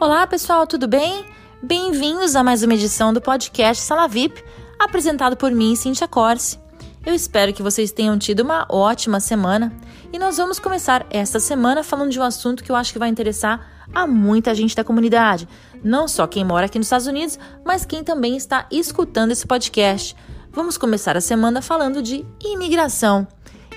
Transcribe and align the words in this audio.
Olá, 0.00 0.24
pessoal, 0.28 0.64
tudo 0.64 0.86
bem? 0.86 1.24
Bem-vindos 1.60 2.36
a 2.36 2.44
mais 2.44 2.62
uma 2.62 2.74
edição 2.74 3.12
do 3.12 3.20
podcast 3.20 3.82
Sala 3.82 4.06
VIP, 4.06 4.44
apresentado 4.78 5.36
por 5.36 5.50
mim, 5.50 5.74
Cintia 5.74 6.06
Corse. 6.06 6.56
Eu 7.04 7.12
espero 7.12 7.52
que 7.52 7.64
vocês 7.64 7.90
tenham 7.90 8.16
tido 8.16 8.40
uma 8.40 8.64
ótima 8.68 9.18
semana 9.18 9.72
e 10.12 10.16
nós 10.18 10.36
vamos 10.36 10.60
começar 10.60 11.04
esta 11.10 11.40
semana 11.40 11.82
falando 11.82 12.12
de 12.12 12.20
um 12.20 12.22
assunto 12.22 12.62
que 12.62 12.70
eu 12.70 12.76
acho 12.76 12.92
que 12.92 12.98
vai 13.00 13.08
interessar 13.08 13.88
a 13.92 14.06
muita 14.06 14.54
gente 14.54 14.76
da 14.76 14.84
comunidade, 14.84 15.48
não 15.82 16.06
só 16.06 16.28
quem 16.28 16.44
mora 16.44 16.66
aqui 16.66 16.78
nos 16.78 16.86
Estados 16.86 17.08
Unidos, 17.08 17.36
mas 17.64 17.84
quem 17.84 18.04
também 18.04 18.36
está 18.36 18.68
escutando 18.70 19.32
esse 19.32 19.48
podcast. 19.48 20.14
Vamos 20.52 20.78
começar 20.78 21.16
a 21.16 21.20
semana 21.20 21.60
falando 21.60 22.00
de 22.00 22.24
imigração. 22.40 23.26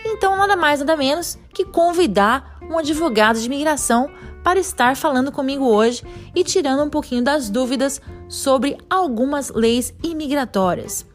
Então, 0.06 0.36
nada 0.36 0.56
mais, 0.56 0.82
nada 0.82 0.96
menos 0.96 1.40
que 1.52 1.66
convidar 1.66 2.60
um 2.72 2.78
advogado 2.78 3.40
de 3.40 3.46
imigração 3.46 4.10
para 4.44 4.60
estar 4.60 4.96
falando 4.96 5.32
comigo 5.32 5.66
hoje 5.66 6.04
e 6.36 6.44
tirando 6.44 6.84
um 6.84 6.90
pouquinho 6.90 7.24
das 7.24 7.50
dúvidas 7.50 8.02
sobre 8.28 8.78
algumas 8.90 9.52
leis 9.52 9.94
imigratórias. 10.04 11.06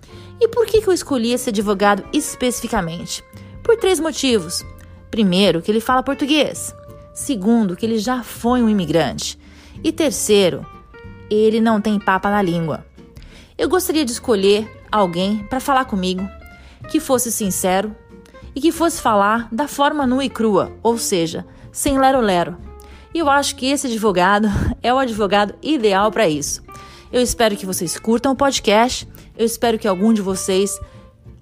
E 0.41 0.49
por 0.49 0.67
que 0.67 0.83
eu 0.87 0.93
escolhi 0.93 1.33
esse 1.33 1.49
advogado 1.49 2.05
especificamente? 2.13 3.25
Por 3.63 3.77
três 3.77 3.99
motivos. 3.99 4.65
Primeiro, 5.11 5.63
que 5.63 5.71
ele 5.71 5.81
fala 5.81 6.03
português. 6.03 6.75
Segundo, 7.15 7.75
que 7.75 7.87
ele 7.87 7.99
já 7.99 8.23
foi 8.23 8.63
um 8.63 8.69
imigrante. 8.69 9.39
E 9.83 9.91
terceiro, 9.91 10.65
ele 11.31 11.61
não 11.61 11.81
tem 11.81 11.99
papa 11.99 12.31
na 12.31 12.43
língua. 12.43 12.85
Eu 13.57 13.69
gostaria 13.69 14.05
de 14.05 14.13
escolher 14.13 14.71
alguém 14.93 15.39
para 15.49 15.61
falar 15.61 15.87
comigo 15.87 16.29
que 16.91 17.01
fosse 17.01 17.33
sincero 17.33 17.97
e 18.57 18.61
que 18.61 18.73
fosse 18.73 19.03
falar 19.03 19.49
da 19.53 19.69
forma 19.69 20.07
nua 20.07 20.25
e 20.25 20.31
crua, 20.31 20.73
ou 20.83 20.97
seja, 20.97 21.47
sem 21.71 21.99
lero-lero. 21.99 22.57
E 23.13 23.19
eu 23.19 23.29
acho 23.29 23.55
que 23.55 23.67
esse 23.67 23.87
advogado 23.87 24.49
é 24.83 24.93
o 24.93 24.99
advogado 24.99 25.55
ideal 25.63 26.11
para 26.11 26.27
isso. 26.27 26.63
Eu 27.13 27.21
espero 27.21 27.55
que 27.55 27.67
vocês 27.67 27.99
curtam 27.99 28.33
o 28.33 28.37
podcast, 28.37 29.07
eu 29.37 29.45
espero 29.45 29.79
que 29.79 29.87
algum 29.87 30.11
de 30.15 30.23
vocês 30.23 30.75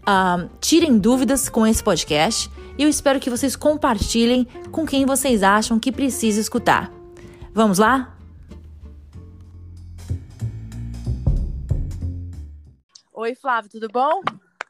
uh, 0.03 0.51
tirem 0.61 0.99
dúvidas 0.99 1.49
com 1.49 1.65
esse 1.65 1.85
podcast 1.85 2.51
e 2.77 2.83
eu 2.83 2.89
espero 2.89 3.21
que 3.21 3.31
vocês 3.31 3.55
compartilhem 3.55 4.45
com 4.73 4.85
quem 4.85 5.07
vocês 5.07 5.45
acham 5.45 5.79
que 5.79 5.93
precisa 5.93 6.41
escutar. 6.41 6.93
Vamos 7.53 7.79
lá? 7.79 8.13
Oi, 13.13 13.37
Flávio, 13.37 13.71
tudo 13.71 13.87
bom? 13.89 14.21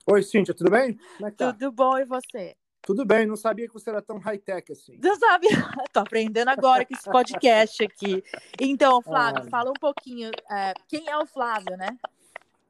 Oi, 0.06 0.22
Cíntia, 0.22 0.52
tudo 0.52 0.70
bem? 0.70 0.98
É 1.22 1.30
tá? 1.30 1.50
Tudo 1.50 1.72
bom, 1.72 1.97
e 1.97 2.05
você? 2.05 2.55
Tudo 2.83 3.06
bem, 3.06 3.24
não 3.24 3.36
sabia 3.36 3.66
que 3.66 3.72
você 3.72 3.88
era 3.88 4.02
tão 4.02 4.19
high-tech 4.19 4.70
assim. 4.70 4.98
Não 5.02 5.16
sabia? 5.16 5.48
Tô 5.94 6.00
aprendendo 6.00 6.48
agora 6.48 6.84
com 6.84 6.94
esse 6.94 7.11
podcast 7.11 7.83
aqui. 7.83 8.22
Então, 8.61 9.00
Flávio, 9.00 9.44
ah. 9.46 9.48
fala 9.48 9.70
um 9.70 9.80
pouquinho. 9.80 10.30
É, 10.50 10.74
quem 10.86 11.08
é 11.08 11.16
o 11.16 11.24
Flávio, 11.24 11.74
né? 11.78 11.88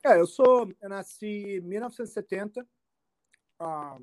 É, 0.05 0.21
eu 0.21 0.29
sou. 0.29 0.73
Eu 0.81 0.89
nasci 0.89 1.57
em 1.57 1.61
1970. 1.61 2.65
Ah, 3.59 3.99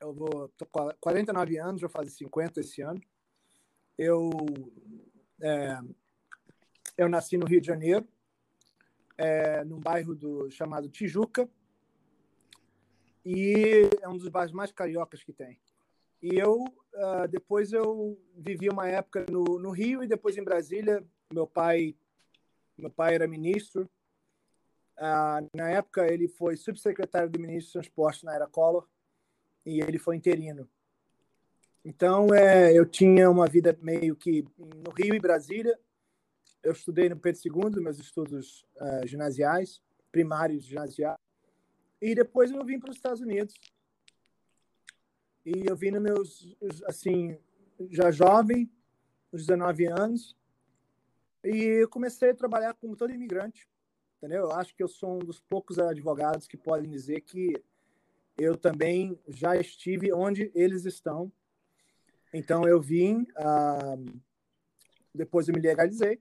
eu 0.00 0.14
vou. 0.14 0.48
tô 0.56 0.64
49 1.00 1.58
anos, 1.58 1.80
vou 1.80 1.90
fazer 1.90 2.10
50 2.10 2.60
esse 2.60 2.82
ano. 2.82 3.00
Eu. 3.98 4.30
É, 5.42 5.76
eu 6.96 7.08
nasci 7.08 7.36
no 7.36 7.46
Rio 7.46 7.60
de 7.60 7.66
Janeiro, 7.66 8.06
é, 9.18 9.64
num 9.64 9.80
bairro 9.80 10.14
do, 10.14 10.48
chamado 10.52 10.88
Tijuca, 10.88 11.50
e 13.28 13.90
é 14.00 14.08
um 14.08 14.16
dos 14.16 14.28
bairros 14.28 14.52
mais 14.52 14.70
cariocas 14.70 15.24
que 15.24 15.32
tem. 15.32 15.58
E 16.22 16.38
eu, 16.38 16.62
uh, 16.62 17.26
depois 17.28 17.72
eu 17.72 18.16
vivi 18.36 18.68
uma 18.68 18.88
época 18.88 19.26
no, 19.28 19.58
no 19.58 19.70
Rio 19.70 20.04
e 20.04 20.06
depois 20.06 20.38
em 20.38 20.44
Brasília. 20.44 21.04
Meu 21.32 21.44
pai, 21.44 21.96
meu 22.78 22.88
pai 22.88 23.16
era 23.16 23.26
ministro. 23.26 23.90
Uh, 24.96 25.50
na 25.52 25.68
época 25.68 26.06
ele 26.06 26.28
foi 26.28 26.56
subsecretário 26.56 27.28
do 27.28 27.40
ministro 27.40 27.72
do 27.72 27.82
Transporte 27.82 28.24
na 28.24 28.32
era 28.32 28.46
Collor 28.46 28.86
e 29.64 29.80
ele 29.80 29.98
foi 29.98 30.14
interino. 30.14 30.68
Então, 31.84 32.32
é, 32.32 32.72
eu 32.72 32.86
tinha 32.86 33.28
uma 33.28 33.48
vida 33.48 33.76
meio 33.82 34.14
que 34.14 34.44
no 34.56 34.92
Rio 34.96 35.16
e 35.16 35.20
Brasília. 35.20 35.76
Eu 36.62 36.72
estudei 36.72 37.08
no 37.08 37.16
Pedro 37.16 37.40
II, 37.44 37.82
meus 37.82 37.98
estudos 37.98 38.64
uh, 38.76 39.06
ginasiais, 39.06 39.82
primários 40.12 40.64
ginasiais. 40.64 41.25
E 42.00 42.14
depois 42.14 42.50
eu 42.50 42.64
vim 42.64 42.78
para 42.78 42.90
os 42.90 42.96
Estados 42.96 43.20
Unidos. 43.20 43.54
E 45.44 45.64
eu 45.66 45.76
vim 45.76 45.90
nos 45.90 46.02
meus, 46.02 46.56
assim, 46.86 47.38
já 47.90 48.10
jovem, 48.10 48.70
uns 49.32 49.46
19 49.46 49.86
anos. 49.86 50.36
E 51.44 51.82
eu 51.82 51.88
comecei 51.88 52.30
a 52.30 52.34
trabalhar 52.34 52.74
como 52.74 52.96
todo 52.96 53.12
imigrante, 53.12 53.68
entendeu? 54.18 54.44
Eu 54.44 54.52
acho 54.52 54.74
que 54.74 54.82
eu 54.82 54.88
sou 54.88 55.14
um 55.14 55.18
dos 55.20 55.40
poucos 55.40 55.78
advogados 55.78 56.48
que 56.48 56.56
podem 56.56 56.90
dizer 56.90 57.20
que 57.20 57.52
eu 58.36 58.56
também 58.56 59.18
já 59.28 59.56
estive 59.56 60.12
onde 60.12 60.50
eles 60.54 60.84
estão. 60.84 61.32
Então 62.34 62.66
eu 62.66 62.80
vim, 62.80 63.22
uh, 63.22 64.20
depois 65.14 65.48
eu 65.48 65.54
me 65.54 65.60
legalizei. 65.60 66.20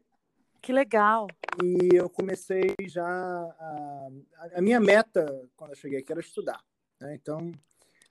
Que 0.66 0.74
legal! 0.74 1.28
E 1.64 1.96
eu 1.96 2.10
comecei 2.10 2.74
já. 2.88 3.06
A, 3.06 4.10
a 4.56 4.62
minha 4.64 4.80
meta, 4.80 5.48
quando 5.56 5.70
eu 5.70 5.76
cheguei 5.76 6.00
aqui, 6.00 6.12
era 6.12 6.20
estudar. 6.20 6.60
Né? 7.00 7.14
Então, 7.14 7.52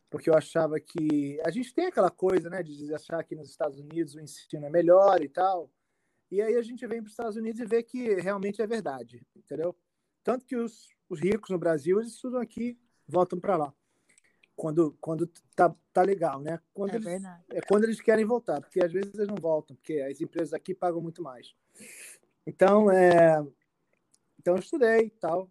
porque 0.08 0.30
eu 0.30 0.34
achava 0.34 0.78
que. 0.78 1.40
A 1.44 1.50
gente 1.50 1.74
tem 1.74 1.86
aquela 1.86 2.12
coisa, 2.12 2.48
né, 2.48 2.62
de 2.62 2.94
achar 2.94 3.24
que 3.24 3.34
nos 3.34 3.50
Estados 3.50 3.80
Unidos 3.80 4.14
o 4.14 4.20
ensino 4.20 4.66
é 4.66 4.70
melhor 4.70 5.20
e 5.20 5.28
tal. 5.28 5.68
E 6.30 6.40
aí 6.40 6.54
a 6.54 6.62
gente 6.62 6.86
vem 6.86 7.00
para 7.00 7.08
os 7.08 7.14
Estados 7.14 7.34
Unidos 7.34 7.60
e 7.60 7.66
vê 7.66 7.82
que 7.82 8.14
realmente 8.20 8.62
é 8.62 8.66
verdade, 8.68 9.26
entendeu? 9.34 9.76
Tanto 10.22 10.46
que 10.46 10.54
os, 10.54 10.94
os 11.08 11.18
ricos 11.18 11.50
no 11.50 11.58
Brasil, 11.58 11.98
eles 11.98 12.12
estudam 12.12 12.40
aqui, 12.40 12.78
voltam 13.04 13.40
para 13.40 13.56
lá. 13.56 13.74
Quando, 14.54 14.96
quando 15.00 15.28
tá, 15.56 15.74
tá 15.92 16.02
legal, 16.02 16.40
né? 16.40 16.60
Quando 16.72 16.92
é 16.92 16.94
eles, 16.94 17.04
verdade. 17.04 17.44
É 17.50 17.60
quando 17.62 17.82
eles 17.82 18.00
querem 18.00 18.24
voltar, 18.24 18.60
porque 18.60 18.80
às 18.80 18.92
vezes 18.92 19.12
eles 19.12 19.26
não 19.26 19.34
voltam, 19.34 19.74
porque 19.74 19.94
as 19.94 20.20
empresas 20.20 20.54
aqui 20.54 20.72
pagam 20.72 21.00
muito 21.00 21.20
mais. 21.20 21.52
Então, 22.46 22.90
é, 22.90 23.42
então 24.38 24.54
eu 24.54 24.60
estudei 24.60 25.06
e 25.06 25.10
tal, 25.10 25.50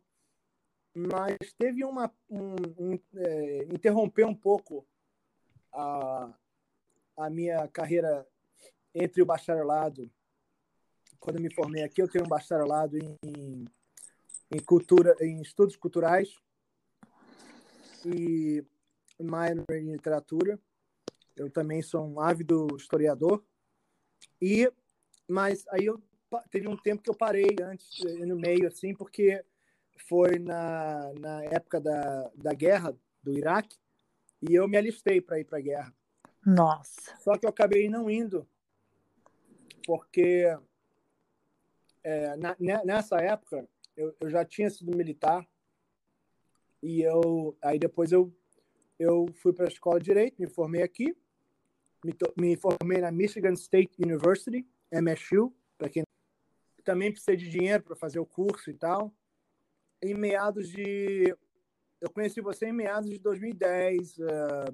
mas 0.95 1.37
teve 1.57 1.83
uma 1.83 2.13
um, 2.29 2.55
um, 2.77 2.99
é, 3.15 3.63
interromper 3.65 4.25
um 4.25 4.35
pouco 4.35 4.85
a, 5.73 6.31
a 7.17 7.29
minha 7.29 7.67
carreira 7.67 8.27
entre 8.93 9.21
o 9.21 9.25
bacharelado. 9.25 10.11
Quando 11.19 11.41
me 11.41 11.51
formei 11.53 11.83
aqui, 11.83 12.01
eu 12.01 12.07
tenho 12.07 12.25
um 12.25 12.29
bacharelado 12.29 12.97
em, 12.97 13.65
em 14.51 14.59
cultura, 14.63 15.15
em 15.19 15.41
estudos 15.41 15.75
culturais 15.75 16.29
e 18.05 18.63
minor 19.19 19.65
em 19.71 19.91
literatura. 19.91 20.59
Eu 21.35 21.49
também 21.49 21.81
sou 21.81 22.05
um 22.05 22.19
ávido 22.19 22.67
historiador. 22.75 23.43
E 24.39 24.71
mas 25.27 25.65
aí 25.69 25.85
eu 25.85 26.01
teve 26.49 26.67
um 26.67 26.77
tempo 26.77 27.01
que 27.01 27.09
eu 27.09 27.15
parei 27.15 27.55
antes, 27.61 28.03
eh, 28.05 28.25
no 28.25 28.35
meio, 28.35 28.67
assim, 28.67 28.93
porque 28.93 29.43
foi 30.07 30.39
na, 30.39 31.13
na 31.19 31.43
época 31.45 31.79
da, 31.79 32.31
da 32.35 32.53
guerra 32.53 32.95
do 33.21 33.37
Iraque 33.37 33.77
e 34.41 34.55
eu 34.55 34.67
me 34.67 34.77
alistei 34.77 35.21
para 35.21 35.39
ir 35.39 35.45
para 35.45 35.59
a 35.59 35.61
guerra. 35.61 35.95
Nossa. 36.45 37.15
Só 37.19 37.37
que 37.37 37.45
eu 37.45 37.49
acabei 37.49 37.89
não 37.89 38.09
indo, 38.09 38.47
porque 39.85 40.45
é, 42.03 42.35
na, 42.35 42.55
nessa 42.83 43.17
época 43.17 43.67
eu, 43.95 44.15
eu 44.19 44.29
já 44.29 44.43
tinha 44.43 44.69
sido 44.69 44.95
militar 44.95 45.47
e 46.81 47.01
eu 47.01 47.57
aí 47.61 47.79
depois 47.79 48.11
eu 48.11 48.33
eu 48.99 49.25
fui 49.41 49.53
para 49.53 49.65
a 49.65 49.69
escola 49.69 49.99
de 49.99 50.05
direito, 50.05 50.39
me 50.39 50.47
formei 50.47 50.83
aqui, 50.83 51.15
me, 52.05 52.13
me 52.37 52.55
formei 52.55 52.99
na 52.99 53.11
Michigan 53.11 53.53
State 53.53 53.93
University, 53.99 54.67
MSU, 54.91 55.53
para 55.77 55.89
quem 55.89 56.03
também 56.83 57.11
precisei 57.11 57.35
de 57.35 57.49
dinheiro 57.49 57.83
para 57.83 57.95
fazer 57.95 58.19
o 58.19 58.25
curso 58.25 58.69
e 58.69 58.73
tal. 58.73 59.13
Em 60.01 60.13
meados 60.13 60.69
de. 60.69 61.35
Eu 62.01 62.09
conheci 62.09 62.41
você 62.41 62.67
em 62.67 62.73
meados 62.73 63.09
de 63.09 63.17
2010, 63.19 64.17
uh, 64.17 64.23
eh, 64.23 64.73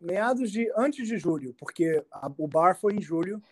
meados 0.00 0.50
de. 0.50 0.70
antes 0.76 1.08
de 1.08 1.16
julho, 1.16 1.54
porque 1.54 2.04
a, 2.10 2.30
o 2.36 2.46
bar 2.46 2.78
foi 2.78 2.94
em 2.94 3.00
julho 3.00 3.42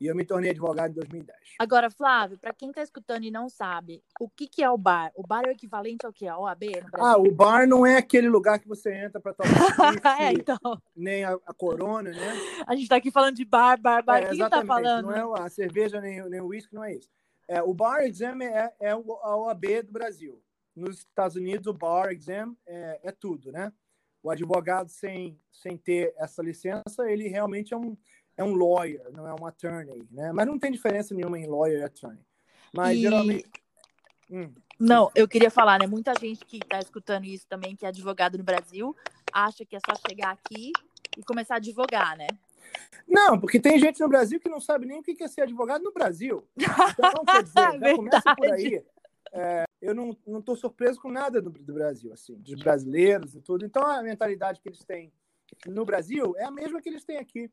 e 0.00 0.06
eu 0.06 0.16
me 0.16 0.24
tornei 0.24 0.50
advogado 0.50 0.92
em 0.92 0.94
2010. 0.94 1.38
Agora, 1.58 1.90
Flávio, 1.90 2.38
para 2.38 2.54
quem 2.54 2.70
está 2.70 2.82
escutando 2.82 3.24
e 3.24 3.30
não 3.30 3.50
sabe, 3.50 4.02
o 4.18 4.30
que, 4.30 4.48
que 4.48 4.62
é 4.62 4.70
o 4.70 4.78
bar? 4.78 5.12
O 5.14 5.26
bar 5.26 5.42
é 5.44 5.48
o 5.48 5.52
equivalente 5.52 6.06
ao 6.06 6.12
que? 6.12 6.26
A 6.26 6.38
OAB 6.38 6.62
Ah, 6.94 7.18
o 7.18 7.30
bar 7.30 7.66
não 7.66 7.84
é 7.84 7.98
aquele 7.98 8.28
lugar 8.28 8.58
que 8.58 8.66
você 8.66 8.94
entra 8.94 9.20
para 9.20 9.34
tomar 9.34 9.50
é, 10.20 10.32
então. 10.32 10.58
nem 10.96 11.22
a, 11.22 11.38
a, 11.46 11.52
corona, 11.52 12.10
né? 12.10 12.34
A 12.66 12.74
gente 12.74 12.84
está 12.84 12.96
aqui 12.96 13.10
falando 13.10 13.36
de 13.36 13.44
bar, 13.44 13.78
bar, 13.78 14.02
bar. 14.02 14.22
É, 14.22 14.30
Quem 14.30 14.42
está 14.42 14.64
falando? 14.64 15.10
Não 15.10 15.36
é 15.36 15.42
a 15.42 15.50
cerveja 15.50 16.00
nem, 16.00 16.26
nem 16.30 16.40
o 16.40 16.46
uísque, 16.46 16.74
não 16.74 16.82
é 16.82 16.94
isso. 16.94 17.10
É, 17.46 17.62
o 17.62 17.74
bar 17.74 18.00
exam 18.00 18.40
é, 18.40 18.72
é 18.80 18.90
a 18.90 19.36
OAB 19.36 19.82
do 19.84 19.92
Brasil. 19.92 20.42
Nos 20.74 20.98
Estados 20.98 21.36
Unidos, 21.36 21.66
o 21.66 21.74
bar 21.74 22.10
exam 22.10 22.56
é, 22.66 23.00
é 23.02 23.12
tudo, 23.12 23.52
né? 23.52 23.70
O 24.22 24.30
advogado 24.30 24.88
sem, 24.88 25.38
sem 25.50 25.76
ter 25.76 26.14
essa 26.16 26.42
licença, 26.42 27.10
ele 27.10 27.26
realmente 27.28 27.74
é 27.74 27.76
um 27.76 27.96
é 28.40 28.44
um 28.44 28.54
lawyer, 28.54 29.06
não 29.12 29.26
é 29.28 29.34
um 29.34 29.46
attorney, 29.46 30.08
né? 30.10 30.32
Mas 30.32 30.46
não 30.46 30.58
tem 30.58 30.72
diferença 30.72 31.14
nenhuma 31.14 31.38
em 31.38 31.46
lawyer 31.46 31.80
e 31.80 31.84
attorney. 31.84 32.24
Mas 32.74 32.96
E- 32.96 33.02
geralmente. 33.02 33.50
Hum, 34.30 34.50
Não, 34.78 35.10
eu 35.14 35.28
queria 35.28 35.50
falar, 35.50 35.78
né? 35.78 35.86
Muita 35.86 36.14
gente 36.18 36.44
que 36.46 36.58
tá 36.60 36.78
escutando 36.78 37.26
isso 37.26 37.46
também, 37.46 37.76
que 37.76 37.84
é 37.84 37.88
advogado 37.88 38.38
no 38.38 38.44
Brasil, 38.44 38.96
acha 39.30 39.64
que 39.66 39.76
é 39.76 39.80
só 39.80 39.94
chegar 40.08 40.30
aqui 40.30 40.72
e 41.18 41.22
começar 41.22 41.54
a 41.54 41.56
advogar, 41.58 42.16
né? 42.16 42.28
Não, 43.06 43.38
porque 43.38 43.60
tem 43.60 43.78
gente 43.78 44.00
no 44.00 44.08
Brasil 44.08 44.40
que 44.40 44.48
não 44.48 44.60
sabe 44.60 44.86
nem 44.86 45.00
o 45.00 45.02
que 45.02 45.22
é 45.22 45.28
ser 45.28 45.42
advogado 45.42 45.82
no 45.82 45.92
Brasil. 45.92 46.48
Então, 46.98 47.24
quer 47.26 47.42
dizer, 47.42 47.60
já 47.78 47.94
começa 47.94 48.34
por 48.34 48.48
aí. 48.50 48.82
É, 49.32 49.64
eu 49.82 49.94
não 49.94 50.16
estou 50.38 50.56
surpreso 50.56 50.98
com 50.98 51.10
nada 51.10 51.42
do, 51.42 51.50
do 51.50 51.74
Brasil, 51.74 52.12
assim, 52.12 52.36
dos 52.36 52.54
brasileiros 52.54 53.34
e 53.34 53.40
tudo. 53.42 53.66
Então, 53.66 53.84
a 53.84 54.02
mentalidade 54.02 54.60
que 54.60 54.68
eles 54.68 54.82
têm 54.82 55.12
no 55.66 55.84
Brasil 55.84 56.34
é 56.38 56.44
a 56.44 56.50
mesma 56.50 56.80
que 56.80 56.88
eles 56.88 57.04
têm 57.04 57.18
aqui. 57.18 57.50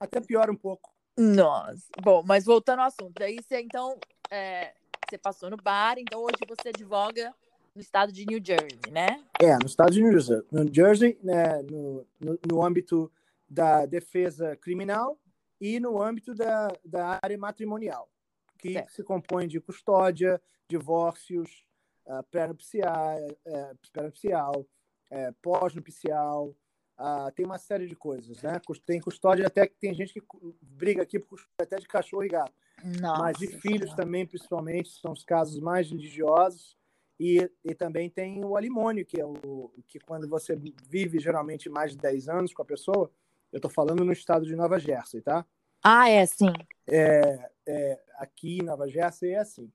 Até 0.00 0.20
pior 0.20 0.50
um 0.50 0.56
pouco. 0.56 0.90
Nossa. 1.16 1.86
Bom, 2.02 2.22
mas 2.24 2.46
voltando 2.46 2.80
ao 2.80 2.86
assunto. 2.86 3.12
Daí 3.18 3.36
você, 3.36 3.60
então, 3.60 3.98
é, 4.30 4.72
você 5.08 5.18
passou 5.18 5.50
no 5.50 5.56
bar, 5.58 5.98
então 5.98 6.22
hoje 6.22 6.38
você 6.48 6.70
advoga 6.70 7.34
no 7.74 7.80
estado 7.80 8.10
de 8.10 8.24
New 8.24 8.40
Jersey, 8.42 8.90
né? 8.90 9.22
É, 9.40 9.54
nos 9.56 9.72
Estados 9.72 9.96
Unidos, 9.96 10.28
no 10.50 10.72
Jersey, 10.72 11.18
né, 11.22 11.62
no, 11.62 12.06
no, 12.18 12.38
no 12.50 12.64
âmbito 12.64 13.12
da 13.48 13.84
defesa 13.84 14.56
criminal 14.56 15.18
e 15.60 15.78
no 15.78 16.02
âmbito 16.02 16.34
da, 16.34 16.68
da 16.84 17.18
área 17.22 17.36
matrimonial, 17.36 18.10
que 18.58 18.72
Certo. 18.72 18.92
se 18.92 19.02
compõe 19.02 19.46
de 19.46 19.60
custódia, 19.60 20.40
divórcios, 20.68 21.66
uh, 22.06 22.22
pré-nupcial, 22.30 23.18
é, 23.44 23.74
pré-nupcial, 23.92 24.66
é, 25.10 25.32
pós-nupcial, 25.42 26.54
ah, 27.02 27.32
tem 27.34 27.46
uma 27.46 27.56
série 27.56 27.86
de 27.86 27.96
coisas, 27.96 28.42
né? 28.42 28.60
Tem 28.84 29.00
custódia 29.00 29.46
até 29.46 29.66
que 29.66 29.74
tem 29.74 29.94
gente 29.94 30.12
que 30.12 30.22
briga 30.60 31.02
aqui 31.02 31.18
por 31.18 31.30
custódia 31.30 31.54
até 31.58 31.76
de 31.76 31.88
cachorro 31.88 32.24
e 32.24 32.28
gato. 32.28 32.52
Nossa. 33.00 33.22
Mas 33.22 33.38
de 33.38 33.46
filhos 33.46 33.94
também, 33.94 34.26
principalmente, 34.26 34.90
são 35.00 35.12
os 35.12 35.24
casos 35.24 35.58
mais 35.60 35.88
litigiosos. 35.88 36.78
E, 37.18 37.50
e 37.64 37.74
também 37.74 38.08
tem 38.08 38.44
o 38.44 38.56
alimônio, 38.56 39.04
que 39.04 39.20
é 39.20 39.24
o 39.24 39.70
que 39.88 39.98
quando 39.98 40.28
você 40.28 40.56
vive 40.88 41.18
geralmente 41.18 41.68
mais 41.68 41.92
de 41.92 41.98
10 41.98 42.28
anos 42.28 42.52
com 42.52 42.62
a 42.62 42.66
pessoa, 42.66 43.10
eu 43.52 43.56
estou 43.56 43.70
falando 43.70 44.04
no 44.04 44.12
estado 44.12 44.44
de 44.46 44.56
Nova 44.56 44.78
Jersey, 44.78 45.20
tá? 45.20 45.44
Ah, 45.82 46.08
é, 46.08 46.24
sim. 46.26 46.52
É, 46.86 47.50
é, 47.66 48.02
aqui 48.16 48.58
em 48.58 48.62
Nova 48.62 48.88
Jersey 48.88 49.32
é 49.32 49.38
assim. 49.38 49.70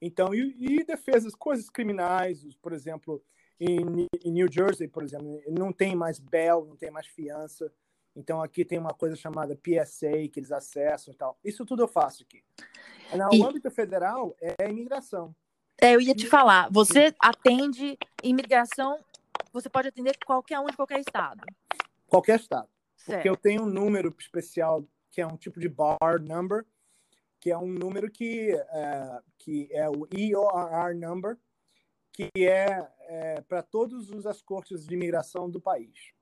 Então, 0.00 0.32
e, 0.32 0.54
e 0.58 0.84
defesas, 0.84 1.34
coisas 1.34 1.68
criminais, 1.68 2.44
por 2.62 2.72
exemplo, 2.72 3.22
em, 3.60 4.06
em 4.24 4.32
New 4.32 4.46
Jersey, 4.50 4.88
por 4.88 5.02
exemplo, 5.02 5.40
não 5.48 5.72
tem 5.72 5.94
mais 5.94 6.18
bail, 6.18 6.64
não 6.64 6.76
tem 6.76 6.90
mais 6.90 7.06
fiança. 7.06 7.72
Então, 8.14 8.42
aqui 8.42 8.64
tem 8.64 8.78
uma 8.78 8.92
coisa 8.94 9.14
chamada 9.14 9.56
PSA, 9.56 10.28
que 10.32 10.40
eles 10.40 10.50
acessam 10.50 11.12
e 11.12 11.16
tal. 11.16 11.38
Isso 11.44 11.64
tudo 11.64 11.82
eu 11.82 11.88
faço 11.88 12.24
aqui. 12.24 12.42
No 13.16 13.32
E- 13.32 13.42
âmbito 13.44 13.70
federal, 13.70 14.36
é 14.40 14.68
imigração. 14.68 15.34
É, 15.80 15.94
eu 15.94 16.00
ia 16.00 16.14
te 16.14 16.26
falar, 16.26 16.68
você 16.72 17.14
atende 17.20 17.96
imigração, 18.22 18.98
você 19.52 19.68
pode 19.68 19.86
atender 19.88 20.16
qualquer 20.26 20.58
um 20.58 20.66
de 20.66 20.76
qualquer 20.76 20.98
estado. 20.98 21.40
Qualquer 22.08 22.40
estado. 22.40 22.68
Certo. 22.96 23.18
Porque 23.18 23.28
eu 23.28 23.36
tenho 23.36 23.62
um 23.62 23.66
número 23.66 24.12
especial, 24.18 24.84
que 25.10 25.20
é 25.20 25.26
um 25.26 25.36
tipo 25.36 25.60
de 25.60 25.68
bar 25.68 26.20
number, 26.20 26.66
que 27.40 27.52
é 27.52 27.56
um 27.56 27.68
número 27.68 28.10
que 28.10 28.50
é, 28.50 29.20
que 29.38 29.68
é 29.70 29.88
o 29.88 30.08
EORR 30.12 30.96
number, 30.96 31.38
que 32.12 32.30
é, 32.36 32.88
é 33.08 33.40
para 33.42 33.62
todas 33.62 34.26
as 34.26 34.42
cortes 34.42 34.86
de 34.86 34.94
imigração 34.94 35.48
do 35.48 35.60
país. 35.60 36.12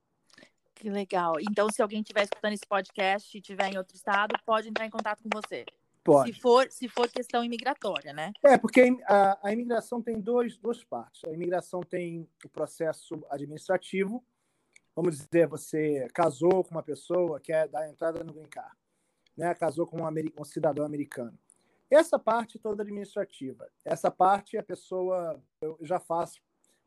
Que 0.75 0.89
legal. 0.89 1.33
Então, 1.39 1.69
se 1.71 1.81
alguém 1.81 2.01
estiver 2.01 2.23
escutando 2.23 2.53
esse 2.53 2.67
podcast 2.67 3.35
e 3.35 3.41
estiver 3.41 3.73
em 3.73 3.77
outro 3.77 3.95
estado, 3.95 4.35
pode 4.45 4.69
entrar 4.69 4.85
em 4.85 4.91
contato 4.91 5.23
com 5.23 5.29
você. 5.33 5.65
Pode. 6.03 6.33
Se 6.33 6.39
for, 6.39 6.71
se 6.71 6.87
for 6.87 7.09
questão 7.09 7.43
imigratória, 7.43 8.13
né? 8.13 8.31
É, 8.43 8.57
porque 8.57 8.95
a, 9.05 9.39
a 9.49 9.51
imigração 9.51 10.01
tem 10.01 10.21
dois, 10.21 10.57
duas 10.57 10.83
partes. 10.83 11.21
A 11.25 11.33
imigração 11.33 11.81
tem 11.81 12.29
o 12.45 12.49
processo 12.49 13.25
administrativo. 13.29 14.23
Vamos 14.95 15.17
dizer, 15.17 15.47
você 15.47 16.07
casou 16.13 16.63
com 16.63 16.71
uma 16.71 16.83
pessoa, 16.83 17.41
quer 17.41 17.67
dar 17.67 17.89
entrada 17.89 18.23
no 18.23 18.33
Green 18.33 18.47
Card, 18.47 18.75
né? 19.35 19.53
casou 19.53 19.85
com 19.85 20.01
um, 20.01 20.07
um 20.39 20.45
cidadão 20.45 20.85
americano. 20.85 21.37
Essa 21.89 22.19
parte 22.19 22.59
toda 22.59 22.83
administrativa. 22.83 23.69
Essa 23.85 24.11
parte 24.11 24.57
a 24.57 24.63
pessoa, 24.63 25.41
eu 25.61 25.77
já 25.81 25.99
faço. 25.99 26.41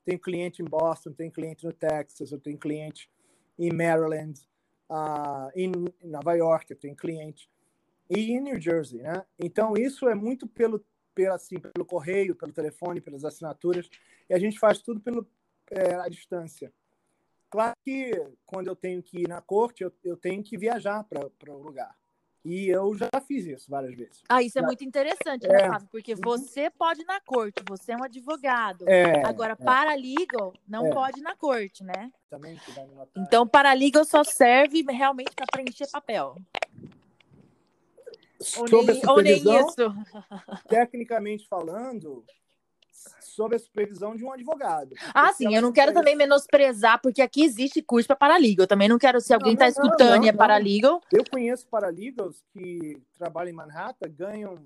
Tenho 0.05 0.19
cliente 0.19 0.62
em 0.62 0.64
Boston, 0.64 1.12
tenho 1.12 1.31
cliente 1.31 1.64
no 1.64 1.73
Texas, 1.73 2.32
eu 2.32 2.41
tenho 2.41 2.58
cliente 2.58 3.11
em 3.58 3.73
Maryland, 3.73 4.41
ah, 4.88 5.50
em 5.55 5.70
Nova 6.02 6.35
York, 6.35 6.70
eu 6.70 6.79
tenho 6.79 6.97
cliente 6.97 7.49
e 8.11 8.32
em 8.32 8.41
New 8.41 8.61
Jersey, 8.61 9.00
né? 9.00 9.25
Então 9.38 9.75
isso 9.76 10.08
é 10.08 10.14
muito 10.14 10.49
pelo, 10.49 10.85
pelo 11.14 11.32
assim, 11.32 11.61
pelo 11.61 11.87
correio, 11.87 12.35
pelo 12.35 12.52
telefone, 12.52 13.00
pelas 13.00 13.25
assinaturas, 13.25 13.88
e 14.29 14.35
a 14.35 14.38
gente 14.38 14.58
faz 14.58 14.82
tudo 14.82 15.00
pelo 15.00 15.26
é, 15.70 15.94
à 15.94 16.08
distância. 16.08 16.73
Claro 17.49 17.75
que 17.85 18.12
quando 18.44 18.67
eu 18.67 18.76
tenho 18.76 19.02
que 19.02 19.23
ir 19.23 19.29
na 19.29 19.41
corte, 19.41 19.85
eu, 19.85 19.93
eu 20.05 20.17
tenho 20.17 20.43
que 20.43 20.58
viajar 20.58 21.05
para 21.05 21.52
o 21.52 21.62
lugar. 21.62 21.97
E 22.44 22.69
eu 22.69 22.94
já 22.96 23.08
fiz 23.26 23.44
isso 23.46 23.70
várias 23.70 23.94
vezes. 23.94 24.22
Ah, 24.28 24.42
isso 24.42 24.58
é 24.58 24.62
Já- 24.62 24.66
muito 24.66 24.82
interessante, 24.82 25.46
né, 25.46 25.56
É. 25.56 25.66
Flávio? 25.66 25.88
Porque 25.92 26.14
Uhum. 26.14 26.20
você 26.22 26.70
pode 26.70 27.02
ir 27.02 27.04
na 27.04 27.20
corte, 27.20 27.62
você 27.69 27.92
é 27.92 27.96
um 27.96 28.02
advogado. 28.02 28.88
É, 28.88 29.22
Agora, 29.26 29.52
é, 29.52 29.56
paralegal 29.56 30.54
não 30.66 30.87
É. 30.87 30.90
pode 30.90 31.20
ir 31.20 31.22
na 31.22 31.37
corte, 31.37 31.84
né? 31.84 32.10
também. 32.31 32.58
Então, 33.16 33.46
paralegal 33.46 34.04
só 34.04 34.22
serve 34.25 34.82
realmente 34.88 35.32
para 35.34 35.46
preencher 35.50 35.88
papel. 35.90 36.37
Ou 38.56 38.69
sobre 38.69 38.94
nem, 38.94 39.04
a 39.04 39.10
ou 39.12 39.20
nem 39.20 39.34
isso. 39.60 39.75
tecnicamente 40.69 41.46
falando, 41.48 42.25
sob 43.20 43.55
a 43.55 43.58
supervisão 43.58 44.14
de 44.14 44.25
um 44.25 44.32
advogado. 44.32 44.94
Ah, 45.14 45.32
sim, 45.32 45.55
eu 45.55 45.62
não 45.62 45.73
quero 45.73 45.93
também 45.93 46.17
menosprezar, 46.17 47.00
porque 47.00 47.23
aqui 47.23 47.44
existe 47.44 47.82
curso 47.82 48.06
para 48.08 48.17
paralegal. 48.17 48.64
Eu 48.64 48.69
também 48.69 48.88
não 48.88 48.99
quero, 48.99 49.20
se 49.20 49.32
alguém 49.32 49.55
está 49.55 49.69
escutando 49.69 50.17
não, 50.19 50.25
e 50.25 50.29
é 50.29 50.32
paralegal, 50.32 51.00
Eu 51.12 51.25
conheço 51.31 51.67
paralegals 51.69 52.43
que 52.52 53.00
trabalham 53.14 53.50
em 53.50 53.55
Manhattan, 53.55 54.08
ganham 54.11 54.58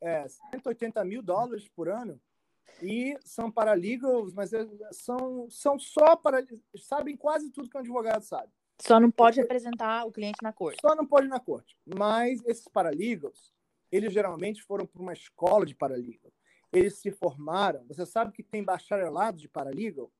é, 0.00 0.26
180 0.28 1.04
mil 1.04 1.22
dólares 1.22 1.68
por 1.68 1.88
ano 1.88 2.20
e 2.82 3.16
são 3.24 3.50
paralegals, 3.50 4.32
mas 4.32 4.52
é- 4.52 4.66
são, 4.92 5.48
são 5.50 5.78
só 5.78 6.16
para 6.16 6.44
sabem 6.76 7.16
quase 7.16 7.50
tudo 7.50 7.68
que 7.68 7.76
um 7.76 7.80
advogado 7.80 8.22
sabe. 8.22 8.50
só 8.80 8.98
não 8.98 9.10
pode 9.10 9.40
representar 9.40 10.06
o 10.06 10.12
cliente 10.12 10.38
na 10.42 10.52
corte. 10.52 10.80
Só 10.80 10.94
não 10.94 11.04
pode 11.06 11.28
na 11.28 11.38
corte. 11.38 11.76
Mas 11.84 12.42
esses 12.46 12.66
paralegals, 12.66 13.52
eles 13.92 14.12
geralmente 14.12 14.62
foram 14.62 14.86
para 14.86 15.02
uma 15.02 15.12
escola 15.12 15.66
de 15.66 15.74
paralegal. 15.74 16.32
Eles 16.72 16.94
se 16.98 17.10
formaram. 17.10 17.84
Você 17.88 18.06
sabe 18.06 18.32
que 18.32 18.42
tem 18.42 18.62
bacharelado 18.62 19.38
de 19.38 19.48
paralegal? 19.48 20.10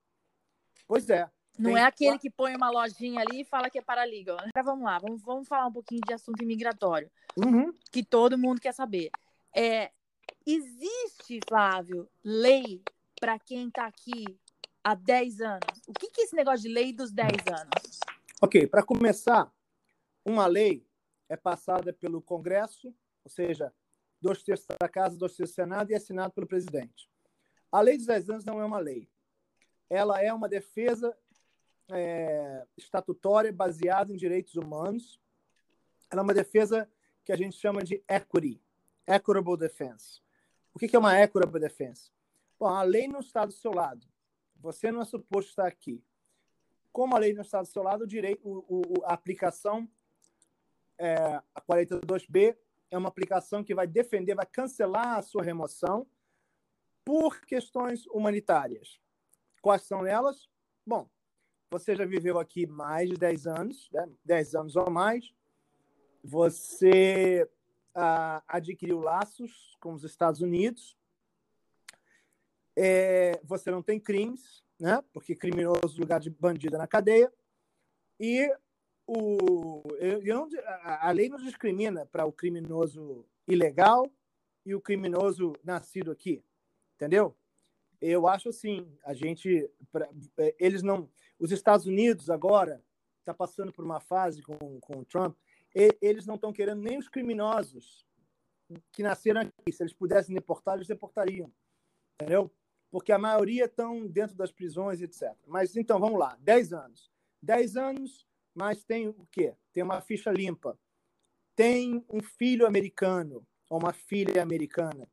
Pois 0.87 1.09
é. 1.09 1.31
Não 1.59 1.73
Tem 1.75 1.83
é 1.83 1.85
aquele 1.85 2.19
que 2.19 2.31
põe 2.31 2.55
uma 2.57 2.71
lojinha 2.71 3.21
ali 3.21 3.43
e 3.43 3.45
fala 3.45 3.69
que 3.69 3.79
é 3.79 3.83
paralegal. 3.83 4.39
Agora 4.39 4.63
vamos 4.63 4.85
lá, 4.85 4.99
vamos, 4.99 5.23
vamos 5.23 5.49
falar 5.49 5.67
um 5.67 5.73
pouquinho 5.73 6.01
de 6.07 6.15
assunto 6.15 6.43
imigratório, 6.43 7.11
Uhum. 7.37 7.73
que 7.93 8.03
todo 8.03 8.39
mundo 8.39 8.61
quer 8.61 8.73
saber. 8.73 9.11
É, 9.55 9.91
existe, 10.47 11.41
Flávio, 11.47 12.09
lei 12.25 12.83
para 13.21 13.39
quem 13.39 13.69
está 13.69 13.87
aqui 13.87 14.25
há 14.83 14.95
10 14.95 15.41
anos? 15.41 15.83
O 15.87 15.93
que, 15.93 16.09
que 16.11 16.23
é 16.23 16.25
esse 16.25 16.35
negócio 16.35 16.63
de 16.63 16.69
lei 16.73 16.93
dos 16.93 17.13
10 17.13 17.29
anos? 17.49 18.01
Ok, 18.41 18.67
para 18.67 18.83
começar, 18.83 19.53
uma 20.25 20.47
lei 20.47 20.87
é 21.29 21.37
passada 21.37 21.93
pelo 21.93 22.23
Congresso, 22.23 22.89
ou 23.23 23.31
seja, 23.31 23.73
dois 24.21 24.43
terços 24.43 24.67
da 24.81 24.89
Casa, 24.89 25.17
dois 25.17 25.37
terços 25.37 25.55
do 25.55 25.57
Senado 25.57 25.91
e 25.91 25.95
é 25.95 25.97
assinada 25.97 26.31
pelo 26.31 26.47
presidente. 26.47 27.11
A 27.73 27.81
lei 27.81 27.97
dos 27.97 28.07
10 28.07 28.31
anos 28.31 28.45
não 28.45 28.61
é 28.61 28.65
uma 28.65 28.79
lei. 28.79 29.09
Ela 29.89 30.21
é 30.23 30.33
uma 30.33 30.49
defesa 30.49 31.17
é, 31.89 32.67
estatutória 32.77 33.53
baseada 33.53 34.13
em 34.13 34.17
direitos 34.17 34.55
humanos. 34.55 35.21
Ela 36.11 36.23
é 36.23 36.25
uma 36.25 36.35
defesa 36.35 36.91
que 37.25 37.33
a 37.33 37.37
gente 37.37 37.57
chama 37.57 37.83
de 37.83 38.03
equity, 38.09 38.61
equitable 39.07 39.57
defense. 39.57 40.21
O 40.75 40.79
que 40.79 40.95
é 40.95 40.99
uma 40.99 41.19
equitable 41.21 41.61
defense? 41.61 42.11
Bom, 42.59 42.69
a 42.69 42.83
lei 42.83 43.07
não 43.09 43.21
está 43.21 43.45
do 43.47 43.53
seu 43.53 43.73
lado. 43.73 44.07
Você 44.57 44.91
não 44.93 45.03
é 45.03 45.05
suposto 45.05 45.51
estar 45.51 45.67
aqui 45.67 46.05
como 46.93 47.15
a 47.15 47.19
lei 47.19 47.33
não 47.33 47.43
está 47.43 47.63
do 47.63 47.69
seu 47.69 47.83
lado, 47.83 48.03
o 48.03 48.07
direito, 48.07 48.41
o, 48.43 48.81
o- 48.99 49.05
a 49.05 49.13
aplicação, 49.15 49.89
é, 50.99 51.15
a 51.55 51.61
42B, 51.61 52.57
é 52.91 52.99
uma 52.99 53.09
aplicação 53.09 53.63
que 53.63 53.75
vai 53.75 53.87
defender, 53.87 54.35
vai 54.35 54.47
cancelar 54.47 55.19
a 55.19 55.23
sua 55.23 55.43
remoção 55.43 56.07
por 57.05 57.41
questões 57.43 58.07
humanitárias. 58.07 59.01
Quais 59.63 59.83
são 59.83 60.07
elas? 60.07 60.49
Bom, 60.87 61.09
você 61.71 61.95
já 61.95 62.05
viveu 62.05 62.39
aqui 62.39 62.67
mais 62.67 63.09
de 63.09 63.17
10 63.17 63.47
anos, 63.47 63.89
né? 63.93 64.09
10 64.25 64.55
anos 64.55 64.77
ou 64.77 64.91
mais, 64.91 65.33
você 66.23 67.49
ah, 67.95 68.43
adquiriu 68.47 68.99
laços 68.99 69.77
com 69.81 69.93
os 69.93 70.05
Estados 70.05 70.41
Unidos, 70.41 70.97
é, 72.77 73.41
você 73.45 73.71
não 73.71 73.83
tem 73.83 74.01
crimes, 74.01 74.65
né? 74.79 75.03
Porque 75.13 75.35
criminoso 75.35 76.01
lugar 76.01 76.21
de 76.21 76.31
bandido 76.31 76.79
na 76.79 76.87
cadeia. 76.87 77.33
E 78.19 78.53
o, 79.13 79.83
eu, 79.99 80.49
a 80.85 81.11
lei 81.11 81.29
não 81.29 81.39
discrimina 81.39 82.07
para 82.07 82.25
o 82.25 82.33
criminoso 82.33 83.27
ilegal 83.49 84.09
e 84.65 84.73
o 84.73 84.81
criminoso 84.81 85.53
nascido 85.65 86.13
aqui, 86.13 86.45
entendeu? 86.95 87.37
Eu 88.01 88.29
acho 88.29 88.51
assim, 88.51 88.97
a 89.05 89.13
gente, 89.13 89.69
pra, 89.91 90.09
é, 90.39 90.55
eles 90.61 90.83
não, 90.85 91.11
os 91.41 91.51
Estados 91.51 91.87
Unidos 91.87 92.31
agora 92.31 92.81
está 93.19 93.35
passando 93.35 93.73
por 93.73 93.85
uma 93.85 93.99
fase 93.99 94.43
com, 94.43 94.57
com 94.81 95.01
o 95.01 95.05
Trump, 95.05 95.37
e, 95.75 95.89
eles 96.01 96.25
não 96.25 96.37
estão 96.37 96.53
querendo 96.53 96.81
nem 96.81 96.97
os 96.97 97.09
criminosos 97.09 98.07
que 98.93 99.03
nasceram 99.03 99.41
aqui. 99.41 99.73
Se 99.73 99.83
eles 99.83 99.93
pudessem 99.93 100.35
deportar, 100.37 100.77
eles 100.77 100.87
deportariam, 100.87 101.53
entendeu? 102.15 102.49
Porque 102.93 103.11
a 103.11 103.19
maioria 103.19 103.65
estão 103.65 104.07
dentro 104.07 104.37
das 104.37 104.53
prisões, 104.53 105.03
etc. 105.03 105.35
Mas 105.49 105.77
então, 105.77 105.99
vamos 105.99 106.19
lá, 106.19 106.39
10 106.41 106.73
anos. 106.73 107.11
10 107.43 107.77
anos, 107.77 108.30
mas 108.55 108.85
tem 108.85 109.09
o 109.09 109.27
quê? 109.31 109.55
Tem 109.73 109.83
uma 109.83 110.01
ficha 110.01 110.31
limpa. 110.31 110.79
Tem 111.55 112.05
um 112.09 112.23
filho 112.23 112.67
americano 112.67 113.47
ou 113.69 113.79
uma 113.79 113.93
filha 113.93 114.43
americana. 114.43 115.09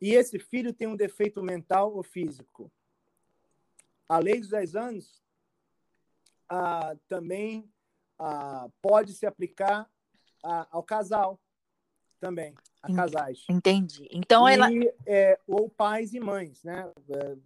E 0.00 0.14
esse 0.14 0.38
filho 0.38 0.72
tem 0.72 0.88
um 0.88 0.96
defeito 0.96 1.42
mental 1.42 1.94
ou 1.94 2.02
físico. 2.02 2.70
A 4.08 4.18
lei 4.18 4.40
dos 4.40 4.48
10 4.48 4.74
anos 4.74 5.22
ah, 6.48 6.96
também 7.08 7.70
ah, 8.18 8.68
pode 8.82 9.14
se 9.14 9.24
aplicar 9.26 9.88
ah, 10.42 10.66
ao 10.70 10.82
casal 10.82 11.40
também, 12.18 12.54
a 12.82 12.94
casais. 12.94 13.44
Entendi. 13.48 14.08
Então 14.10 14.48
e, 14.48 14.54
ela 14.54 14.68
é, 15.06 15.38
ou 15.46 15.68
pais 15.68 16.14
e 16.14 16.20
mães, 16.20 16.62
né? 16.62 16.92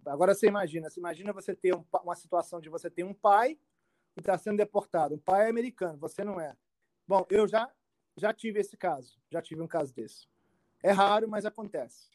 Agora 0.05 0.35
você 0.35 0.47
imagina, 0.47 0.89
você 0.89 0.99
imagina 0.99 1.33
você 1.33 1.55
ter 1.55 1.75
um, 1.75 1.83
uma 2.03 2.15
situação 2.15 2.61
de 2.61 2.69
você 2.69 2.89
ter 2.89 3.03
um 3.03 3.13
pai 3.13 3.57
e 4.17 4.19
está 4.19 4.37
sendo 4.37 4.57
deportado. 4.57 5.15
Um 5.15 5.19
pai 5.19 5.45
é 5.45 5.49
americano, 5.49 5.97
você 5.97 6.23
não 6.23 6.41
é. 6.41 6.55
Bom, 7.07 7.25
eu 7.29 7.47
já 7.47 7.71
já 8.19 8.33
tive 8.33 8.59
esse 8.59 8.75
caso, 8.75 9.15
já 9.31 9.41
tive 9.41 9.61
um 9.61 9.67
caso 9.67 9.93
desse. 9.93 10.27
É 10.83 10.91
raro, 10.91 11.29
mas 11.29 11.45
acontece. 11.45 12.09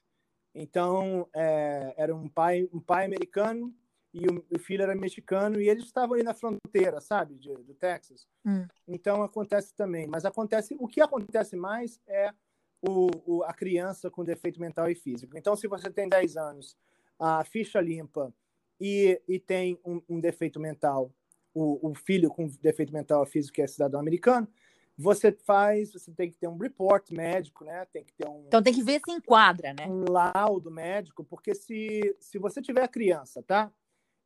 Então, 0.52 1.28
é, 1.32 1.94
era 1.96 2.14
um 2.14 2.28
pai, 2.28 2.68
um 2.72 2.80
pai 2.80 3.06
americano 3.06 3.72
e 4.12 4.26
o, 4.26 4.44
o, 4.50 4.58
filho 4.58 4.82
era 4.82 4.94
mexicano 4.94 5.60
e 5.60 5.68
eles 5.68 5.84
estavam 5.84 6.14
ali 6.14 6.22
na 6.22 6.34
fronteira, 6.34 7.00
sabe, 7.00 7.36
de, 7.36 7.54
do 7.54 7.72
Texas. 7.74 8.26
Hum. 8.44 8.66
Então 8.86 9.22
acontece 9.22 9.72
também. 9.74 10.06
Mas 10.06 10.24
acontece, 10.24 10.76
o 10.78 10.88
que 10.88 11.00
acontece 11.00 11.56
mais 11.56 12.00
é 12.06 12.30
o, 12.82 13.08
o, 13.24 13.42
a 13.44 13.54
criança 13.54 14.10
com 14.10 14.24
defeito 14.24 14.60
mental 14.60 14.90
e 14.90 14.94
físico. 14.94 15.38
Então, 15.38 15.56
se 15.56 15.68
você 15.68 15.90
tem 15.90 16.08
10 16.08 16.36
anos, 16.36 16.76
a 17.18 17.44
ficha 17.44 17.80
limpa 17.80 18.34
e, 18.78 19.22
e 19.26 19.38
tem 19.38 19.78
um, 19.84 20.02
um 20.08 20.20
defeito 20.20 20.60
mental, 20.60 21.10
o, 21.54 21.90
o, 21.90 21.94
filho 21.94 22.30
com 22.30 22.46
defeito 22.60 22.92
mental 22.92 23.24
físico 23.26 23.54
que 23.54 23.62
é 23.62 23.66
cidadão 23.66 24.00
americano, 24.00 24.48
você 24.96 25.32
faz, 25.32 25.92
você 25.92 26.12
tem 26.12 26.30
que 26.30 26.36
ter 26.36 26.48
um 26.48 26.56
report 26.56 27.10
médico, 27.10 27.64
né? 27.64 27.86
Tem 27.86 28.04
que 28.04 28.12
ter 28.12 28.28
um. 28.28 28.44
Então 28.46 28.62
tem 28.62 28.72
que 28.72 28.82
ver 28.82 29.00
se 29.04 29.10
enquadra, 29.10 29.72
né? 29.72 29.86
Um 29.88 30.04
laudo 30.10 30.70
médico, 30.70 31.24
porque 31.24 31.54
se, 31.54 32.16
se 32.20 32.38
você 32.38 32.60
tiver 32.60 32.86
criança, 32.88 33.42
tá? 33.42 33.72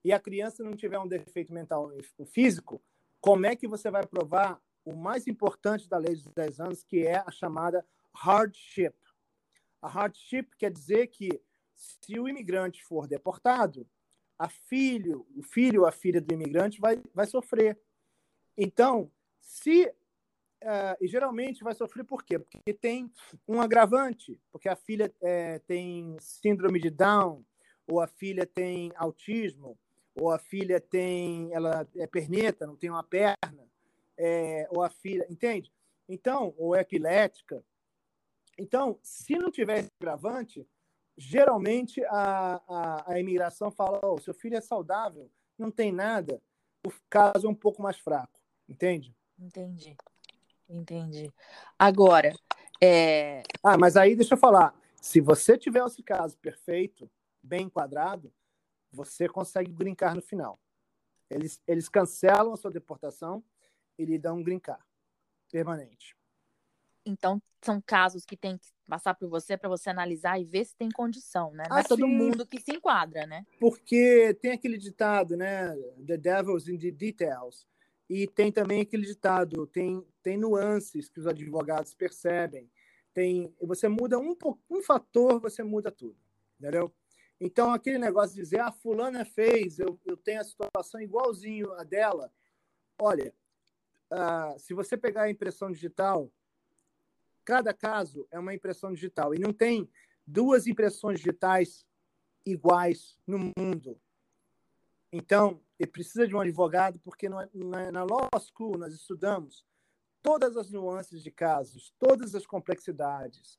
E 0.05 0.13
a 0.13 0.21
criança 0.21 0.63
não 0.63 0.73
tiver 0.77 0.99
um 0.99 1.09
defeito 1.09 1.53
mental 1.53 1.91
físico, 2.27 2.83
como 3.21 3.47
é 3.47 3.57
que 3.57 3.67
você 3.67 3.91
vai 3.91 4.07
provar 4.07 4.61
o 4.85 4.95
mais 4.95 5.27
importante 5.27 5.89
da 5.89 5.99
lei 5.99 6.15
dos 6.15 6.33
10 6.33 6.61
anos, 6.61 6.85
que 6.85 7.07
é 7.07 7.17
a 7.17 7.31
chamada 7.31 7.85
hardship? 8.15 8.95
A 9.83 9.89
hardship 9.89 10.49
quer 10.59 10.71
dizer 10.71 11.09
que 11.09 11.29
se 11.75 12.19
o 12.19 12.29
imigrante 12.29 12.85
for 12.85 13.07
deportado, 13.07 13.87
a 14.39 14.49
filho, 14.49 15.27
o 15.37 15.43
filho 15.43 15.87
a 15.87 15.93
filha 15.93 16.21
do 16.21 16.33
imigrante 16.33 16.81
vai, 16.81 17.01
vai 17.15 17.27
sofrer. 17.27 17.79
Então, 18.57 19.11
se 19.41 19.93
Uh, 20.63 20.97
e 21.03 21.07
geralmente 21.07 21.63
vai 21.63 21.75
sofrer 21.75 22.03
por 22.03 22.25
quê? 22.25 22.39
Porque 22.39 22.73
tem 22.73 23.13
um 23.47 23.61
agravante, 23.61 24.41
porque 24.51 24.71
a 24.71 24.75
filha 24.75 25.15
é, 25.21 25.59
tem 25.61 26.17
síndrome 26.19 26.81
de 26.81 26.89
Down, 26.89 27.45
ou 27.87 28.01
a 28.01 28.07
filha 28.07 28.47
tem 28.47 28.91
autismo, 28.97 29.79
ou 30.15 30.31
a 30.31 30.39
filha 30.39 30.81
tem, 30.81 31.53
ela 31.53 31.87
é 31.97 32.07
perneta, 32.07 32.67
não 32.67 32.75
tem 32.75 32.89
uma 32.89 33.05
perna, 33.05 33.69
é, 34.17 34.67
ou 34.71 34.83
a 34.83 34.89
filha, 34.89 35.27
entende? 35.29 35.71
Então, 36.09 36.55
ou 36.57 36.75
é 36.75 36.81
epilética. 36.81 37.63
Então, 38.59 38.99
se 39.03 39.37
não 39.37 39.51
tiver 39.51 39.81
esse 39.81 39.91
agravante, 40.01 40.67
geralmente 41.17 42.05
a, 42.05 42.61
a, 42.69 43.13
a 43.13 43.21
imigração 43.21 43.71
fala: 43.71 44.01
oh, 44.03 44.19
seu 44.19 44.35
filho 44.35 44.57
é 44.57 44.61
saudável, 44.61 45.31
não 45.59 45.71
tem 45.71 45.91
nada, 45.91 46.43
o 46.87 46.91
caso 47.09 47.47
é 47.47 47.51
um 47.51 47.55
pouco 47.55 47.83
mais 47.83 47.99
fraco, 47.99 48.41
entende? 48.69 49.15
Entendi. 49.39 49.97
Entendi. 50.69 51.33
Agora, 51.79 52.33
é... 52.83 53.43
Ah, 53.63 53.79
mas 53.79 53.97
aí 53.97 54.17
deixa 54.17 54.35
eu 54.35 54.39
falar. 54.39 54.75
Se 55.01 55.21
você 55.21 55.57
tiver 55.57 55.85
esse 55.85 56.03
caso 56.03 56.37
perfeito, 56.39 57.09
bem 57.43 57.67
enquadrado, 57.67 58.33
você 58.91 59.29
consegue 59.29 59.71
brincar 59.71 60.15
no 60.15 60.23
final. 60.23 60.59
Eles, 61.31 61.63
eles 61.67 61.89
cancelam 61.89 62.53
a 62.53 62.57
sua 62.57 62.71
deportação 62.71 63.43
e 63.99 64.05
lhe 64.05 64.19
dão 64.19 64.39
um 64.39 64.43
brincar 64.43 64.85
permanente. 65.51 66.17
Então, 67.05 67.41
são 67.63 67.81
casos 67.81 68.25
que 68.25 68.37
tem 68.37 68.59
que 68.59 68.67
passar 68.87 69.15
por 69.15 69.29
você 69.29 69.57
para 69.57 69.69
você 69.69 69.91
analisar 69.91 70.41
e 70.41 70.45
ver 70.45 70.65
se 70.65 70.77
tem 70.77 70.91
condição, 70.91 71.53
né? 71.53 71.65
Não 71.69 71.79
é 71.79 71.83
todo 71.83 72.07
mundo 72.07 72.47
que 72.47 72.61
se 72.61 72.73
enquadra, 72.73 73.27
né? 73.27 73.45
Porque 73.59 74.35
tem 74.41 74.53
aquele 74.53 74.79
ditado, 74.79 75.37
né? 75.37 75.75
The 76.07 76.17
devil's 76.17 76.69
in 76.69 76.79
the 76.79 76.91
details. 76.91 77.67
E 78.09 78.27
tem 78.27 78.53
também 78.53 78.83
aquele 78.83 79.05
ditado, 79.05 79.67
tem, 79.67 80.07
tem 80.23 80.39
nuances 80.39 81.09
que 81.09 81.19
os 81.19 81.27
advogados 81.27 81.93
percebem. 81.93 82.71
Tem, 83.13 83.53
você 83.61 83.89
muda 83.89 84.19
um, 84.19 84.37
um 84.71 84.83
fator, 84.83 85.41
você 85.41 85.63
muda 85.63 85.91
tudo, 85.91 86.17
entendeu? 86.61 86.93
Então, 87.41 87.73
aquele 87.73 87.99
negócio 87.99 88.35
de 88.35 88.43
dizer, 88.43 88.61
ah, 88.61 88.71
fulana 88.71 89.25
fez, 89.25 89.79
eu, 89.79 89.99
eu 90.05 90.17
tenho 90.17 90.41
a 90.41 90.45
situação 90.45 91.01
igualzinho 91.01 91.73
a 91.73 91.83
dela. 91.83 92.33
Olha, 92.99 93.35
uh, 94.13 94.59
se 94.59 94.73
você 94.73 94.97
pegar 94.97 95.23
a 95.23 95.31
impressão 95.31 95.71
digital, 95.71 96.31
cada 97.47 97.73
caso 97.73 98.27
é 98.31 98.39
uma 98.39 98.53
impressão 98.53 98.93
digital. 98.93 99.35
E 99.35 99.39
não 99.39 99.53
tem 99.53 99.89
duas 100.27 100.67
impressões 100.67 101.21
digitais 101.21 101.87
iguais 102.45 103.17
no 103.27 103.53
mundo. 103.57 103.99
Então, 105.13 105.63
ele 105.79 105.91
precisa 105.91 106.27
de 106.27 106.35
um 106.35 106.41
advogado, 106.41 106.99
porque 107.01 107.29
na, 107.29 107.49
na 107.93 108.05
Law 108.05 108.29
School 108.41 108.77
nós 108.77 108.93
estudamos 108.93 109.65
todas 110.23 110.57
as 110.57 110.71
nuances 110.73 111.23
de 111.23 111.31
casos, 111.31 111.95
todas 111.99 112.35
as 112.35 112.45
complexidades. 112.45 113.59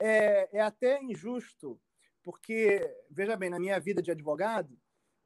É, 0.00 0.58
é 0.58 0.60
até 0.60 1.02
injusto 1.02 1.78
porque, 2.26 2.80
veja 3.08 3.36
bem, 3.36 3.48
na 3.48 3.60
minha 3.60 3.78
vida 3.78 4.02
de 4.02 4.10
advogado, 4.10 4.76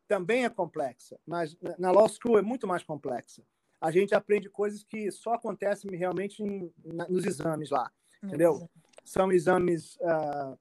também 0.07 0.45
é 0.45 0.51
complexa, 0.51 1.19
mas 1.25 1.57
na 1.79 1.91
law 1.91 2.07
school 2.07 2.39
é 2.39 2.43
muito 2.43 2.67
mais 2.67 2.83
complexa. 2.83 3.43
A 3.81 3.91
gente 3.91 4.15
aprende 4.15 4.51
coisas 4.51 4.83
que 4.85 5.11
só 5.11 5.33
acontecem 5.33 5.91
realmente 5.97 6.43
em, 6.43 6.71
na, 6.85 7.09
nos 7.09 7.25
exames 7.25 7.71
lá, 7.71 7.91
entendeu? 8.23 8.69
São 9.05 9.33
exames 9.33 9.97
uh, 9.97 10.59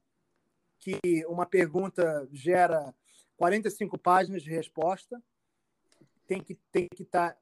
que 0.79 0.99
uma 1.27 1.45
pergunta 1.45 2.27
gera 2.31 2.93
45 3.37 3.97
páginas 3.97 4.43
de 4.43 4.49
resposta, 4.49 5.21
tem 6.27 6.41
que 6.41 6.55
tem 6.71 6.87
que 6.87 7.03
estar 7.03 7.33
tá, 7.33 7.39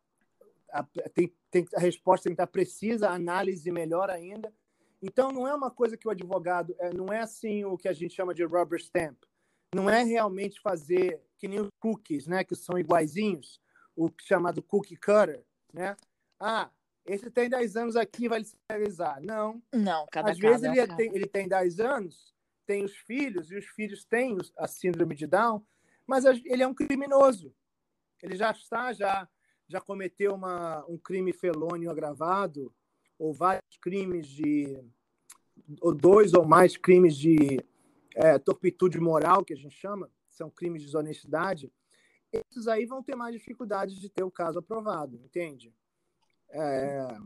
a, 0.72 0.84
tem, 1.10 1.34
tem, 1.50 1.66
a 1.76 1.80
resposta 1.80 2.26
tem 2.26 2.32
que 2.32 2.42
estar 2.42 2.48
precisa, 2.48 3.10
a 3.10 3.14
análise 3.14 3.72
melhor 3.72 4.10
ainda. 4.10 4.54
Então, 5.02 5.32
não 5.32 5.48
é 5.48 5.54
uma 5.54 5.70
coisa 5.70 5.96
que 5.96 6.08
o 6.08 6.12
advogado, 6.12 6.76
é, 6.80 6.92
não 6.94 7.08
é 7.14 7.20
assim 7.20 7.64
o 7.64 7.78
que 7.78 7.88
a 7.88 7.94
gente 7.94 8.16
chama 8.16 8.34
de 8.34 8.44
rubber 8.44 8.80
stamp. 8.80 9.18
Não 9.74 9.90
é 9.90 10.04
realmente 10.04 10.60
fazer 10.60 11.22
que 11.38 11.48
nem 11.48 11.60
os 11.60 11.70
cookies, 11.80 12.26
né, 12.26 12.44
que 12.44 12.56
são 12.56 12.80
iguaizinhos, 12.80 13.62
o 13.96 14.10
chamado 14.22 14.62
cookie 14.62 14.96
cutter, 14.96 15.44
né? 15.74 15.96
Ah, 16.40 16.70
esse 17.08 17.32
tem 17.32 17.50
10 17.50 17.76
anos 17.78 17.96
aqui, 17.96 18.28
vai 18.28 18.44
se 18.44 18.56
realizar. 18.70 19.22
Não. 19.22 19.62
Não, 19.74 20.06
cada 20.12 20.32
Às 20.32 20.38
vezes 20.38 20.64
é 20.64 20.78
ele, 20.78 20.96
tem, 20.96 21.16
ele 21.16 21.26
tem 21.26 21.48
10 21.48 21.80
anos, 21.80 22.36
tem 22.66 22.84
os 22.84 22.96
filhos, 22.96 23.50
e 23.50 23.56
os 23.56 23.66
filhos 23.66 24.04
têm 24.04 24.38
a 24.58 24.68
síndrome 24.68 25.16
de 25.16 25.26
Down, 25.26 25.66
mas 26.06 26.26
ele 26.26 26.62
é 26.62 26.68
um 26.68 26.74
criminoso. 26.74 27.54
Ele 28.22 28.36
já 28.36 28.52
está, 28.52 28.92
já, 28.92 29.28
já 29.68 29.80
cometeu 29.80 30.34
uma, 30.34 30.86
um 30.88 30.98
crime 30.98 31.32
felônio 31.32 31.90
agravado, 31.90 32.74
ou 33.18 33.34
vários 33.34 33.78
crimes 33.82 34.28
de. 34.28 34.78
ou 35.82 35.94
dois 35.94 36.34
ou 36.34 36.46
mais 36.46 36.76
crimes 36.76 37.16
de 37.16 37.60
é, 38.16 38.38
torpitude 38.38 39.00
moral, 39.00 39.46
que 39.46 39.54
a 39.54 39.58
gente 39.58 39.76
chama, 39.76 40.12
são 40.30 40.50
crimes 40.50 40.82
de 40.82 40.88
desonestidade, 40.88 41.72
esses 42.32 42.68
aí 42.68 42.86
vão 42.86 43.02
ter 43.02 43.16
mais 43.16 43.34
dificuldade 43.34 44.00
de 44.00 44.10
ter 44.10 44.24
o 44.24 44.32
caso 44.32 44.60
aprovado, 44.60 45.20
entende? 45.24 45.74
É... 46.50 47.18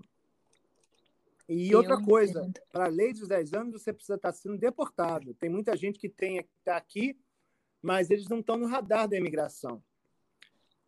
E 1.48 1.76
outra 1.76 2.02
coisa, 2.02 2.50
para 2.72 2.86
a 2.86 2.88
lei 2.88 3.12
dos 3.12 3.28
10 3.28 3.54
anos, 3.54 3.74
você 3.74 3.92
precisa 3.92 4.16
estar 4.16 4.32
sendo 4.32 4.58
deportado. 4.58 5.34
Tem 5.34 5.50
muita 5.50 5.76
gente 5.76 6.00
que 6.00 6.08
tem 6.08 6.38
está 6.38 6.78
aqui, 6.78 7.20
mas 7.82 8.10
eles 8.10 8.30
não 8.30 8.40
estão 8.40 8.56
no 8.58 8.68
radar 8.68 9.08
da 9.08 9.18
imigração. 9.18 9.76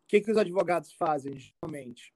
O 0.04 0.06
que, 0.06 0.20
que 0.22 0.30
os 0.30 0.38
advogados 0.38 0.92
fazem, 0.94 1.36
geralmente? 1.36 2.14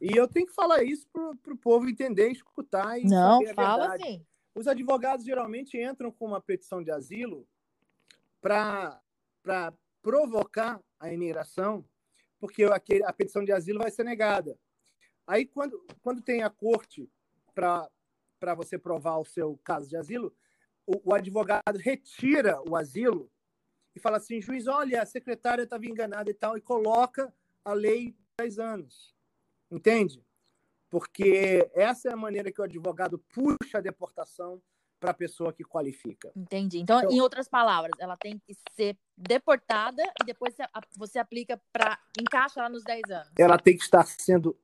E 0.00 0.16
eu 0.16 0.26
tenho 0.26 0.46
que 0.46 0.52
falar 0.52 0.82
isso 0.82 1.06
para 1.42 1.54
o 1.54 1.56
povo 1.56 1.88
entender, 1.88 2.30
escutar 2.30 2.98
e 2.98 3.04
Não, 3.04 3.38
saber 3.38 3.50
a 3.50 3.54
fala 3.54 3.88
verdade. 3.90 4.04
sim. 4.04 4.26
Os 4.54 4.66
advogados 4.66 5.24
geralmente 5.24 5.80
entram 5.80 6.12
com 6.12 6.26
uma 6.26 6.40
petição 6.40 6.82
de 6.82 6.90
asilo 6.90 7.46
para 8.40 9.00
provocar 10.02 10.80
a 11.00 11.12
imigração, 11.12 11.84
porque 12.38 12.64
a 12.64 13.12
petição 13.12 13.44
de 13.44 13.52
asilo 13.52 13.80
vai 13.80 13.90
ser 13.90 14.04
negada. 14.04 14.58
Aí, 15.26 15.46
quando, 15.46 15.84
quando 16.02 16.20
tem 16.20 16.42
a 16.42 16.50
corte 16.50 17.10
para 17.54 18.54
você 18.56 18.78
provar 18.78 19.18
o 19.18 19.24
seu 19.24 19.58
caso 19.64 19.88
de 19.88 19.96
asilo, 19.96 20.34
o, 20.86 21.10
o, 21.10 21.14
advogado 21.14 21.78
retira 21.78 22.60
o 22.68 22.76
asilo 22.76 23.30
e 23.94 24.00
fala 24.00 24.18
assim: 24.18 24.40
juiz, 24.40 24.66
olha, 24.66 25.02
a 25.02 25.06
secretária 25.06 25.62
estava 25.62 25.86
enganada 25.86 26.30
e 26.30 26.34
tal, 26.34 26.56
e 26.56 26.60
coloca 26.60 27.32
a 27.64 27.72
lei 27.72 28.12
de 28.12 28.18
10 28.38 28.58
anos. 28.58 29.14
Entende? 29.70 30.22
Porque 30.90 31.68
essa 31.74 32.08
é 32.08 32.12
a 32.12 32.16
maneira 32.16 32.52
que 32.52 32.60
o 32.60 32.64
advogado 32.64 33.18
puxa 33.32 33.78
a 33.78 33.80
deportação 33.80 34.62
para 35.00 35.10
a 35.10 35.14
pessoa 35.14 35.52
que 35.52 35.64
qualifica. 35.64 36.32
Entendi. 36.34 36.78
Então, 36.78 36.98
então, 36.98 37.10
em 37.10 37.20
outras 37.20 37.48
palavras, 37.48 37.92
ela 37.98 38.16
tem 38.16 38.38
que 38.38 38.56
ser 38.74 38.96
deportada 39.16 40.02
e 40.22 40.24
depois 40.24 40.54
você 40.96 41.18
aplica 41.18 41.60
para 41.72 41.98
encaixa 42.18 42.60
ela 42.60 42.68
nos 42.68 42.82
10 42.84 43.02
anos. 43.10 43.32
Ela 43.38 43.58
tem 43.58 43.76
que 43.76 43.82
estar 43.82 44.06
sendo 44.06 44.56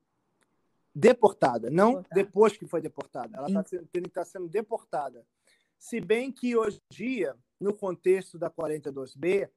deportada, 0.95 1.71
não 1.71 1.95
deportada. 1.95 2.15
depois 2.15 2.57
que 2.57 2.67
foi 2.67 2.81
deportada. 2.81 3.37
Ela 3.37 3.53
tá, 3.53 3.63
tem 3.63 4.03
que 4.03 4.09
estar 4.09 4.25
sendo 4.25 4.49
deportada. 4.49 5.25
Se 5.79 6.01
bem 6.01 6.31
que 6.31 6.57
hoje 6.57 6.79
em 6.91 6.95
dia, 6.95 7.37
no 7.59 7.73
contexto 7.73 8.39
da 8.39 8.51
42B, 8.51 9.49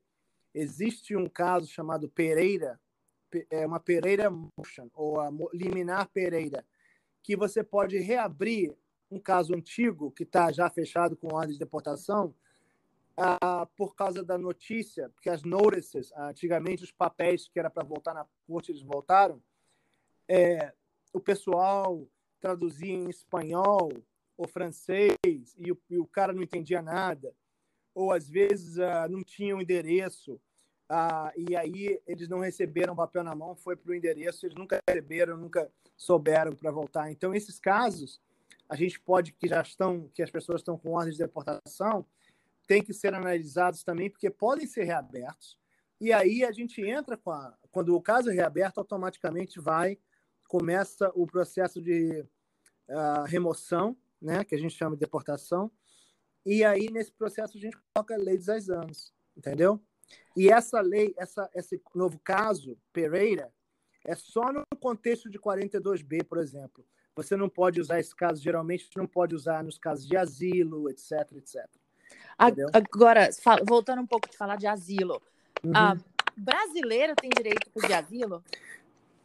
existe 0.53 1.15
um 1.15 1.27
caso 1.27 1.67
chamado 1.67 2.07
Pereira, 2.07 2.79
é 3.49 3.65
uma 3.65 3.79
Pereira 3.79 4.29
Motion, 4.29 4.89
ou 4.93 5.19
a 5.19 5.29
liminar 5.53 6.07
Pereira, 6.09 6.65
que 7.21 7.35
você 7.35 7.63
pode 7.63 7.97
reabrir 7.97 8.75
um 9.09 9.19
caso 9.19 9.55
antigo 9.55 10.11
que 10.11 10.23
está 10.23 10.51
já 10.51 10.69
fechado 10.69 11.15
com 11.15 11.33
ordem 11.33 11.53
de 11.53 11.59
deportação 11.59 12.33
ah, 13.17 13.67
por 13.75 13.95
causa 13.95 14.23
da 14.23 14.37
notícia, 14.37 15.09
porque 15.09 15.29
as 15.29 15.43
notices, 15.43 16.11
antigamente 16.15 16.83
os 16.83 16.91
papéis 16.91 17.47
que 17.47 17.59
era 17.59 17.69
para 17.69 17.83
voltar 17.83 18.13
na 18.13 18.25
corte, 18.47 18.71
eles 18.71 18.81
voltaram, 18.81 19.41
é, 20.27 20.73
o 21.13 21.19
pessoal 21.19 22.05
traduzia 22.41 22.91
em 22.91 23.09
espanhol 23.09 23.91
ou 24.35 24.47
francês 24.47 25.15
e 25.57 25.71
o, 25.71 25.79
e 25.89 25.97
o 25.99 26.05
cara 26.05 26.33
não 26.33 26.41
entendia 26.41 26.81
nada, 26.81 27.33
ou 27.93 28.11
às 28.11 28.27
vezes 28.27 28.79
ah, 28.79 29.07
não 29.07 29.23
tinha 29.23 29.55
o 29.55 29.59
um 29.59 29.61
endereço, 29.61 30.41
ah, 30.89 31.31
e 31.37 31.55
aí 31.55 32.01
eles 32.05 32.27
não 32.27 32.39
receberam 32.39 32.93
o 32.93 32.97
papel 32.97 33.23
na 33.23 33.35
mão, 33.35 33.55
foi 33.55 33.75
para 33.75 33.91
o 33.91 33.95
endereço, 33.95 34.45
eles 34.45 34.57
nunca 34.57 34.79
receberam, 34.87 35.37
nunca 35.37 35.71
souberam 35.95 36.53
para 36.55 36.71
voltar. 36.71 37.11
Então, 37.11 37.33
esses 37.33 37.59
casos, 37.59 38.19
a 38.67 38.75
gente 38.75 38.99
pode, 38.99 39.31
que 39.33 39.47
já 39.47 39.61
estão, 39.61 40.09
que 40.13 40.21
as 40.21 40.31
pessoas 40.31 40.61
estão 40.61 40.77
com 40.77 40.91
ordem 40.91 41.13
de 41.13 41.19
deportação, 41.19 42.05
tem 42.67 42.83
que 42.83 42.93
ser 42.93 43.13
analisados 43.13 43.83
também, 43.83 44.09
porque 44.09 44.29
podem 44.29 44.65
ser 44.65 44.83
reabertos. 44.83 45.57
E 45.99 46.11
aí 46.11 46.43
a 46.43 46.51
gente 46.51 46.81
entra 46.81 47.15
com 47.15 47.31
a. 47.31 47.55
Quando 47.71 47.95
o 47.95 48.01
caso 48.01 48.29
é 48.29 48.33
reaberto, 48.33 48.79
automaticamente 48.79 49.59
vai, 49.59 49.97
começa 50.53 51.11
o 51.15 51.25
processo 51.25 51.81
de 51.81 52.23
uh, 52.87 53.23
remoção, 53.25 53.97
né, 54.21 54.43
que 54.43 54.53
a 54.53 54.57
gente 54.57 54.75
chama 54.75 54.95
de 54.95 54.99
deportação. 54.99 55.71
E 56.45 56.63
aí, 56.63 56.91
nesse 56.91 57.11
processo, 57.11 57.57
a 57.57 57.59
gente 57.59 57.75
coloca 57.91 58.13
a 58.13 58.17
lei 58.19 58.37
de 58.37 58.45
10 58.45 58.69
anos, 58.69 59.11
entendeu? 59.35 59.81
E 60.37 60.51
essa 60.51 60.79
lei, 60.79 61.11
essa, 61.17 61.49
esse 61.55 61.81
novo 61.95 62.19
caso, 62.19 62.77
Pereira, 62.91 63.51
é 64.05 64.13
só 64.13 64.53
no 64.53 64.63
contexto 64.79 65.27
de 65.27 65.39
42B, 65.39 66.23
por 66.23 66.37
exemplo. 66.37 66.85
Você 67.15 67.35
não 67.35 67.49
pode 67.49 67.81
usar 67.81 67.99
esse 67.99 68.15
caso, 68.15 68.39
geralmente 68.39 68.87
não 68.95 69.07
pode 69.07 69.33
usar 69.33 69.63
nos 69.63 69.79
casos 69.79 70.07
de 70.07 70.15
asilo, 70.15 70.87
etc, 70.87 71.31
etc. 71.31 71.65
Entendeu? 72.39 72.69
Agora, 72.71 73.27
voltando 73.67 74.03
um 74.03 74.07
pouco 74.07 74.29
de 74.29 74.37
falar 74.37 74.57
de 74.57 74.67
asilo. 74.67 75.19
Uhum. 75.63 75.71
Ah, 75.73 75.97
brasileiro 76.37 77.15
tem 77.15 77.31
direito 77.35 77.71
de 77.75 77.91
asilo? 77.91 78.43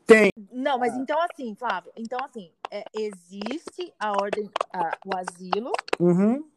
Tem. 0.08 0.32
Não, 0.50 0.78
mas 0.78 0.94
ah. 0.94 0.98
então 1.00 1.18
assim, 1.20 1.54
Flávio, 1.54 1.92
então 1.94 2.18
assim, 2.24 2.50
é, 2.70 2.82
existe 2.94 3.92
a 3.98 4.12
ordem, 4.12 4.50
a, 4.72 4.96
o 5.04 5.14
asilo, 5.14 5.70
uhum. 6.00 6.50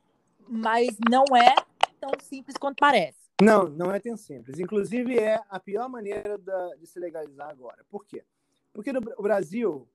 mas 0.48 0.96
não 1.10 1.26
é 1.36 1.54
tão 2.00 2.12
simples 2.22 2.56
quanto 2.56 2.78
parece. 2.80 3.20
Não, 3.42 3.68
não 3.68 3.92
é 3.92 4.00
tão 4.00 4.16
simples. 4.16 4.58
Inclusive, 4.58 5.20
é 5.20 5.38
a 5.50 5.60
pior 5.60 5.90
maneira 5.90 6.38
da, 6.38 6.76
de 6.76 6.88
se 6.88 6.98
legalizar 6.98 7.50
agora. 7.50 7.86
Por 7.90 8.06
quê? 8.06 8.24
Porque 8.72 8.94
no, 8.94 9.02
o 9.18 9.22
Brasil, 9.22 9.86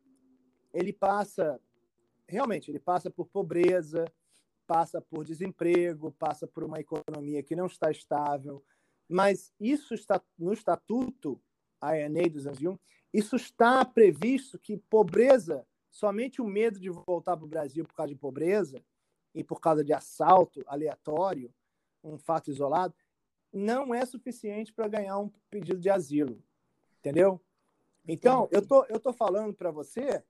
ele 0.71 0.93
passa, 0.93 1.59
realmente, 2.29 2.71
ele 2.71 2.79
passa 2.79 3.11
por 3.11 3.27
pobreza, 3.27 4.05
passa 4.67 5.01
por 5.01 5.25
desemprego, 5.25 6.13
passa 6.19 6.47
por 6.47 6.63
uma 6.63 6.79
economia 6.79 7.43
que 7.43 7.57
não 7.57 7.67
está 7.67 7.91
estável, 7.91 8.63
mas 9.09 9.51
isso 9.59 9.95
está 9.95 10.21
no 10.39 10.53
estatuto, 10.53 11.41
a 11.81 11.99
ENEI 11.99 12.29
201, 12.29 12.77
isso 13.17 13.35
está 13.35 13.83
previsto 13.83 14.59
que 14.59 14.77
pobreza, 14.77 15.67
somente 15.91 16.43
o 16.43 16.47
medo 16.47 16.79
de 16.79 16.91
voltar 16.91 17.35
para 17.35 17.47
o 17.47 17.49
Brasil 17.49 17.83
por 17.83 17.95
causa 17.95 18.13
de 18.13 18.21
pobreza 18.21 18.85
e 19.35 19.43
por 19.43 19.59
causa 19.59 19.83
de 19.83 19.95
assalto 19.95 20.63
aleatório, 20.67 21.51
um 22.05 22.19
fato 22.19 22.51
isolado, 22.51 22.95
não 23.51 23.95
é 23.95 24.05
suficiente 24.05 24.71
para 24.71 24.87
ganhar 24.87 25.19
um 25.19 25.31
pedido 25.49 25.81
de 25.81 25.89
asilo, 25.89 26.43
entendeu? 26.99 27.41
Então, 28.07 28.51
eu 28.53 28.61
tô, 28.61 28.85
eu 28.85 29.01
tô 29.01 29.15
falando 29.15 29.55
para 29.55 29.71
você 29.71 30.23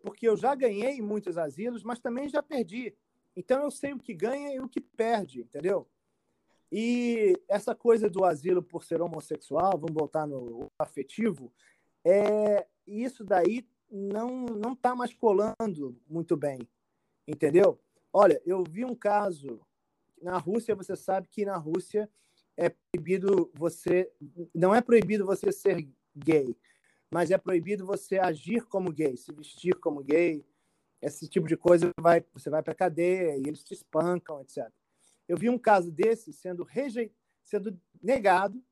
porque 0.00 0.28
eu 0.28 0.36
já 0.36 0.52
ganhei 0.56 1.00
muitos 1.00 1.38
asilos, 1.38 1.84
mas 1.84 2.00
também 2.00 2.28
já 2.28 2.42
perdi. 2.42 2.92
Então, 3.36 3.62
eu 3.62 3.70
sei 3.70 3.92
o 3.92 4.00
que 4.00 4.12
ganha 4.12 4.52
e 4.52 4.58
o 4.58 4.68
que 4.68 4.80
perde, 4.80 5.42
entendeu? 5.42 5.88
E 6.72 7.38
essa 7.48 7.72
coisa 7.72 8.10
do 8.10 8.24
asilo 8.24 8.62
por 8.62 8.82
ser 8.82 9.00
homossexual, 9.00 9.78
vamos 9.78 9.94
voltar 9.94 10.26
no 10.26 10.68
afetivo, 10.76 11.52
é 12.04 12.66
isso 12.86 13.24
daí 13.24 13.66
não 13.90 14.46
não 14.46 14.72
está 14.72 14.94
mais 14.94 15.12
colando 15.12 15.96
muito 16.08 16.36
bem, 16.36 16.58
entendeu? 17.26 17.80
Olha, 18.12 18.40
eu 18.44 18.62
vi 18.64 18.84
um 18.84 18.94
caso 18.94 19.60
na 20.20 20.38
Rússia, 20.38 20.74
você 20.74 20.94
sabe 20.96 21.28
que 21.28 21.44
na 21.44 21.56
Rússia 21.56 22.08
é 22.56 22.68
proibido 22.68 23.50
você. 23.54 24.10
Não 24.54 24.74
é 24.74 24.80
proibido 24.80 25.26
você 25.26 25.50
ser 25.52 25.88
gay, 26.14 26.56
mas 27.10 27.30
é 27.30 27.38
proibido 27.38 27.86
você 27.86 28.18
agir 28.18 28.64
como 28.66 28.92
gay, 28.92 29.16
se 29.16 29.32
vestir 29.32 29.74
como 29.78 30.02
gay. 30.02 30.44
Esse 31.00 31.28
tipo 31.28 31.48
de 31.48 31.56
coisa 31.56 31.90
vai, 32.00 32.24
você 32.32 32.48
vai 32.48 32.62
para 32.62 32.74
cadeia 32.74 33.36
e 33.36 33.42
eles 33.48 33.64
te 33.64 33.74
espancam, 33.74 34.40
etc. 34.40 34.70
Eu 35.28 35.36
vi 35.36 35.50
um 35.50 35.58
caso 35.58 35.90
desse 35.90 36.32
sendo 36.32 36.62
rejeitado, 36.62 37.16
sendo 37.42 37.78
negado 38.00 38.62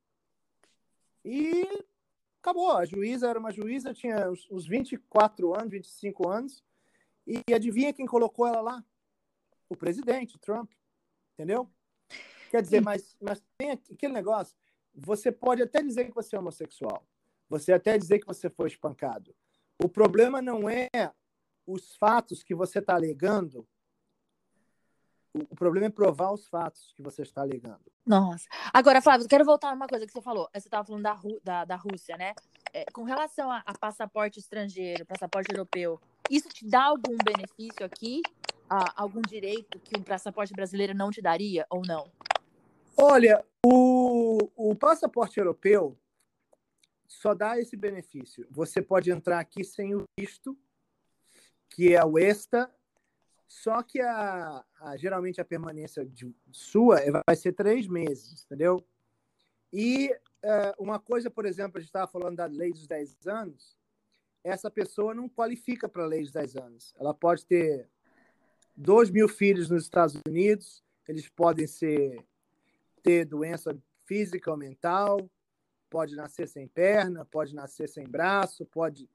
e 1.25 1.67
acabou. 2.41 2.73
A 2.73 2.85
juíza 2.85 3.29
era 3.29 3.39
uma 3.39 3.53
juíza, 3.53 3.95
tinha 3.95 4.31
uns 4.51 4.67
24 4.67 5.55
anos, 5.55 5.71
25 5.71 6.29
anos, 6.29 6.65
e 7.27 7.43
adivinha 7.55 7.93
quem 7.93 8.07
colocou 8.07 8.47
ela 8.47 8.61
lá? 8.61 8.85
O 9.69 9.77
presidente, 9.77 10.39
Trump. 10.39 10.71
Entendeu? 11.35 11.71
Quer 12.51 12.63
dizer, 12.63 12.81
mas, 12.83 13.17
mas 13.21 13.43
tem 13.57 13.71
aquele 13.71 14.13
negócio. 14.13 14.57
Você 14.93 15.31
pode 15.31 15.63
até 15.63 15.83
dizer 15.83 16.07
que 16.07 16.15
você 16.15 16.35
é 16.35 16.39
homossexual. 16.39 17.07
Você 17.49 17.73
até 17.73 17.97
dizer 17.97 18.19
que 18.19 18.27
você 18.27 18.51
foi 18.51 18.69
espancado. 18.69 19.35
O 19.83 19.89
problema 19.89 20.43
não 20.43 20.69
é 20.69 20.89
os 21.67 21.97
fatos 21.97 22.43
que 22.43 22.55
você 22.55 22.81
está 22.81 22.95
alegando. 22.95 23.67
O 25.33 25.55
problema 25.55 25.87
é 25.87 25.91
provar 25.91 26.33
os 26.33 26.49
fatos 26.49 26.93
que 26.97 27.03
você 27.03 27.23
está 27.23 27.43
alegando. 27.43 27.81
Nossa. 28.05 28.49
Agora, 28.73 29.01
Flávio, 29.01 29.29
quero 29.29 29.45
voltar 29.45 29.71
a 29.71 29.75
uma 29.75 29.87
coisa 29.87 30.05
que 30.05 30.13
você 30.13 30.21
falou. 30.21 30.49
Você 30.53 30.67
estava 30.67 30.85
falando 30.85 31.03
da, 31.03 31.21
da, 31.45 31.65
da 31.65 31.77
Rússia, 31.77 32.17
né? 32.17 32.35
É, 32.73 32.85
com 32.93 33.05
relação 33.05 33.51
a, 33.51 33.63
a, 33.65 33.79
passaporte 33.79 34.41
estrangeiro, 34.41 35.07
passaporte 35.07 35.53
europeu, 35.53 36.01
isso 36.29 36.49
te 36.49 36.69
dá 36.69 36.85
algum 36.85 37.17
benefício 37.25 37.87
aqui? 37.87 38.23
Ah, 38.69 38.93
algum 38.97 39.21
direito 39.21 39.79
que 39.81 39.99
um 39.99 40.03
passaporte 40.03 40.53
brasileiro 40.53 40.95
não 40.95 41.11
te 41.11 41.23
daria 41.23 41.65
ou 41.71 41.83
não? 41.87 42.11
Olha, 42.97 43.45
o, 43.65 44.39
o 44.57 44.75
passaporte 44.75 45.39
europeu 45.39 45.97
só 47.07 47.35
dá 47.35 47.59
esse 47.59 47.77
benefício. 47.77 48.47
Você 48.51 48.83
pode 48.83 49.11
entrar 49.11 49.39
aqui 49.39 49.63
sem 49.63 49.95
o 49.95 50.05
visto, 50.19 50.59
que 51.69 51.95
é 51.95 52.05
o 52.05 52.19
ESTA, 52.19 52.71
só 53.51 53.83
que 53.83 54.01
a, 54.01 54.65
a 54.81 54.97
geralmente 54.97 55.41
a 55.41 55.45
permanência 55.45 56.07
de, 56.07 56.33
sua 56.53 57.01
vai 57.27 57.35
ser 57.35 57.53
três 57.53 57.89
meses, 57.89 58.45
entendeu? 58.45 58.81
E 59.73 60.17
é, 60.41 60.73
uma 60.79 61.01
coisa, 61.01 61.29
por 61.29 61.45
exemplo, 61.45 61.77
a 61.77 61.81
gente 61.81 61.89
estava 61.89 62.07
falando 62.07 62.37
da 62.37 62.47
lei 62.47 62.71
dos 62.71 62.87
10 62.87 63.27
anos, 63.27 63.77
essa 64.45 64.71
pessoa 64.71 65.13
não 65.15 65.29
qualifica 65.29 65.89
para 65.89 66.05
a 66.05 66.07
lei 66.07 66.23
dos 66.23 66.31
10 66.31 66.57
anos. 66.59 66.95
Ela 66.97 67.13
pode 67.13 67.45
ter 67.45 67.91
dois 68.77 69.11
mil 69.11 69.29
filhos 69.29 69.69
nos 69.69 69.83
Estados 69.83 70.15
Unidos, 70.25 70.85
eles 71.09 71.29
podem 71.29 71.67
ser 71.67 72.25
ter 73.03 73.25
doença 73.25 73.77
física 74.07 74.49
ou 74.49 74.57
mental, 74.57 75.29
pode 75.91 76.15
nascer 76.15 76.47
sem 76.47 76.69
perna, 76.69 77.25
pode 77.25 77.53
nascer 77.53 77.89
sem 77.89 78.07
braço, 78.07 78.65
pode 78.67 79.11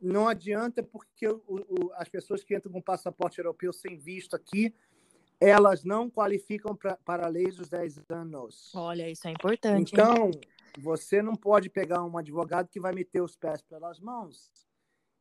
não 0.00 0.28
adianta 0.28 0.82
porque 0.82 1.28
o, 1.28 1.42
o, 1.46 1.92
as 1.94 2.08
pessoas 2.08 2.42
que 2.42 2.56
entram 2.56 2.72
com 2.72 2.80
passaporte 2.80 3.38
europeu 3.38 3.72
sem 3.72 3.96
visto 3.96 4.34
aqui, 4.34 4.74
elas 5.40 5.84
não 5.84 6.10
qualificam 6.10 6.74
pra, 6.76 6.96
para 6.96 7.26
a 7.26 7.28
lei 7.28 7.46
dos 7.46 7.68
10 7.68 8.10
anos. 8.10 8.72
Olha, 8.74 9.08
isso 9.10 9.28
é 9.28 9.30
importante. 9.30 9.92
Então, 9.92 10.26
hein? 10.26 10.40
você 10.78 11.22
não 11.22 11.34
pode 11.34 11.70
pegar 11.70 12.04
um 12.04 12.18
advogado 12.18 12.68
que 12.68 12.80
vai 12.80 12.92
meter 12.92 13.22
os 13.22 13.36
pés 13.36 13.62
pelas 13.62 14.00
mãos. 14.00 14.50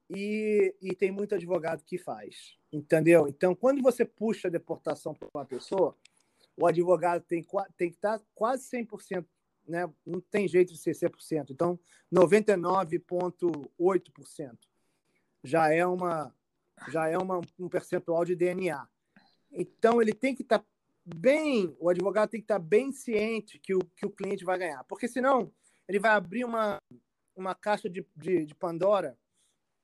E, 0.09 0.75
e 0.81 0.95
tem 0.95 1.11
muito 1.11 1.35
advogado 1.35 1.83
que 1.83 1.97
faz, 1.97 2.57
entendeu? 2.73 3.27
Então, 3.27 3.53
quando 3.53 3.81
você 3.81 4.03
puxa 4.03 4.47
a 4.47 4.51
deportação 4.51 5.13
para 5.13 5.29
uma 5.31 5.45
pessoa, 5.45 5.95
o 6.57 6.65
advogado 6.65 7.21
tem, 7.21 7.45
tem 7.77 7.89
que 7.89 7.95
estar 7.95 8.19
quase 8.33 8.67
100%, 8.75 9.23
né? 9.67 9.87
não 10.03 10.19
tem 10.19 10.47
jeito 10.47 10.73
de 10.73 10.79
ser 10.79 10.95
100%. 10.95 11.51
Então, 11.51 11.79
99,8% 12.11 14.68
já 15.43 15.73
é, 15.73 15.85
uma, 15.85 16.33
já 16.89 17.07
é 17.07 17.17
uma, 17.17 17.41
um 17.59 17.69
percentual 17.69 18.25
de 18.25 18.35
DNA. 18.35 18.87
Então, 19.51 20.01
ele 20.01 20.13
tem 20.13 20.35
que 20.35 20.41
estar 20.41 20.59
tá 20.59 20.65
bem, 21.03 21.75
o 21.79 21.89
advogado 21.89 22.29
tem 22.29 22.39
que 22.39 22.45
estar 22.45 22.59
tá 22.59 22.65
bem 22.65 22.91
ciente 22.91 23.57
que 23.59 23.73
o, 23.73 23.79
que 23.95 24.05
o 24.05 24.11
cliente 24.11 24.45
vai 24.45 24.57
ganhar, 24.57 24.83
porque 24.83 25.07
senão 25.07 25.51
ele 25.87 25.99
vai 25.99 26.11
abrir 26.11 26.45
uma, 26.45 26.77
uma 27.35 27.55
caixa 27.55 27.89
de, 27.89 28.05
de, 28.15 28.45
de 28.45 28.55
Pandora 28.55 29.17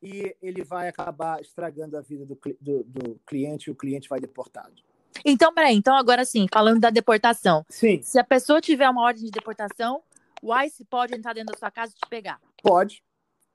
e 0.02 0.36
ele 0.42 0.64
vai 0.64 0.88
acabar 0.88 1.42
estragando 1.42 1.98
a 1.98 2.02
vida 2.02 2.26
do, 2.26 2.40
do, 2.62 2.84
do 2.84 3.20
cliente 3.26 3.70
e 3.70 3.72
o 3.72 3.76
cliente 3.76 4.08
vai 4.08 4.20
deportado. 4.20 4.84
Então, 5.24 5.54
peraí, 5.54 5.76
então 5.76 5.96
agora 5.96 6.26
sim, 6.26 6.46
falando 6.52 6.80
da 6.80 6.90
deportação. 6.90 7.66
Sim. 7.70 8.02
Se 8.02 8.20
a 8.20 8.24
pessoa 8.24 8.60
tiver 8.60 8.90
uma 8.90 9.02
ordem 9.04 9.26
de 9.26 9.32
deportação, 9.32 10.04
o 10.42 10.56
ICE 10.62 10.84
pode 10.86 11.16
entrar 11.16 11.34
dentro 11.34 11.54
da 11.54 11.58
sua 11.58 11.72
casa 11.72 11.94
e 11.94 12.00
te 12.00 12.10
pegar? 12.10 12.40
Pode. 12.62 13.04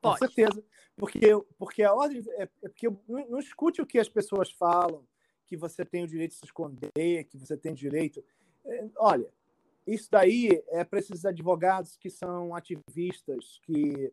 Pode. 0.00 0.18
Com 0.18 0.26
certeza. 0.26 0.64
Porque, 0.96 1.20
porque 1.58 1.82
a 1.82 1.94
ordem. 1.94 2.22
É, 2.36 2.42
é 2.42 2.68
porque 2.68 2.88
não, 3.08 3.28
não 3.28 3.38
escute 3.38 3.80
o 3.80 3.86
que 3.86 3.98
as 3.98 4.08
pessoas 4.08 4.50
falam, 4.50 5.06
que 5.46 5.56
você 5.56 5.84
tem 5.84 6.04
o 6.04 6.08
direito 6.08 6.32
de 6.32 6.36
se 6.36 6.44
esconder, 6.44 7.24
que 7.24 7.38
você 7.38 7.56
tem 7.56 7.74
direito. 7.74 8.24
É, 8.64 8.88
olha, 8.96 9.32
isso 9.86 10.08
daí 10.10 10.62
é 10.68 10.84
para 10.84 10.98
esses 10.98 11.24
advogados 11.24 11.96
que 11.96 12.10
são 12.10 12.54
ativistas, 12.54 13.60
que. 13.62 14.12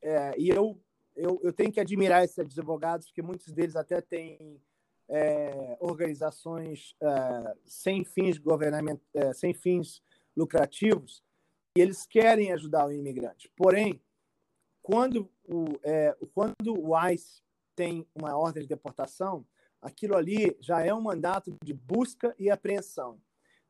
É, 0.00 0.34
e 0.38 0.48
eu, 0.48 0.80
eu, 1.14 1.40
eu 1.42 1.52
tenho 1.52 1.70
que 1.70 1.80
admirar 1.80 2.24
esses 2.24 2.38
advogados, 2.38 3.06
porque 3.06 3.22
muitos 3.22 3.52
deles 3.52 3.76
até 3.76 4.00
têm 4.00 4.60
é, 5.08 5.76
organizações 5.80 6.96
é, 7.00 7.54
sem 7.66 8.04
fins 8.04 8.38
governamentais, 8.38 9.02
é, 9.14 9.32
sem 9.32 9.52
fins 9.52 10.02
lucrativos, 10.36 11.22
e 11.76 11.80
eles 11.80 12.06
querem 12.06 12.52
ajudar 12.52 12.86
o 12.86 12.92
imigrante. 12.92 13.50
Porém, 13.56 14.00
quando 14.84 15.30
o, 15.48 15.80
é, 15.82 16.14
quando 16.34 16.78
o 16.78 16.92
ICE 17.08 17.42
tem 17.74 18.06
uma 18.14 18.36
ordem 18.36 18.62
de 18.62 18.68
deportação, 18.68 19.46
aquilo 19.80 20.14
ali 20.14 20.54
já 20.60 20.84
é 20.84 20.92
um 20.92 21.00
mandato 21.00 21.56
de 21.64 21.72
busca 21.72 22.34
e 22.38 22.50
apreensão. 22.50 23.18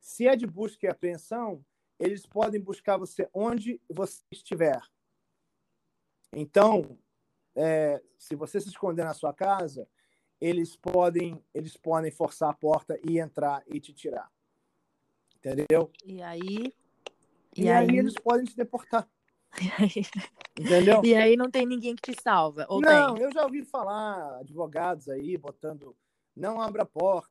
Se 0.00 0.27
é 0.27 0.35
de 0.35 0.44
busca 0.44 0.87
e 0.87 0.90
apreensão, 0.90 1.64
eles 2.00 2.27
podem 2.27 2.61
buscar 2.61 2.96
você 2.96 3.29
onde 3.33 3.81
você 3.88 4.24
estiver. 4.29 4.83
Então, 6.33 6.98
é, 7.55 8.03
se 8.18 8.35
você 8.35 8.61
se 8.61 8.70
esconder 8.70 9.05
na 9.05 9.14
sua 9.14 9.33
casa, 9.33 9.88
eles 10.40 10.74
podem 10.74 11.40
eles 11.55 11.77
podem 11.77 12.11
forçar 12.11 12.50
a 12.50 12.55
porta 12.55 12.98
e 13.09 13.20
entrar 13.20 13.62
e 13.68 13.79
te 13.79 13.92
tirar. 13.92 14.29
Entendeu? 15.37 15.92
E 16.05 16.20
aí 16.20 16.74
e, 17.57 17.62
e 17.62 17.70
aí... 17.70 17.88
aí... 17.88 17.98
eles 17.98 18.14
podem 18.14 18.44
te 18.44 18.57
deportar. 18.57 19.09
E 19.61 19.83
aí... 19.83 20.07
Entendeu? 20.59 21.05
E 21.05 21.14
aí 21.14 21.37
não 21.37 21.51
tem 21.51 21.67
ninguém 21.67 21.97
que 21.97 22.12
te 22.12 22.23
salva. 22.23 22.67
Não, 22.71 23.14
tem? 23.14 23.25
eu 23.25 23.33
já 23.33 23.43
ouvi 23.43 23.64
falar 23.64 24.38
advogados 24.38 25.09
aí 25.09 25.37
botando 25.37 25.97
não 26.37 26.61
abra 26.61 26.83
a 26.83 26.87
porta, 26.87 27.31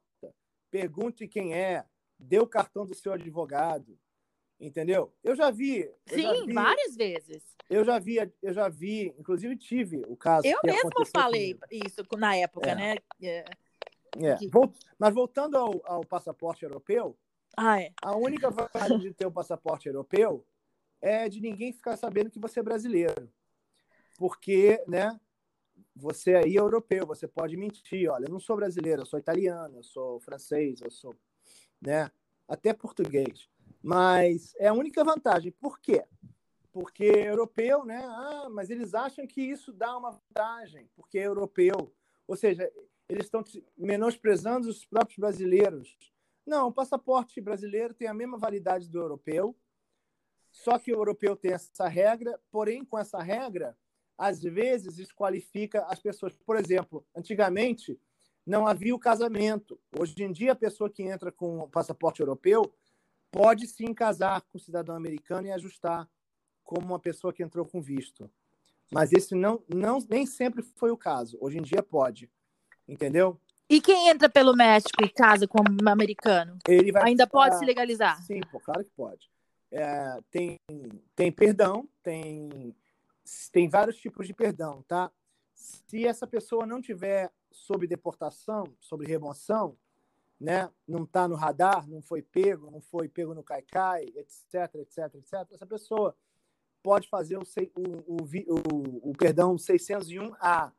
pergunte 0.70 1.28
quem 1.28 1.54
é, 1.54 1.86
dê 2.18 2.40
o 2.40 2.48
cartão 2.48 2.86
do 2.86 2.96
seu 2.96 3.14
advogado. 3.14 3.98
Entendeu? 4.60 5.14
Eu 5.22 5.36
já 5.36 5.52
vi. 5.52 5.80
Eu 5.80 5.98
Sim, 6.08 6.22
já 6.22 6.46
vi, 6.46 6.54
várias 6.54 6.96
vezes. 6.96 7.44
Eu 7.70 7.84
já 7.84 8.00
vi, 8.00 8.16
eu 8.42 8.54
já 8.54 8.70
vi, 8.70 9.14
inclusive 9.18 9.58
tive 9.58 10.04
o 10.08 10.16
caso. 10.16 10.48
Eu 10.48 10.60
mesmo 10.64 10.90
falei 11.14 11.56
comigo. 11.56 11.86
isso 11.86 12.02
na 12.18 12.36
época, 12.36 12.70
é. 12.70 12.76
né? 12.76 12.96
É. 13.22 13.46
É. 14.18 14.38
Mas 14.98 15.14
voltando 15.14 15.58
ao, 15.58 15.82
ao, 15.86 16.06
passaporte 16.06 16.64
europeu, 16.64 17.18
ah, 17.58 17.82
é. 17.82 17.92
a 18.02 18.16
única 18.16 18.50
vantagem 18.50 19.00
de 19.00 19.12
ter 19.12 19.26
o 19.26 19.32
passaporte 19.32 19.88
europeu 19.88 20.46
é 21.04 21.28
de 21.28 21.42
ninguém 21.42 21.74
ficar 21.74 21.98
sabendo 21.98 22.32
que 22.32 22.40
você 22.40 22.62
é 22.62 22.64
brasileiro. 22.64 23.30
Porque, 24.18 24.82
né, 24.88 25.20
você 25.94 26.36
aí 26.36 26.56
é 26.56 26.60
europeu, 26.60 27.06
você 27.06 27.28
pode 27.28 27.58
mentir, 27.58 28.10
olha, 28.10 28.26
eu 28.26 28.32
não 28.32 28.40
sou 28.40 28.56
brasileiro, 28.56 29.02
eu 29.02 29.06
sou 29.06 29.20
italiano, 29.20 29.78
eu 29.78 29.84
sou 29.84 30.20
francês, 30.22 30.80
eu 30.82 30.90
sou, 30.90 31.14
né, 31.82 32.10
até 32.48 32.74
português. 32.74 33.50
Mas 33.82 34.56
é 34.58 34.68
a 34.68 34.74
única 34.74 35.04
vantagem. 35.04 35.52
Por 35.52 35.78
quê? 35.78 36.06
Porque 36.72 37.04
europeu, 37.04 37.84
né? 37.84 38.02
Ah, 38.06 38.48
mas 38.50 38.70
eles 38.70 38.94
acham 38.94 39.28
que 39.28 39.42
isso 39.42 39.74
dá 39.74 39.98
uma 39.98 40.12
vantagem, 40.12 40.90
porque 40.96 41.20
é 41.20 41.28
europeu. 41.28 41.94
Ou 42.26 42.38
seja, 42.38 42.72
eles 43.10 43.26
estão 43.26 43.44
menosprezando 43.78 44.70
os 44.70 44.86
próprios 44.86 45.20
brasileiros. 45.20 45.98
Não, 46.46 46.70
o 46.70 46.74
passaporte 46.74 47.42
brasileiro 47.42 47.94
tem 47.94 48.08
a 48.08 48.14
mesma 48.14 48.38
validade 48.38 48.90
do 48.90 49.00
europeu, 49.00 49.56
só 50.54 50.78
que 50.78 50.94
o 50.94 50.96
europeu 50.96 51.36
tem 51.36 51.52
essa 51.52 51.88
regra, 51.88 52.40
porém, 52.52 52.86
com 52.86 52.98
essa 52.98 53.20
regra, 53.20 53.76
às 54.16 54.40
vezes 54.40 54.96
desqualifica 54.96 55.84
as 55.86 56.00
pessoas. 56.00 56.32
Por 56.46 56.56
exemplo, 56.56 57.04
antigamente 57.16 58.00
não 58.46 58.68
havia 58.68 58.94
o 58.94 59.00
casamento. 59.00 59.80
Hoje 60.00 60.24
em 60.24 60.32
dia, 60.32 60.52
a 60.52 60.56
pessoa 60.56 60.92
que 60.92 61.02
entra 61.02 61.32
com 61.32 61.58
o 61.58 61.68
passaporte 61.68 62.20
europeu 62.22 62.72
pode 63.32 63.66
sim 63.66 63.96
casar 63.96 64.42
com 64.42 64.60
o 64.60 64.62
cidadão 64.62 64.96
americano 64.96 65.48
e 65.48 65.52
ajustar 65.52 66.08
como 66.64 66.86
uma 66.86 67.00
pessoa 67.00 67.34
que 67.34 67.42
entrou 67.42 67.66
com 67.66 67.82
visto. 67.82 68.30
Mas 68.92 69.12
esse 69.12 69.34
não, 69.34 69.64
não 69.68 69.98
nem 70.08 70.24
sempre 70.28 70.62
foi 70.76 70.92
o 70.92 70.98
caso. 70.98 71.36
Hoje 71.42 71.58
em 71.58 71.64
dia 71.64 71.82
pode. 71.82 72.30
Entendeu? 72.88 73.42
E 73.68 73.82
quem 73.82 74.10
entra 74.10 74.30
pelo 74.30 74.56
México 74.56 75.04
e 75.04 75.10
casa 75.10 75.48
com 75.48 75.64
um 75.64 75.90
americano? 75.90 76.60
Ele 76.68 76.92
vai 76.92 77.06
Ainda 77.08 77.26
pode 77.26 77.58
se 77.58 77.66
legalizar? 77.66 78.22
Sim, 78.22 78.42
pô, 78.52 78.60
claro 78.60 78.86
que 78.86 78.92
pode. 78.92 79.33
É, 79.76 80.20
tem, 80.30 80.60
tem 81.16 81.32
perdão, 81.32 81.90
tem, 82.04 82.76
tem 83.52 83.68
vários 83.68 83.98
tipos 83.98 84.28
de 84.28 84.34
perdão, 84.34 84.84
tá? 84.88 85.12
Se 85.56 86.06
essa 86.06 86.28
pessoa 86.28 86.64
não 86.64 86.80
tiver 86.80 87.32
sob 87.52 87.88
deportação, 87.88 88.66
sob 88.80 89.04
remoção, 89.04 89.76
né? 90.40 90.70
não 90.88 91.06
está 91.06 91.28
no 91.28 91.36
radar, 91.36 91.90
não 91.90 92.04
foi 92.04 92.22
pego, 92.22 92.70
não 92.70 92.82
foi 92.82 93.10
pego 93.10 93.34
no 93.34 93.44
caicai, 93.44 94.04
etc, 94.16 94.76
etc, 94.76 95.16
etc, 95.16 95.34
essa 95.52 95.66
pessoa 95.66 96.16
pode 96.84 97.10
fazer 97.10 97.38
o, 97.38 97.44
o, 97.76 98.18
o, 98.18 99.10
o 99.10 99.14
perdão 99.18 99.56
601A 99.56 100.72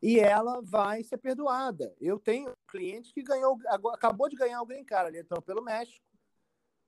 e 0.00 0.20
ela 0.20 0.60
vai 0.62 1.02
ser 1.02 1.16
perdoada. 1.16 1.92
Eu 2.00 2.20
tenho 2.20 2.50
um 2.50 2.54
cliente 2.68 3.12
que 3.12 3.22
ganhou, 3.22 3.58
acabou 3.92 4.28
de 4.28 4.36
ganhar 4.36 4.62
o 4.62 4.66
Green 4.66 4.84
Card, 4.84 5.08
ele 5.10 5.20
entrou 5.20 5.42
pelo 5.42 5.64
México, 5.64 6.04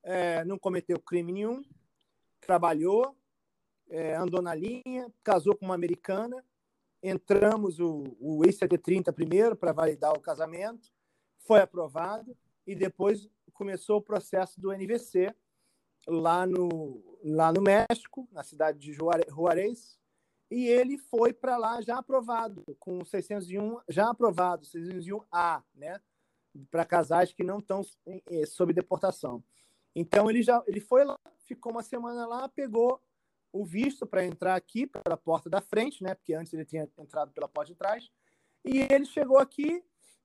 é, 0.04 0.44
não 0.44 0.58
cometeu 0.58 1.00
crime 1.00 1.32
nenhum, 1.32 1.64
trabalhou, 2.40 3.16
é, 3.88 4.14
andou 4.14 4.40
na 4.40 4.54
linha, 4.54 5.12
casou 5.22 5.56
com 5.56 5.64
uma 5.64 5.74
americana, 5.74 6.44
entramos 7.02 7.80
o, 7.80 8.16
o 8.20 8.44
I-730 8.44 9.12
primeiro 9.12 9.56
para 9.56 9.72
validar 9.72 10.12
o 10.12 10.20
casamento, 10.20 10.92
foi 11.40 11.60
aprovado 11.60 12.36
e 12.66 12.74
depois 12.74 13.28
começou 13.52 13.98
o 13.98 14.02
processo 14.02 14.60
do 14.60 14.72
NVC 14.72 15.34
lá 16.06 16.46
no, 16.46 17.02
lá 17.22 17.52
no 17.52 17.62
México, 17.62 18.28
na 18.30 18.42
cidade 18.42 18.78
de 18.78 18.92
Juarez, 18.92 19.98
e 20.50 20.66
ele 20.66 20.98
foi 20.98 21.32
para 21.32 21.56
lá 21.56 21.80
já 21.80 21.98
aprovado, 21.98 22.62
com 22.78 23.04
601, 23.04 23.80
já 23.88 24.10
aprovado, 24.10 24.66
601A, 24.66 25.62
né? 25.74 26.00
Para 26.70 26.84
casais 26.84 27.32
que 27.32 27.42
não 27.42 27.58
estão 27.58 27.82
eh, 28.06 28.46
sob 28.46 28.72
deportação. 28.72 29.42
Então 29.94 30.28
ele 30.28 30.42
já 30.42 30.62
ele 30.66 30.80
foi 30.80 31.04
lá, 31.04 31.18
ficou 31.46 31.72
uma 31.72 31.82
semana 31.82 32.26
lá, 32.26 32.48
pegou 32.48 33.00
o 33.52 33.64
visto 33.64 34.04
para 34.04 34.24
entrar 34.24 34.56
aqui 34.56 34.86
pela 34.86 35.16
porta 35.16 35.48
da 35.48 35.60
frente, 35.60 36.02
né? 36.02 36.14
Porque 36.14 36.34
antes 36.34 36.52
ele 36.52 36.64
tinha 36.64 36.88
entrado 36.98 37.30
pela 37.32 37.48
porta 37.48 37.72
de 37.72 37.78
trás. 37.78 38.10
E 38.64 38.80
ele 38.90 39.04
chegou 39.04 39.38
aqui 39.38 39.82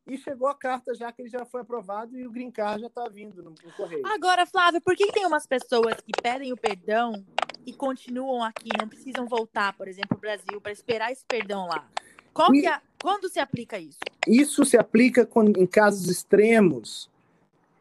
e 0.08 0.18
chegou 0.18 0.48
a 0.48 0.56
carta 0.56 0.96
já 0.96 1.12
que 1.12 1.22
ele 1.22 1.30
já 1.30 1.46
foi 1.46 1.62
aprovado 1.62 2.18
e 2.18 2.26
o 2.26 2.32
green 2.32 2.50
card 2.50 2.82
já 2.82 2.88
está 2.88 3.08
vindo 3.08 3.44
no, 3.44 3.52
no, 3.52 3.74
correio. 3.74 4.06
Agora, 4.08 4.46
Flávio, 4.48 4.82
por 4.82 4.96
que 4.96 5.12
tem 5.12 5.26
umas 5.26 5.46
pessoas 5.46 5.96
que 6.02 6.12
pedem 6.22 6.52
o 6.52 6.58
perdão 6.58 7.24
e 7.66 7.74
continuam 7.74 8.44
aqui, 8.44 8.70
não 8.80 8.88
precisam 8.88 9.28
voltar, 9.28 9.74
por 9.74 9.88
exemplo, 9.88 10.10
para 10.10 10.18
o 10.18 10.22
Brasil 10.22 10.62
para 10.62 10.72
esperar 10.72 11.12
esse 11.12 11.24
perdão 11.26 11.68
lá? 11.68 11.88
Qual 12.34 12.54
e, 12.56 12.66
é, 12.66 12.82
quando 13.00 13.30
se 13.30 13.40
aplica 13.40 13.78
isso? 13.78 14.00
Isso 14.28 14.66
se 14.66 14.78
aplica 14.78 15.26
quando, 15.26 15.60
em 15.60 15.68
casos 15.68 16.10
extremos, 16.10 17.10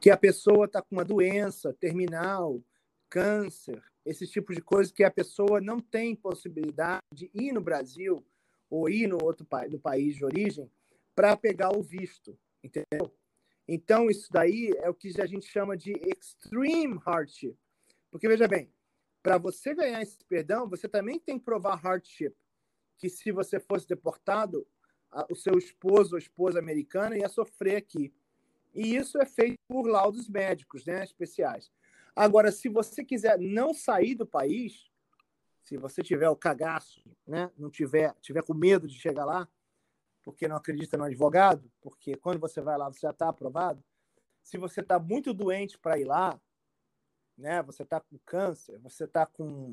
que 0.01 0.11
a 0.11 0.17
pessoa 0.17 0.67
está 0.67 0.81
com 0.81 0.97
uma 0.97 1.05
doença 1.05 1.75
terminal, 1.75 2.63
câncer, 3.09 3.83
esse 4.05 4.27
tipo 4.27 4.55
de 4.55 4.61
coisa 4.61 4.93
que 4.93 5.05
a 5.05 5.11
pessoa 5.11 5.61
não 5.61 5.81
tem 5.81 6.15
possibilidade 6.15 7.03
de 7.13 7.31
ir 7.35 7.53
no 7.53 7.61
Brasil 7.61 8.25
ou 8.71 8.89
ir 8.89 9.07
no 9.07 9.19
outro 9.23 9.47
do 9.71 9.79
país 9.79 10.15
de 10.15 10.25
origem 10.25 10.71
para 11.15 11.37
pegar 11.37 11.77
o 11.77 11.83
visto, 11.83 12.39
entendeu? 12.63 13.13
Então, 13.67 14.09
isso 14.09 14.29
daí 14.33 14.73
é 14.79 14.89
o 14.89 14.95
que 14.95 15.21
a 15.21 15.27
gente 15.27 15.47
chama 15.47 15.77
de 15.77 15.93
extreme 15.93 16.99
hardship. 17.05 17.57
Porque, 18.11 18.27
veja 18.27 18.49
bem, 18.49 18.73
para 19.23 19.37
você 19.37 19.75
ganhar 19.75 20.01
esse 20.01 20.17
perdão, 20.27 20.69
você 20.69 20.89
também 20.89 21.19
tem 21.19 21.39
que 21.39 21.45
provar 21.45 21.75
hardship. 21.75 22.35
Que 22.97 23.11
se 23.11 23.31
você 23.31 23.61
fosse 23.61 23.87
deportado, 23.87 24.67
o 25.31 25.35
seu 25.35 25.59
esposo 25.59 26.13
ou 26.15 26.19
esposa 26.19 26.59
americana 26.59 27.19
ia 27.19 27.29
sofrer 27.29 27.77
aqui. 27.77 28.15
E 28.75 28.97
isso 28.97 29.21
é 29.21 29.27
feito 29.27 29.59
por 29.69 29.87
laudos 29.87 30.29
médicos 30.29 30.85
né, 30.85 31.05
especiais. 31.05 31.71
Agora, 32.15 32.51
se 32.51 32.69
você 32.69 33.05
quiser 33.05 33.39
não 33.39 33.73
sair 33.73 34.15
do 34.15 34.27
país, 34.27 34.91
se 35.63 35.77
você 35.77 36.03
tiver 36.03 36.29
o 36.29 36.37
cagaço, 36.37 37.03
né, 37.27 37.51
não 37.57 37.71
tiver, 37.71 38.15
tiver 38.21 38.43
com 38.43 38.55
medo 38.55 38.87
de 38.87 38.99
chegar 38.99 39.25
lá, 39.25 39.49
porque 40.23 40.49
não 40.49 40.57
acredita 40.57 40.97
no 40.97 41.05
advogado, 41.05 41.71
porque 41.81 42.15
quando 42.17 42.39
você 42.39 42.61
vai 42.61 42.77
lá 42.77 42.89
você 42.89 43.01
já 43.01 43.11
está 43.11 43.29
aprovado. 43.29 43.83
Se 44.43 44.59
você 44.59 44.81
está 44.81 44.99
muito 44.99 45.33
doente 45.33 45.79
para 45.79 45.99
ir 45.99 46.05
lá, 46.05 46.41
né? 47.39 47.63
Você 47.63 47.85
está 47.85 48.01
com 48.01 48.19
câncer, 48.27 48.79
você 48.81 49.05
está 49.05 49.25
com, 49.25 49.71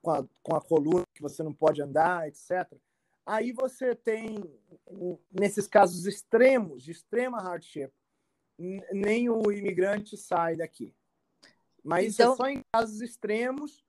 com 0.00 0.10
a, 0.12 0.24
com 0.42 0.54
a 0.54 0.60
coluna 0.60 1.02
que 1.12 1.20
você 1.20 1.42
não 1.42 1.52
pode 1.52 1.82
andar, 1.82 2.28
etc. 2.28 2.72
Aí 3.30 3.52
você 3.52 3.94
tem, 3.94 4.42
nesses 5.30 5.68
casos 5.68 6.04
extremos, 6.04 6.82
de 6.82 6.90
extrema 6.90 7.40
hardship, 7.40 7.92
nem 8.58 9.30
o 9.30 9.52
imigrante 9.52 10.16
sai 10.16 10.56
daqui. 10.56 10.92
Mas 11.84 12.12
então... 12.12 12.12
isso 12.12 12.22
é 12.22 12.24
então 12.24 12.36
só 12.36 12.48
em 12.48 12.60
casos 12.74 13.00
extremos 13.00 13.84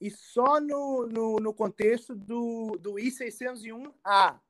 e 0.00 0.10
só 0.10 0.58
no, 0.62 1.06
no, 1.08 1.36
no 1.36 1.52
contexto 1.52 2.14
do, 2.14 2.78
do 2.80 2.98
I-601A, 2.98 4.40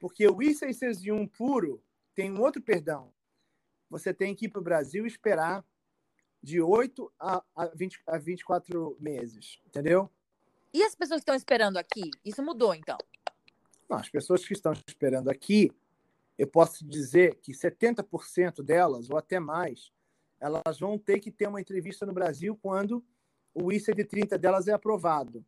porque 0.00 0.26
o 0.26 0.40
I-601 0.40 1.30
puro 1.36 1.84
tem 2.14 2.32
um 2.32 2.40
outro 2.40 2.62
perdão. 2.62 3.12
Você 3.90 4.14
tem 4.14 4.34
que 4.34 4.46
ir 4.46 4.48
para 4.48 4.62
o 4.62 4.64
Brasil 4.64 5.04
e 5.04 5.08
esperar 5.08 5.62
de 6.42 6.58
8 6.62 7.12
a, 7.20 7.44
a, 7.54 7.66
20, 7.66 8.02
a 8.06 8.16
24 8.16 8.96
meses, 8.98 9.60
entendeu? 9.66 10.10
E 10.72 10.82
as 10.82 10.94
pessoas 10.94 11.18
que 11.18 11.22
estão 11.22 11.34
esperando 11.34 11.76
aqui? 11.76 12.10
Isso 12.24 12.42
mudou, 12.42 12.74
então? 12.74 12.96
Não, 13.88 13.98
as 13.98 14.08
pessoas 14.08 14.44
que 14.46 14.52
estão 14.52 14.72
esperando 14.86 15.28
aqui, 15.28 15.70
eu 16.36 16.46
posso 16.46 16.86
dizer 16.86 17.36
que 17.36 17.52
70% 17.52 18.62
delas, 18.62 19.10
ou 19.10 19.16
até 19.16 19.38
mais, 19.38 19.92
elas 20.40 20.78
vão 20.78 20.98
ter 20.98 21.20
que 21.20 21.30
ter 21.30 21.48
uma 21.48 21.60
entrevista 21.60 22.04
no 22.04 22.12
Brasil 22.12 22.58
quando 22.60 23.04
o 23.54 23.72
I-130 23.72 24.36
delas 24.36 24.68
é 24.68 24.72
aprovado. 24.72 25.44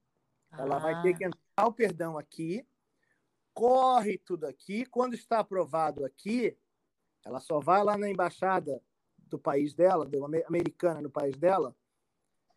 Ela 0.52 0.76
ah. 0.76 0.78
vai 0.78 1.02
ter 1.02 1.16
que 1.16 1.24
entrar 1.24 1.66
o 1.66 1.72
perdão 1.72 2.16
aqui, 2.16 2.66
corre 3.52 4.18
tudo 4.18 4.46
aqui. 4.46 4.86
Quando 4.86 5.14
está 5.14 5.40
aprovado 5.40 6.04
aqui, 6.04 6.56
ela 7.24 7.40
só 7.40 7.60
vai 7.60 7.84
lá 7.84 7.98
na 7.98 8.08
embaixada 8.08 8.80
do 9.18 9.38
país 9.38 9.74
dela, 9.74 10.06
do 10.06 10.24
americana 10.24 11.02
no 11.02 11.10
país 11.10 11.36
dela, 11.36 11.76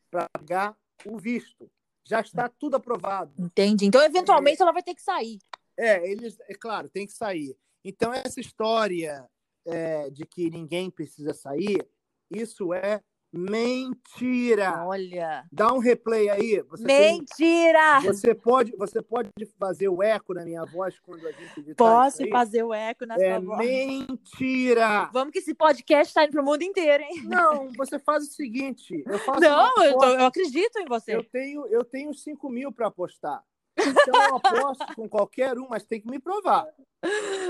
para 0.10 0.28
pagar 0.32 0.78
o 1.06 1.18
visto. 1.18 1.70
Já 2.04 2.22
está 2.22 2.48
tudo 2.48 2.78
aprovado. 2.78 3.34
Entendi. 3.38 3.86
Então, 3.86 4.02
eventualmente, 4.02 4.62
ela 4.62 4.72
vai 4.72 4.82
ter 4.82 4.96
que 4.96 5.02
sair. 5.02 5.40
É, 5.78 6.10
eles, 6.10 6.38
é 6.48 6.54
claro, 6.54 6.90
tem 6.90 7.06
que 7.06 7.14
sair. 7.14 7.58
Então, 7.84 8.14
essa 8.14 8.40
história 8.40 9.28
é, 9.66 10.10
de 10.10 10.26
que 10.26 10.50
ninguém 10.50 10.90
precisa 10.90 11.34
sair, 11.34 11.88
isso 12.30 12.74
é 12.74 13.02
Mentira! 13.34 14.86
Olha. 14.86 15.46
Dá 15.50 15.74
um 15.74 15.80
replay 15.80 16.30
aí. 16.30 16.62
Você 16.64 16.84
Mentira! 16.84 18.02
Tem... 18.02 18.12
você 18.12 18.36
pode, 18.36 18.76
você 18.76 19.02
pode 19.02 19.32
fazer 19.58 19.88
o 19.88 20.04
eco 20.04 20.34
na 20.34 20.44
minha 20.44 20.66
voz 20.66 21.00
quando 21.00 21.26
a 21.26 21.32
gente 21.32 21.60
editar 21.62 21.76
Posso 21.78 22.28
fazer 22.28 22.62
o 22.64 22.74
eco 22.74 23.06
na 23.06 23.16
é 23.16 23.30
sua 23.30 23.40
voz? 23.40 23.66
Mentira! 23.66 25.10
Vamos 25.14 25.32
que 25.32 25.40
esse 25.40 25.54
podcast 25.54 26.10
está 26.10 26.26
indo 26.26 26.34
pro 26.34 26.44
mundo 26.44 26.62
inteiro, 26.64 27.04
hein? 27.04 27.24
Não, 27.24 27.72
você 27.78 27.98
faz 28.00 28.26
o 28.28 28.32
seguinte. 28.32 29.02
Eu 29.08 29.20
faço 29.20 29.40
Não, 29.40 29.82
eu, 29.82 29.98
tô, 29.98 30.06
eu, 30.08 30.26
acredito 30.26 30.80
em 30.80 30.86
você. 30.86 31.16
Eu 31.16 31.24
tenho, 31.24 31.66
eu 31.68 31.86
tenho 31.86 32.14
5 32.14 32.50
mil 32.50 32.70
para 32.70 32.88
apostar. 32.88 33.42
Então 33.88 34.22
eu 34.24 34.36
aposto 34.36 34.96
com 34.96 35.10
qualquer 35.10 35.58
um, 35.58 35.68
mas 35.70 35.84
tem 35.84 36.02
que 36.02 36.10
me 36.10 36.20
provar. 36.20 36.68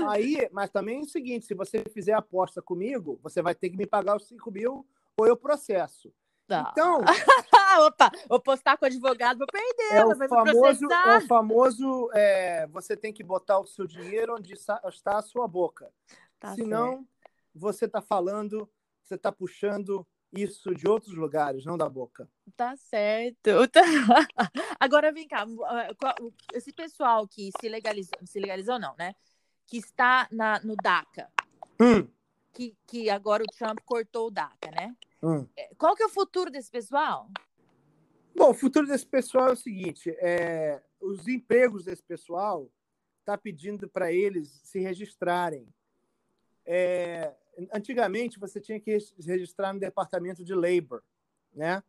Aí, 0.08 0.48
mas 0.52 0.70
também 0.70 1.00
é 1.00 1.02
o 1.02 1.08
seguinte: 1.08 1.46
se 1.46 1.54
você 1.54 1.84
fizer 1.92 2.12
aposta 2.12 2.62
comigo, 2.62 3.18
você 3.22 3.42
vai 3.42 3.54
ter 3.54 3.70
que 3.70 3.76
me 3.76 3.86
pagar 3.86 4.16
os 4.16 4.26
5 4.28 4.50
mil 4.50 4.86
ou 5.16 5.26
eu 5.26 5.36
processo. 5.36 6.12
Tá. 6.46 6.70
Então. 6.72 7.00
Opa, 7.86 8.10
vou 8.28 8.40
postar 8.40 8.76
com 8.76 8.84
o 8.84 8.88
advogado, 8.88 9.38
vou 9.38 9.46
perder. 9.46 9.96
É 9.96 10.04
o 10.04 10.28
famoso, 10.28 10.92
é 10.92 11.16
o 11.16 11.26
famoso 11.26 12.10
é, 12.12 12.66
você 12.66 12.94
tem 12.94 13.12
que 13.12 13.22
botar 13.22 13.58
o 13.58 13.66
seu 13.66 13.86
dinheiro 13.86 14.34
onde 14.34 14.52
está 14.52 14.78
a 15.06 15.22
sua 15.22 15.48
boca. 15.48 15.90
Tá 16.38 16.54
Senão, 16.54 16.96
certo. 16.96 17.06
você 17.54 17.86
está 17.86 18.02
falando, 18.02 18.68
você 19.02 19.14
está 19.14 19.32
puxando 19.32 20.06
isso 20.32 20.74
de 20.74 20.88
outros 20.88 21.14
lugares, 21.14 21.64
não 21.64 21.76
da 21.76 21.88
boca. 21.88 22.28
Tá 22.56 22.74
certo. 22.76 23.50
Agora 24.80 25.12
vem 25.12 25.28
cá, 25.28 25.46
esse 26.54 26.72
pessoal 26.72 27.28
que 27.28 27.50
se 27.60 27.68
legalizou, 27.68 28.18
se 28.24 28.40
legalizou 28.40 28.78
não, 28.78 28.94
né? 28.96 29.14
Que 29.66 29.78
está 29.78 30.26
na, 30.30 30.60
no 30.60 30.74
DACA. 30.76 31.30
Hum 31.80 32.08
que, 32.52 32.76
que 32.86 33.10
agora 33.10 33.42
o 33.42 33.56
Trump 33.56 33.80
cortou 33.84 34.28
o 34.28 34.30
DACA, 34.30 34.70
né? 34.70 34.94
Hum. 35.22 35.46
É, 35.56 35.74
qual 35.76 35.96
que 35.96 36.02
é 36.02 36.06
o 36.06 36.10
futuro 36.10 36.50
desse 36.50 36.70
pessoal? 36.70 37.28
Bom, 38.34 38.50
o 38.50 38.54
futuro 38.54 38.86
desse 38.86 39.06
pessoal 39.06 39.48
é 39.48 39.52
o 39.52 39.56
seguinte: 39.56 40.10
é, 40.20 40.82
os 41.00 41.26
empregos 41.26 41.84
desse 41.84 42.02
pessoal 42.02 42.70
está 43.20 43.38
pedindo 43.38 43.88
para 43.88 44.12
eles 44.12 44.60
se 44.64 44.80
registrarem. 44.80 45.66
É, 46.64 47.34
antigamente 47.72 48.38
você 48.38 48.60
tinha 48.60 48.80
que 48.80 48.98
se 48.98 49.14
registrar 49.26 49.72
no 49.72 49.80
departamento 49.80 50.44
de 50.44 50.54
labor, 50.54 51.02
né? 51.52 51.82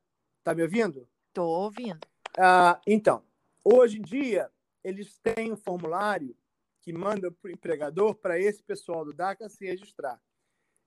Tá 0.43 0.53
me 0.53 0.61
ouvindo? 0.61 1.07
Tô 1.33 1.45
ouvindo. 1.45 1.99
Ah, 2.37 2.79
então, 2.85 3.23
hoje 3.63 3.99
em 3.99 4.01
dia 4.01 4.51
eles 4.83 5.17
têm 5.19 5.51
um 5.51 5.57
formulário 5.57 6.35
que 6.81 6.91
manda 6.91 7.31
para 7.31 7.47
o 7.47 7.51
empregador 7.51 8.15
para 8.15 8.37
esse 8.37 8.61
pessoal 8.61 9.05
do 9.05 9.13
DACA 9.13 9.47
se 9.47 9.65
registrar. 9.65 10.21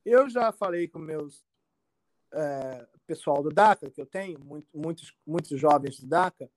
Eu 0.04 0.28
já 0.28 0.52
falei 0.52 0.86
com 0.86 0.98
meus 0.98 1.44
é, 2.32 2.86
pessoal 3.06 3.42
do 3.42 3.48
DACA, 3.48 3.90
que 3.90 4.00
eu 4.00 4.06
tenho, 4.06 4.38
muito, 4.38 4.68
muitos, 4.76 5.16
muitos 5.26 5.58
jovens 5.58 5.98
do 5.98 6.06
DACA, 6.06 6.50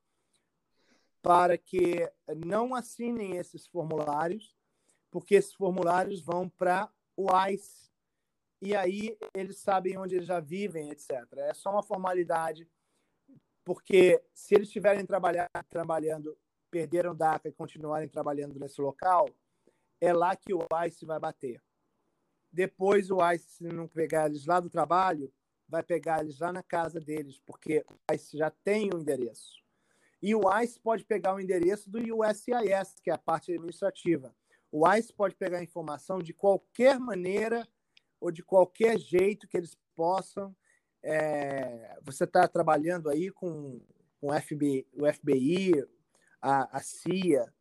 para 1.22 1.58
que 1.58 2.10
não 2.46 2.76
assinem 2.76 3.38
esses 3.38 3.66
formulários, 3.68 4.56
porque 5.10 5.36
esses 5.36 5.54
formulários 5.54 6.22
vão 6.22 6.50
para 6.50 6.92
o 7.16 7.28
ICE, 7.48 7.89
e 8.62 8.76
aí 8.76 9.18
eles 9.34 9.60
sabem 9.60 9.98
onde 9.98 10.16
eles 10.16 10.28
já 10.28 10.40
vivem, 10.40 10.90
etc. 10.90 11.12
É 11.38 11.54
só 11.54 11.72
uma 11.72 11.84
formalidade, 11.84 12.70
porque 13.64 14.22
se 14.34 14.56
eles 14.56 14.68
estiverem 14.68 15.06
trabalhando, 15.06 16.38
perderam 16.70 17.16
DACA 17.16 17.50
e 17.50 17.54
continuarem 17.54 18.10
trabalhando 18.10 18.60
nesse 18.60 18.82
local, 18.82 19.30
é 20.02 20.14
lá 20.14 20.36
que 20.36 20.54
o 20.54 20.66
ICE 20.86 21.06
vai 21.06 21.20
bater. 21.20 21.62
Depois 22.52 23.12
o 23.12 23.18
ICE, 23.32 23.48
se 23.50 23.64
não 23.64 23.88
pegar 23.88 24.26
eles 24.26 24.46
lá 24.46 24.60
do 24.60 24.70
trabalho, 24.70 25.32
vai 25.68 25.84
pegar 25.84 26.22
eles 26.22 26.40
lá 26.40 26.52
na 26.52 26.64
casa 26.64 27.00
deles, 27.00 27.40
porque 27.46 27.86
o 27.88 28.14
ICE 28.14 28.38
já 28.38 28.50
tem 28.50 28.90
o 28.92 28.98
um 28.98 29.00
endereço. 29.00 29.64
E 30.22 30.36
o 30.36 30.42
ICE 30.62 30.80
pode 30.80 31.06
pegar 31.06 31.34
o 31.34 31.40
endereço 31.40 31.90
do 31.90 32.00
USCIS, 32.00 33.00
que 33.02 33.10
é 33.10 33.14
a 33.14 33.18
parte 33.18 33.54
administrativa. 33.54 34.36
O 34.72 34.88
ICE 34.92 35.14
pode 35.14 35.36
pegar 35.36 35.64
informação 35.64 36.20
de 36.20 36.34
qualquer 36.34 37.00
maneira 37.00 37.68
ou 38.20 38.32
de 38.32 38.44
qualquer 38.44 38.98
jeito 38.98 39.48
que 39.48 39.58
eles 39.58 39.78
possam. 39.96 40.56
É, 41.02 41.98
você 42.04 42.26
está 42.26 42.48
trabalhando 42.48 43.10
aí 43.10 43.30
com, 43.30 43.80
com 44.20 44.28
o, 44.28 44.42
FBI, 44.42 44.86
o 44.94 45.12
FBI, 45.12 45.86
a, 46.42 46.78
a 46.78 46.82
CIA, 46.82 47.52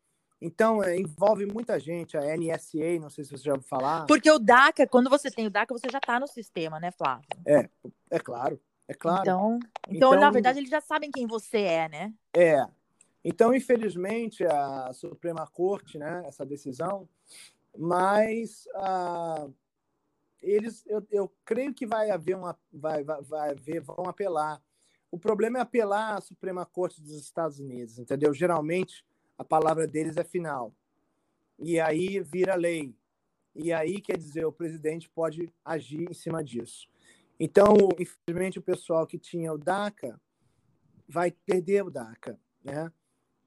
então, 0.41 0.83
é, 0.83 0.97
envolve 0.97 1.45
muita 1.47 1.79
gente, 1.81 2.17
a 2.17 2.21
NSA, 2.37 3.01
não 3.01 3.11
sei 3.11 3.25
se 3.25 3.31
você 3.31 3.45
já 3.45 3.53
ouviu 3.53 3.67
falar. 3.67 4.07
Porque 4.07 4.31
o 4.31 4.39
DACA, 4.39 4.87
quando 4.87 5.11
você 5.11 5.31
tem 5.31 5.47
o 5.47 5.51
DACA, 5.51 5.75
você 5.75 5.89
já 5.91 5.99
está 5.99 6.21
no 6.21 6.29
sistema, 6.29 6.79
né, 6.79 6.93
Flávio? 6.93 7.27
É, 7.45 7.69
é 8.11 8.19
claro, 8.21 8.61
é 8.87 8.95
claro. 8.95 9.23
Então, 9.23 9.59
então, 9.89 10.13
então, 10.13 10.21
na 10.21 10.31
verdade, 10.31 10.61
eles 10.61 10.71
já 10.71 10.81
sabem 10.81 11.11
quem 11.11 11.27
você 11.27 11.59
é, 11.59 11.89
né? 11.89 12.15
É. 12.35 12.65
Então, 13.25 13.53
infelizmente, 13.53 14.45
a 14.45 14.93
Suprema 14.93 15.45
Corte, 15.47 15.99
né, 15.99 16.23
essa 16.25 16.47
decisão, 16.47 17.09
mas 17.77 18.65
uh, 18.77 19.53
eles, 20.43 20.85
eu, 20.87 21.07
eu 21.11 21.33
creio 21.45 21.75
que 21.75 21.87
vai 21.87 22.11
haver 22.11 22.37
uma, 22.37 22.59
vai, 22.73 23.03
vai, 23.03 23.23
vai 23.23 23.51
haver, 23.51 23.81
vão 23.81 24.07
apelar. 24.07 24.63
O 25.11 25.19
problema 25.19 25.59
é 25.59 25.63
apelar 25.63 26.17
à 26.17 26.21
Suprema 26.21 26.67
Corte 26.67 27.01
dos 27.01 27.19
Estados 27.21 27.59
Unidos, 27.59 27.99
entendeu? 27.99 28.33
Geralmente, 28.33 29.05
a 29.37 29.45
palavra 29.45 29.87
deles 29.87 30.17
é 30.17 30.25
final. 30.25 30.75
E 31.59 31.81
aí 31.81 32.21
vira 32.21 32.55
lei. 32.55 32.95
E 33.55 33.73
aí, 33.73 34.01
quer 34.01 34.17
dizer, 34.17 34.45
o 34.45 34.53
presidente 34.53 35.09
pode 35.09 35.53
agir 35.65 36.09
em 36.09 36.15
cima 36.15 36.45
disso. 36.45 36.87
Então, 37.41 37.75
infelizmente, 37.99 38.59
o 38.59 38.63
pessoal 38.63 39.07
que 39.07 39.19
tinha 39.19 39.53
o 39.53 39.59
DACA 39.59 40.21
vai 41.09 41.31
perder 41.31 41.85
o 41.85 41.91
DACA, 41.91 42.39
né? 42.63 42.93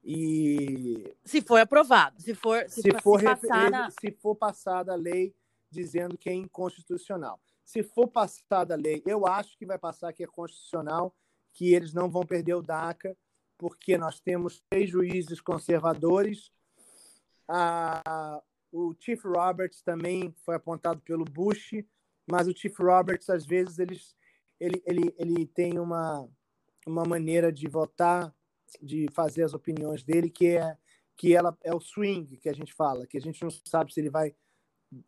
E 0.04 1.14
se 1.24 1.40
for 1.40 1.60
aprovado, 1.60 2.20
se 2.20 2.34
for 2.34 2.68
se, 2.68 2.82
se 2.82 2.90
for, 3.00 3.20
se 3.20 3.24
passar 3.24 3.92
se 3.92 4.10
for 4.10 4.34
passada 4.34 4.92
a 4.92 4.96
lei 4.96 5.32
dizendo 5.72 6.16
que 6.16 6.28
é 6.28 6.34
inconstitucional. 6.34 7.40
Se 7.64 7.82
for 7.82 8.08
passada 8.08 8.74
a 8.74 8.76
lei, 8.76 9.02
eu 9.06 9.26
acho 9.26 9.56
que 9.56 9.66
vai 9.66 9.78
passar 9.78 10.12
que 10.12 10.22
é 10.22 10.26
constitucional, 10.26 11.14
que 11.52 11.72
eles 11.72 11.92
não 11.92 12.10
vão 12.10 12.24
perder 12.24 12.54
o 12.54 12.62
DACA, 12.62 13.16
porque 13.58 13.96
nós 13.96 14.20
temos 14.20 14.62
três 14.68 14.90
juízes 14.90 15.40
conservadores. 15.40 16.50
O 18.72 18.94
Chief 18.98 19.22
Roberts 19.24 19.82
também 19.82 20.34
foi 20.44 20.56
apontado 20.56 21.00
pelo 21.00 21.24
Bush, 21.24 21.84
mas 22.30 22.48
o 22.48 22.56
Chief 22.56 22.76
Roberts, 22.78 23.28
às 23.28 23.44
vezes, 23.44 23.78
ele, 23.78 24.00
ele, 24.58 24.82
ele, 24.86 25.14
ele 25.18 25.46
tem 25.46 25.78
uma, 25.78 26.28
uma 26.86 27.04
maneira 27.04 27.52
de 27.52 27.68
votar, 27.68 28.34
de 28.80 29.06
fazer 29.12 29.44
as 29.44 29.54
opiniões 29.54 30.02
dele, 30.02 30.30
que 30.30 30.56
é 30.56 30.76
que 31.16 31.34
ela 31.34 31.56
é 31.62 31.74
o 31.74 31.80
swing 31.80 32.36
que 32.38 32.48
a 32.48 32.52
gente 32.52 32.72
fala, 32.72 33.06
que 33.06 33.16
a 33.16 33.20
gente 33.20 33.42
não 33.42 33.50
sabe 33.50 33.92
se 33.92 34.00
ele 34.00 34.10
vai 34.10 34.34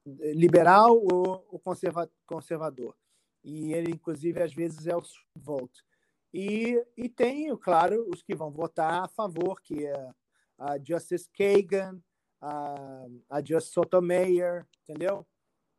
liberal 0.07 0.97
ou, 0.97 1.47
ou 1.51 1.59
conserva, 1.59 2.11
conservador. 2.27 2.95
E 3.43 3.73
ele, 3.73 3.93
inclusive, 3.93 4.43
às 4.43 4.53
vezes 4.55 4.87
é 4.87 4.97
o 4.97 5.03
vote. 5.37 5.85
E, 6.33 6.85
e 6.97 7.09
tem, 7.09 7.55
claro, 7.57 8.09
os 8.09 8.23
que 8.23 8.35
vão 8.35 8.51
votar 8.51 9.05
a 9.05 9.09
favor, 9.09 9.61
que 9.61 9.87
é 9.87 10.11
a 10.59 10.79
Justice 10.79 11.29
Kagan, 11.31 12.01
a, 12.41 13.07
a 13.31 13.45
Justice 13.45 13.75
Sotomayor, 13.75 14.67
entendeu? 14.83 15.27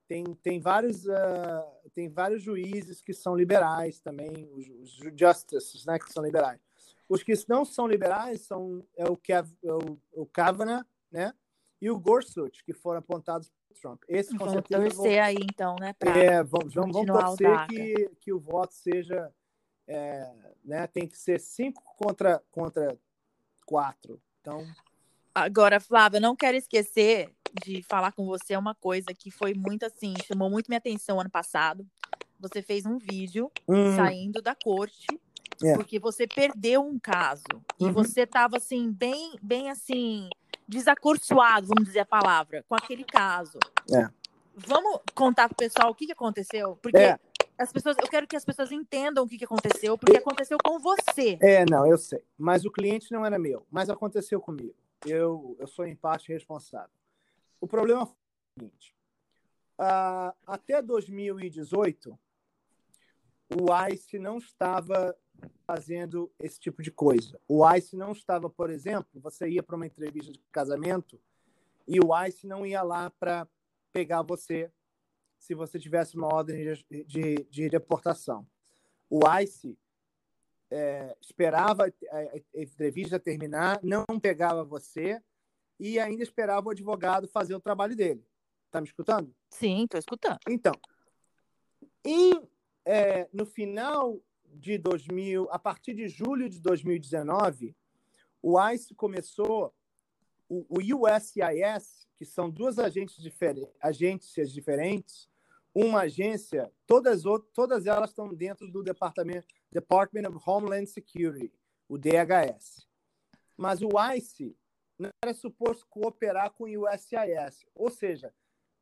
Tem, 0.07 0.23
tem, 0.35 0.59
vários, 0.59 1.05
uh, 1.05 1.91
tem 1.93 2.07
vários 2.09 2.43
juízes 2.43 3.01
que 3.01 3.13
são 3.13 3.35
liberais 3.35 3.99
também, 3.99 4.47
os, 4.53 4.69
os 4.69 4.91
justices, 5.19 5.85
né, 5.85 5.97
que 5.97 6.13
são 6.13 6.23
liberais. 6.23 6.61
Os 7.09 7.23
que 7.23 7.33
não 7.49 7.65
são 7.65 7.87
liberais 7.87 8.41
são 8.41 8.85
é 8.95 9.05
o, 9.05 9.17
Kev, 9.17 9.51
é 9.63 9.73
o, 9.73 9.99
o 10.13 10.25
Kavanaugh, 10.25 10.85
né, 11.11 11.33
e 11.81 11.89
o 11.89 11.99
Gorsuch, 11.99 12.63
que 12.63 12.73
foram 12.73 12.99
apontados 12.99 13.51
Trump. 13.79 14.03
Esse, 14.07 14.35
vamos 14.37 14.63
torcer 14.63 15.15
vão... 15.15 15.23
aí, 15.23 15.37
então, 15.41 15.75
né? 15.79 15.95
É, 15.99 16.43
vamos, 16.43 16.73
vamos, 16.73 17.05
vamos 17.05 17.37
torcer 17.37 17.67
que, 17.67 18.11
que 18.21 18.33
o 18.33 18.39
voto 18.39 18.73
seja. 18.73 19.31
É, 19.87 20.31
né, 20.63 20.87
tem 20.87 21.07
que 21.07 21.15
ser 21.15 21.39
cinco 21.39 21.83
contra, 21.95 22.41
contra 22.49 22.97
quatro. 23.65 24.19
Então. 24.41 24.65
Agora, 25.33 25.79
Flávia, 25.79 26.19
não 26.19 26.35
quero 26.35 26.57
esquecer 26.57 27.29
de 27.63 27.83
falar 27.83 28.11
com 28.11 28.25
você 28.25 28.57
uma 28.57 28.73
coisa 28.73 29.13
que 29.13 29.29
foi 29.29 29.53
muito 29.53 29.85
assim, 29.85 30.13
chamou 30.25 30.49
muito 30.49 30.67
minha 30.67 30.79
atenção 30.79 31.19
ano 31.19 31.29
passado. 31.29 31.85
Você 32.39 32.61
fez 32.61 32.85
um 32.85 32.97
vídeo 32.97 33.51
hum. 33.67 33.95
saindo 33.95 34.41
da 34.41 34.55
corte 34.55 35.05
é. 35.63 35.75
porque 35.75 35.99
você 35.99 36.27
perdeu 36.27 36.81
um 36.81 36.99
caso 36.99 37.43
uhum. 37.79 37.89
e 37.89 37.91
você 37.91 38.21
estava 38.21 38.57
assim 38.57 38.91
bem, 38.91 39.35
bem 39.41 39.69
assim 39.69 40.29
desacorçoado, 40.67 41.67
vamos 41.67 41.85
dizer 41.85 41.99
a 41.99 42.05
palavra, 42.05 42.63
com 42.67 42.75
aquele 42.75 43.03
caso. 43.03 43.59
É. 43.91 44.09
Vamos 44.55 45.01
contar 45.13 45.47
pro 45.47 45.57
pessoal 45.57 45.91
o 45.91 45.95
que, 45.95 46.05
que 46.05 46.11
aconteceu? 46.11 46.77
Porque 46.81 46.97
é. 46.97 47.19
as 47.57 47.71
pessoas, 47.71 47.97
eu 47.97 48.07
quero 48.07 48.27
que 48.27 48.35
as 48.35 48.45
pessoas 48.45 48.71
entendam 48.71 49.23
o 49.23 49.27
que, 49.27 49.37
que 49.37 49.45
aconteceu, 49.45 49.97
porque 49.97 50.17
aconteceu 50.17 50.57
com 50.63 50.79
você. 50.79 51.37
É, 51.41 51.65
não, 51.69 51.85
eu 51.85 51.97
sei. 51.97 52.21
Mas 52.37 52.65
o 52.65 52.71
cliente 52.71 53.11
não 53.11 53.25
era 53.25 53.37
meu, 53.37 53.65
mas 53.69 53.89
aconteceu 53.89 54.39
comigo. 54.39 54.75
Eu, 55.05 55.55
eu 55.59 55.67
sou 55.67 55.85
em 55.85 55.95
parte 55.95 56.31
responsável. 56.31 56.89
O 57.59 57.67
problema 57.67 58.05
foi 58.05 58.15
o 58.15 58.59
seguinte: 58.59 58.95
uh, 59.79 60.33
até 60.47 60.81
2018, 60.81 62.17
o 63.49 63.87
ICE 63.91 64.19
não 64.19 64.37
estava 64.37 65.15
fazendo 65.65 66.31
esse 66.39 66.59
tipo 66.59 66.81
de 66.81 66.91
coisa. 66.91 67.39
O 67.47 67.67
ICE 67.73 67.95
não 67.95 68.11
estava, 68.11 68.49
por 68.49 68.69
exemplo, 68.69 69.09
você 69.15 69.49
ia 69.49 69.63
para 69.63 69.75
uma 69.75 69.85
entrevista 69.85 70.31
de 70.31 70.39
casamento 70.51 71.19
e 71.87 71.99
o 71.99 72.09
ICE 72.25 72.47
não 72.47 72.65
ia 72.65 72.81
lá 72.81 73.09
para 73.09 73.47
pegar 73.91 74.21
você 74.21 74.71
se 75.39 75.53
você 75.53 75.79
tivesse 75.79 76.15
uma 76.15 76.33
ordem 76.33 76.73
de, 76.89 77.03
de, 77.05 77.35
de 77.49 77.69
deportação. 77.69 78.47
O 79.09 79.21
ICE 79.41 79.77
é, 80.71 81.15
esperava 81.21 81.85
a, 81.85 82.41
entrevista 82.53 83.19
terminar, 83.19 83.79
não 83.83 84.05
pegava 84.19 84.63
você 84.63 85.21
e 85.79 85.99
ainda 85.99 86.23
esperava 86.23 86.67
o 86.67 86.71
advogado 86.71 87.27
fazer 87.27 87.55
o 87.55 87.59
trabalho 87.59 87.95
dele. 87.95 88.25
Está 88.65 88.81
me 88.81 88.87
escutando? 88.87 89.33
Sim, 89.49 89.83
estou 89.83 89.99
escutando. 89.99 90.39
Então, 90.49 90.73
em, 92.03 92.41
é, 92.85 93.29
no 93.31 93.45
final 93.45 94.19
de 94.55 94.77
2000, 94.77 95.47
a 95.51 95.59
partir 95.59 95.93
de 95.93 96.07
julho 96.07 96.49
de 96.49 96.59
2019, 96.59 97.75
o 98.41 98.59
ICE 98.69 98.93
começou, 98.95 99.73
o, 100.47 100.65
o 100.69 101.05
USCIS, 101.05 102.07
que 102.15 102.25
são 102.25 102.49
duas 102.49 102.79
agências, 102.79 103.21
diferentes, 103.21 103.73
agências 103.81 104.51
diferentes, 104.51 105.29
uma 105.73 106.01
agência, 106.01 106.71
todas, 106.87 107.23
todas 107.53 107.85
elas 107.85 108.11
estão 108.11 108.33
dentro 108.33 108.71
do 108.71 108.81
departamento 108.81 109.47
Department 109.71 110.29
of 110.29 110.39
Homeland 110.45 110.87
Security, 110.87 111.51
o 111.89 111.97
DHS. 111.97 112.87
Mas 113.57 113.81
o 113.81 113.89
ICE 114.15 114.55
não 114.97 115.09
era 115.23 115.33
suposto 115.33 115.85
cooperar 115.89 116.51
com 116.51 116.63
o 116.63 116.87
USCIS, 116.87 117.65
ou 117.75 117.89
seja, 117.89 118.33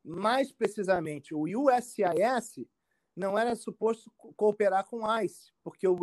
mais 0.04 0.52
precisamente, 0.52 1.34
o 1.34 1.44
USCIS 1.44 2.66
não 3.16 3.38
era 3.38 3.54
suposto 3.54 4.10
cooperar 4.36 4.84
com 4.86 5.04
o 5.04 5.20
ICE, 5.20 5.52
porque 5.62 5.86
o 5.86 5.96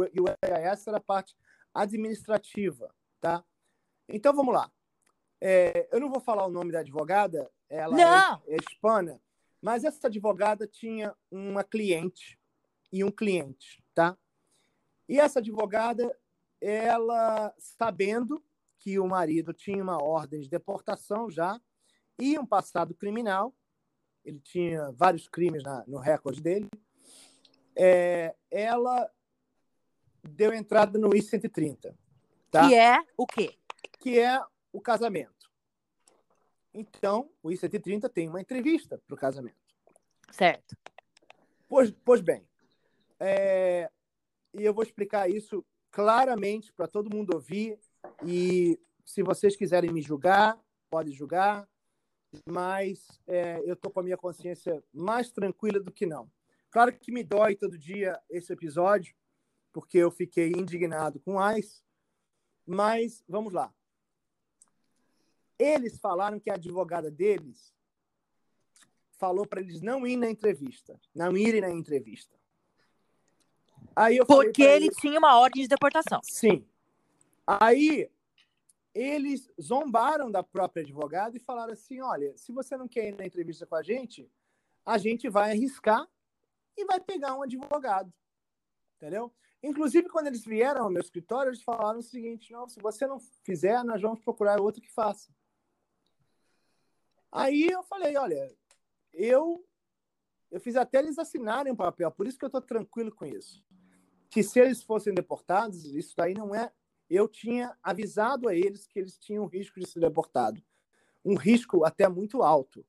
IAS 0.43 0.87
era 0.87 0.99
parte 0.99 1.35
administrativa, 1.73 2.93
tá? 3.19 3.43
Então 4.07 4.33
vamos 4.33 4.53
lá. 4.53 4.71
É, 5.39 5.89
eu 5.91 5.99
não 5.99 6.09
vou 6.09 6.21
falar 6.21 6.45
o 6.45 6.51
nome 6.51 6.71
da 6.71 6.79
advogada, 6.79 7.51
ela 7.67 7.95
é, 8.47 8.53
é 8.53 8.57
hispana, 8.57 9.21
mas 9.61 9.83
essa 9.83 10.07
advogada 10.07 10.67
tinha 10.67 11.15
uma 11.29 11.63
cliente 11.63 12.39
e 12.91 13.03
um 13.03 13.11
cliente, 13.11 13.83
tá? 13.93 14.17
E 15.07 15.19
essa 15.19 15.39
advogada, 15.39 16.15
ela 16.59 17.53
sabendo 17.57 18.43
que 18.79 18.99
o 18.99 19.07
marido 19.07 19.53
tinha 19.53 19.81
uma 19.83 20.01
ordem 20.01 20.41
de 20.41 20.49
deportação 20.49 21.29
já 21.29 21.59
e 22.19 22.37
um 22.37 22.45
passado 22.45 22.93
criminal, 22.93 23.55
ele 24.23 24.39
tinha 24.39 24.91
vários 24.91 25.27
crimes 25.27 25.63
na, 25.63 25.83
no 25.87 25.97
recorde 25.97 26.41
dele, 26.41 26.69
é, 27.75 28.35
ela 28.49 29.09
deu 30.23 30.53
entrada 30.53 30.97
no 30.99 31.15
I-130. 31.15 31.95
Tá? 32.49 32.67
Que 32.67 32.75
é 32.75 32.97
o 33.17 33.25
quê? 33.25 33.57
Que 33.99 34.19
é 34.19 34.41
o 34.71 34.81
casamento. 34.81 35.49
Então, 36.73 37.29
o 37.43 37.51
I-130 37.51 38.09
tem 38.09 38.29
uma 38.29 38.41
entrevista 38.41 39.01
para 39.05 39.15
o 39.15 39.17
casamento. 39.17 39.55
Certo. 40.31 40.75
Pois, 41.67 41.91
pois 42.03 42.21
bem, 42.21 42.45
é, 43.19 43.89
e 44.53 44.63
eu 44.63 44.73
vou 44.73 44.83
explicar 44.83 45.29
isso 45.29 45.65
claramente 45.89 46.73
para 46.73 46.87
todo 46.87 47.15
mundo 47.15 47.33
ouvir. 47.33 47.79
E 48.25 48.79
se 49.05 49.21
vocês 49.21 49.55
quiserem 49.55 49.91
me 49.91 50.01
julgar, 50.01 50.59
podem 50.89 51.13
julgar, 51.13 51.67
mas 52.45 53.05
é, 53.27 53.61
eu 53.65 53.73
estou 53.73 53.91
com 53.91 53.99
a 53.99 54.03
minha 54.03 54.17
consciência 54.17 54.83
mais 54.93 55.31
tranquila 55.31 55.79
do 55.79 55.91
que 55.91 56.05
não. 56.05 56.29
Claro 56.71 56.93
que 56.93 57.11
me 57.11 57.21
dói 57.21 57.55
todo 57.55 57.77
dia 57.77 58.17
esse 58.29 58.51
episódio, 58.53 59.13
porque 59.73 59.97
eu 59.97 60.09
fiquei 60.09 60.47
indignado 60.51 61.19
com 61.19 61.35
o 61.35 61.51
Ice, 61.51 61.83
mas 62.65 63.21
vamos 63.27 63.51
lá. 63.51 63.73
Eles 65.59 65.99
falaram 65.99 66.39
que 66.39 66.49
a 66.49 66.55
advogada 66.55 67.11
deles 67.11 67.75
falou 69.19 69.45
para 69.45 69.59
eles 69.59 69.81
não 69.81 70.07
ir 70.07 70.15
na 70.15 70.29
entrevista, 70.29 70.99
não 71.13 71.37
irem 71.37 71.61
na 71.61 71.69
entrevista. 71.69 72.39
Aí 73.93 74.17
eu 74.17 74.25
porque 74.25 74.63
ele 74.63 74.85
eles... 74.85 74.97
tinha 74.97 75.19
uma 75.19 75.37
ordem 75.37 75.63
de 75.63 75.67
deportação. 75.67 76.21
Sim. 76.23 76.65
Aí 77.45 78.09
eles 78.95 79.51
zombaram 79.61 80.31
da 80.31 80.41
própria 80.41 80.83
advogada 80.83 81.35
e 81.35 81.39
falaram 81.39 81.73
assim: 81.73 81.99
olha, 82.01 82.35
se 82.37 82.53
você 82.53 82.77
não 82.77 82.87
quer 82.87 83.09
ir 83.09 83.17
na 83.17 83.25
entrevista 83.25 83.65
com 83.65 83.75
a 83.75 83.83
gente, 83.83 84.31
a 84.85 84.97
gente 84.97 85.27
vai 85.29 85.51
arriscar 85.51 86.07
e 86.77 86.85
vai 86.85 86.99
pegar 86.99 87.35
um 87.35 87.43
advogado. 87.43 88.13
Entendeu? 88.97 89.33
Inclusive, 89.63 90.09
quando 90.09 90.27
eles 90.27 90.43
vieram 90.43 90.83
ao 90.83 90.89
meu 90.89 91.01
escritório, 91.01 91.49
eles 91.49 91.61
falaram 91.61 91.99
o 91.99 92.03
seguinte: 92.03 92.51
não, 92.51 92.67
se 92.67 92.79
você 92.79 93.05
não 93.05 93.19
fizer, 93.43 93.83
nós 93.83 94.01
vamos 94.01 94.19
procurar 94.19 94.59
outro 94.59 94.81
que 94.81 94.91
faça. 94.91 95.31
Aí 97.31 97.67
eu 97.67 97.83
falei: 97.83 98.17
olha, 98.17 98.55
eu, 99.13 99.63
eu 100.49 100.59
fiz 100.59 100.75
até 100.75 100.99
eles 100.99 101.19
assinarem 101.19 101.71
o 101.71 101.75
papel, 101.75 102.11
por 102.11 102.27
isso 102.27 102.37
que 102.37 102.45
eu 102.45 102.47
estou 102.47 102.61
tranquilo 102.61 103.11
com 103.11 103.25
isso. 103.25 103.63
Que 104.29 104.41
se 104.41 104.59
eles 104.59 104.81
fossem 104.81 105.13
deportados, 105.13 105.85
isso 105.85 106.15
daí 106.15 106.33
não 106.33 106.55
é. 106.55 106.71
Eu 107.09 107.27
tinha 107.27 107.77
avisado 107.83 108.47
a 108.47 108.55
eles 108.55 108.87
que 108.87 108.97
eles 108.97 109.17
tinham 109.17 109.45
risco 109.45 109.79
de 109.79 109.85
ser 109.85 109.99
deportado. 109.99 110.63
Um 111.23 111.35
risco 111.35 111.83
até 111.83 112.07
muito 112.07 112.41
alto. 112.41 112.85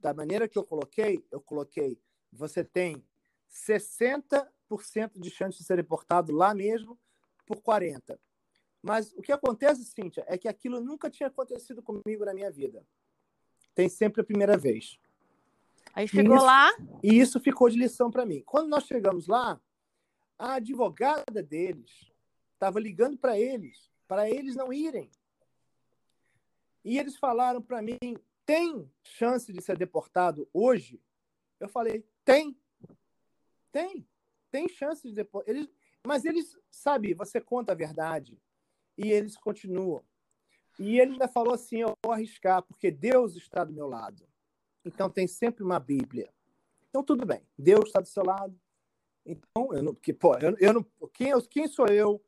Da 0.00 0.12
maneira 0.12 0.48
que 0.48 0.58
eu 0.58 0.64
coloquei, 0.64 1.24
eu 1.30 1.40
coloquei 1.40 2.00
você 2.32 2.64
tem 2.64 3.04
60% 3.50 4.46
de 5.16 5.30
chance 5.30 5.58
de 5.58 5.64
ser 5.64 5.76
deportado 5.76 6.32
lá 6.32 6.54
mesmo 6.54 6.98
por 7.46 7.60
40%. 7.60 8.18
Mas 8.82 9.12
o 9.12 9.20
que 9.20 9.32
acontece, 9.32 9.84
Cíntia, 9.84 10.24
é 10.26 10.38
que 10.38 10.48
aquilo 10.48 10.80
nunca 10.80 11.10
tinha 11.10 11.26
acontecido 11.26 11.82
comigo 11.82 12.24
na 12.24 12.32
minha 12.32 12.50
vida. 12.50 12.86
Tem 13.74 13.88
sempre 13.88 14.22
a 14.22 14.24
primeira 14.24 14.56
vez. 14.56 14.98
Aí 15.92 16.08
chegou 16.08 16.36
isso, 16.36 16.44
lá. 16.44 16.70
E 17.02 17.18
isso 17.18 17.40
ficou 17.40 17.68
de 17.68 17.76
lição 17.76 18.10
para 18.10 18.24
mim. 18.24 18.42
Quando 18.46 18.68
nós 18.68 18.84
chegamos 18.84 19.26
lá, 19.26 19.60
a 20.38 20.54
advogada 20.54 21.42
deles 21.42 22.10
estava 22.54 22.80
ligando 22.80 23.18
para 23.18 23.38
eles, 23.38 23.90
para 24.08 24.30
eles 24.30 24.56
não 24.56 24.72
irem. 24.72 25.10
E 26.84 26.98
eles 26.98 27.16
falaram 27.16 27.60
para 27.60 27.82
mim: 27.82 27.98
tem 28.46 28.90
chance 29.02 29.52
de 29.52 29.60
ser 29.60 29.76
deportado 29.76 30.48
hoje? 30.52 31.00
Eu 31.60 31.68
falei: 31.68 32.04
tem. 32.24 32.58
Tem. 33.70 34.08
Tem 34.50 34.68
chance 34.68 35.06
de 35.06 35.14
deportar. 35.14 35.54
Eles, 35.54 35.68
mas 36.04 36.24
eles, 36.24 36.58
sabe, 36.70 37.14
você 37.14 37.40
conta 37.40 37.72
a 37.72 37.76
verdade 37.76 38.40
e 38.96 39.12
eles 39.12 39.36
continuam. 39.36 40.02
E 40.78 40.98
ele 40.98 41.12
ainda 41.12 41.28
falou 41.28 41.54
assim: 41.54 41.82
eu 41.82 41.92
vou 42.02 42.12
arriscar, 42.12 42.62
porque 42.62 42.90
Deus 42.90 43.36
está 43.36 43.62
do 43.62 43.72
meu 43.72 43.86
lado. 43.86 44.26
Então 44.84 45.10
tem 45.10 45.28
sempre 45.28 45.62
uma 45.62 45.78
Bíblia. 45.78 46.32
Então 46.88 47.04
tudo 47.04 47.24
bem, 47.26 47.42
Deus 47.56 47.84
está 47.86 48.00
do 48.00 48.08
seu 48.08 48.24
lado. 48.24 48.58
Então, 49.24 49.72
eu 49.72 49.82
não, 49.82 49.94
que, 49.94 50.12
pô, 50.12 50.36
eu, 50.38 50.56
eu 50.58 50.72
não, 50.72 50.86
quem, 51.12 51.28
eu, 51.28 51.42
quem 51.42 51.68
sou 51.68 51.86
eu 51.86 52.22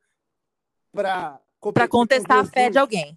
para 0.92 1.40
contestar 1.88 2.40
a 2.40 2.44
fé 2.44 2.68
de 2.68 2.78
alguém? 2.78 3.14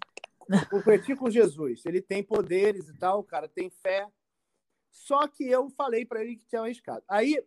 Competir 0.70 1.16
com 1.16 1.28
Jesus. 1.28 1.84
Ele 1.84 2.00
tem 2.00 2.22
poderes 2.22 2.88
e 2.88 2.98
tal, 2.98 3.20
o 3.20 3.24
cara 3.24 3.46
tem 3.48 3.68
fé. 3.68 4.08
Só 4.96 5.28
que 5.28 5.44
eu 5.44 5.68
falei 5.68 6.06
para 6.06 6.22
ele 6.22 6.36
que 6.36 6.46
tinha 6.46 6.62
arriscado. 6.62 7.04
Aí, 7.06 7.38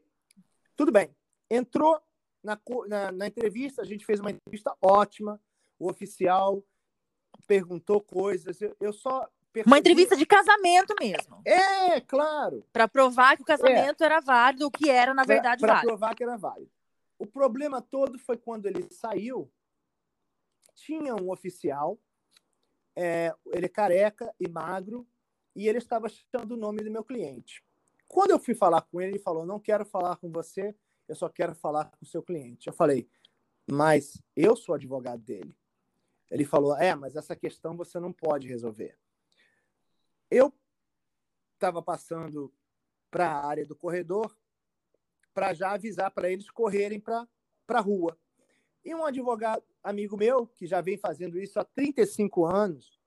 tudo 0.76 0.92
bem. 0.92 1.10
Entrou 1.50 2.00
na, 2.44 2.58
na, 2.88 3.12
na 3.12 3.28
entrevista, 3.28 3.82
a 3.82 3.86
gente 3.86 4.06
fez 4.06 4.20
uma 4.20 4.30
entrevista 4.30 4.76
ótima. 4.80 5.42
O 5.80 5.90
oficial 5.90 6.64
perguntou 7.48 8.02
coisas. 8.02 8.62
Eu, 8.62 8.78
eu 8.80 8.94
só 8.94 9.28
Percebi... 9.52 9.72
Uma 9.72 9.80
entrevista 9.80 10.16
de 10.16 10.28
casamento 10.28 10.94
mesmo. 11.00 11.42
É, 11.44 12.00
claro. 12.02 12.64
Para 12.72 12.88
provar 12.88 13.36
que 13.36 13.42
o 13.42 13.46
casamento 13.46 14.04
é. 14.04 14.06
era 14.06 14.22
válido, 14.22 14.68
o 14.68 14.72
que 14.72 14.92
era, 14.92 15.12
na 15.12 15.24
verdade, 15.24 15.60
pra, 15.60 15.74
válido. 15.74 15.88
Para 15.88 15.98
provar 15.98 16.16
que 16.16 16.24
era 16.24 16.38
válido. 16.38 16.72
O 17.18 17.26
problema 17.26 17.82
todo 17.82 18.20
foi 18.20 18.38
quando 18.38 18.68
ele 18.68 18.88
saiu, 18.92 19.52
tinha 20.76 21.16
um 21.16 21.32
oficial, 21.32 22.00
é, 22.96 23.34
ele 23.48 23.66
é 23.66 23.70
careca 23.70 24.32
e 24.40 24.48
magro, 24.48 25.08
e 25.60 25.68
ele 25.68 25.78
estava 25.78 26.08
chamando 26.08 26.54
o 26.54 26.58
nome 26.58 26.82
do 26.82 26.90
meu 26.90 27.04
cliente. 27.04 27.62
Quando 28.08 28.32
eu 28.32 28.40
fui 28.40 28.56
falar 28.56 28.82
com 28.84 29.02
ele, 29.02 29.12
ele 29.12 29.20
falou: 29.20 29.46
Não 29.46 29.60
quero 29.60 29.86
falar 29.86 30.16
com 30.16 30.32
você, 30.32 30.74
eu 31.08 31.16
só 31.16 31.28
quero 31.28 31.54
falar 31.54 31.86
com 31.86 31.98
o 32.02 32.08
seu 32.08 32.24
cliente. 32.24 32.68
Eu 32.68 32.74
falei: 32.74 33.10
Mas 33.70 34.22
eu 34.36 34.56
sou 34.56 34.76
advogado 34.76 35.22
dele. 35.22 35.54
Ele 36.32 36.46
falou: 36.46 36.78
É, 36.78 36.96
mas 36.96 37.18
essa 37.18 37.36
questão 37.36 37.76
você 37.76 38.00
não 38.00 38.14
pode 38.14 38.48
resolver. 38.48 38.98
Eu 40.32 40.54
estava 41.56 41.82
passando 41.82 42.54
para 43.12 43.30
a 43.30 43.46
área 43.46 43.66
do 43.66 43.76
corredor 43.76 44.34
para 45.34 45.54
já 45.54 45.72
avisar 45.74 46.12
para 46.12 46.32
eles 46.32 46.50
correrem 46.50 47.00
para 47.00 47.28
a 47.68 47.80
rua. 47.82 48.18
E 48.86 48.96
um 48.96 49.06
advogado, 49.06 49.64
amigo 49.84 50.16
meu, 50.16 50.48
que 50.48 50.66
já 50.66 50.80
vem 50.80 50.98
fazendo 50.98 51.38
isso 51.38 51.60
há 51.60 51.66
35 51.66 52.46
anos, 52.46 52.99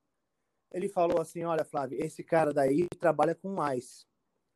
ele 0.72 0.88
falou 0.88 1.20
assim: 1.20 1.44
Olha, 1.44 1.64
Flávio, 1.64 2.02
esse 2.02 2.22
cara 2.22 2.52
daí 2.52 2.88
trabalha 2.98 3.34
com 3.34 3.50
mais. 3.50 4.06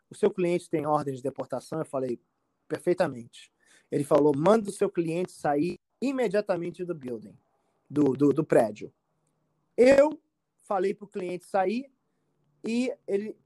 O 0.09 0.15
seu 0.15 0.31
cliente 0.31 0.71
tem 0.71 0.87
ordem 0.87 1.15
de 1.15 1.23
deportação? 1.23 1.79
Eu 1.79 1.85
falei: 1.85 2.19
Perfeitamente. 2.67 3.53
Ele 3.91 4.05
falou: 4.05 4.33
Manda 4.37 4.69
o 4.69 4.73
seu 4.73 4.91
cliente 4.91 5.33
sair 5.33 5.79
imediatamente 6.01 6.85
do 6.85 6.95
building, 6.95 7.37
do, 7.89 8.15
do, 8.15 8.33
do 8.33 8.45
prédio. 8.45 8.93
Eu 9.77 10.19
falei 10.63 10.95
para 10.95 11.05
o 11.05 11.09
cliente 11.09 11.45
sair, 11.45 11.91
e 12.65 12.93
ele, 13.07 13.37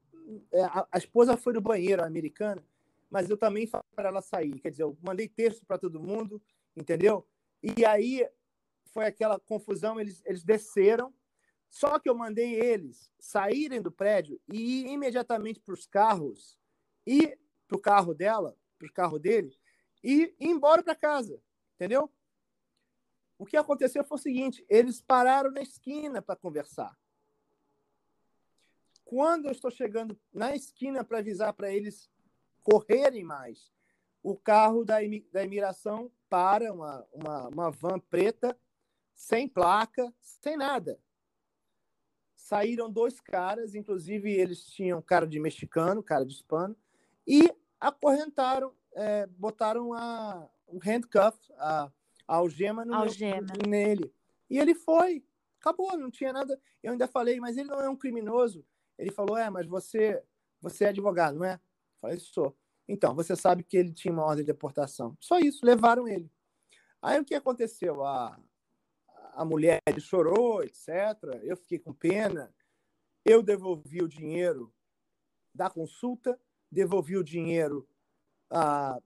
é, 0.51 0.63
a, 0.63 0.87
a 0.91 0.97
esposa 0.97 1.37
foi 1.37 1.53
no 1.53 1.61
banheiro, 1.61 2.03
americana, 2.03 2.63
mas 3.09 3.29
eu 3.29 3.37
também 3.37 3.67
falei 3.67 3.85
para 3.95 4.09
ela 4.09 4.21
sair. 4.21 4.59
Quer 4.59 4.71
dizer, 4.71 4.83
eu 4.83 4.97
mandei 5.01 5.27
texto 5.27 5.65
para 5.65 5.77
todo 5.77 6.01
mundo, 6.01 6.41
entendeu? 6.75 7.25
E 7.61 7.85
aí 7.85 8.27
foi 8.85 9.05
aquela 9.05 9.39
confusão, 9.39 9.99
eles, 9.99 10.21
eles 10.25 10.43
desceram, 10.43 11.13
só 11.71 11.97
que 11.97 12.09
eu 12.09 12.13
mandei 12.13 12.59
eles 12.59 13.09
saírem 13.17 13.81
do 13.81 13.89
prédio 13.89 14.39
e 14.51 14.81
ir 14.81 14.87
imediatamente 14.87 15.61
para 15.61 15.73
os 15.73 15.87
carros, 15.87 16.59
e 17.07 17.39
para 17.65 17.77
o 17.77 17.81
carro 17.81 18.13
dela, 18.13 18.57
para 18.77 18.87
o 18.89 18.93
carro 18.93 19.17
dele, 19.17 19.57
e 20.03 20.23
ir 20.23 20.35
embora 20.37 20.83
para 20.83 20.93
casa, 20.93 21.41
entendeu? 21.75 22.11
O 23.39 23.45
que 23.45 23.55
aconteceu 23.55 24.03
foi 24.03 24.17
o 24.17 24.21
seguinte: 24.21 24.65
eles 24.67 25.01
pararam 25.01 25.49
na 25.49 25.61
esquina 25.61 26.21
para 26.21 26.35
conversar. 26.35 26.95
Quando 29.05 29.45
eu 29.45 29.51
estou 29.51 29.71
chegando 29.71 30.19
na 30.31 30.53
esquina 30.53 31.05
para 31.05 31.19
avisar 31.19 31.53
para 31.53 31.71
eles 31.71 32.11
correrem 32.61 33.23
mais, 33.23 33.71
o 34.21 34.35
carro 34.35 34.83
da, 34.83 34.97
da 35.31 35.43
imigração 35.43 36.11
para 36.29 36.71
uma, 36.73 37.07
uma, 37.13 37.47
uma 37.47 37.71
van 37.71 37.97
preta, 37.97 38.59
sem 39.13 39.47
placa, 39.47 40.13
sem 40.21 40.57
nada. 40.57 40.99
Saíram 42.51 42.91
dois 42.91 43.17
caras, 43.21 43.75
inclusive 43.75 44.29
eles 44.29 44.65
tinham 44.65 45.01
cara 45.01 45.25
de 45.25 45.39
mexicano, 45.39 46.03
cara 46.03 46.25
de 46.25 46.33
hispano, 46.33 46.75
e 47.25 47.49
acorrentaram, 47.79 48.73
é, 48.93 49.25
botaram 49.25 49.93
a, 49.93 50.49
o 50.67 50.77
handcuff, 50.77 51.39
a, 51.57 51.89
a 52.27 52.35
algema, 52.35 52.83
no 52.83 52.93
algema. 52.93 53.47
Meu, 53.57 53.69
nele. 53.69 54.13
E 54.49 54.59
ele 54.59 54.75
foi. 54.75 55.23
Acabou, 55.61 55.97
não 55.97 56.11
tinha 56.11 56.33
nada. 56.33 56.59
Eu 56.83 56.91
ainda 56.91 57.07
falei, 57.07 57.39
mas 57.39 57.55
ele 57.55 57.69
não 57.69 57.79
é 57.79 57.89
um 57.89 57.95
criminoso. 57.95 58.65
Ele 58.99 59.13
falou: 59.13 59.37
É, 59.37 59.49
mas 59.49 59.65
você, 59.65 60.21
você 60.59 60.83
é 60.83 60.89
advogado, 60.89 61.37
não 61.37 61.45
é? 61.45 61.53
Eu 61.53 61.99
falei: 62.01 62.19
Sou. 62.19 62.53
Então, 62.85 63.15
você 63.15 63.33
sabe 63.33 63.63
que 63.63 63.77
ele 63.77 63.93
tinha 63.93 64.13
uma 64.13 64.25
ordem 64.25 64.43
de 64.43 64.51
deportação. 64.51 65.15
Só 65.21 65.39
isso, 65.39 65.65
levaram 65.65 66.05
ele. 66.05 66.29
Aí 67.01 67.17
o 67.17 67.23
que 67.23 67.33
aconteceu? 67.33 68.03
A, 68.03 68.37
a 69.35 69.45
mulher 69.45 69.79
chorou, 69.99 70.63
etc. 70.63 70.89
Eu 71.43 71.57
fiquei 71.57 71.79
com 71.79 71.93
pena. 71.93 72.53
Eu 73.25 73.41
devolvi 73.41 74.01
o 74.01 74.07
dinheiro 74.07 74.73
da 75.53 75.69
consulta, 75.69 76.39
devolvi 76.71 77.17
o 77.17 77.23
dinheiro 77.23 77.87
ah, 78.49 78.99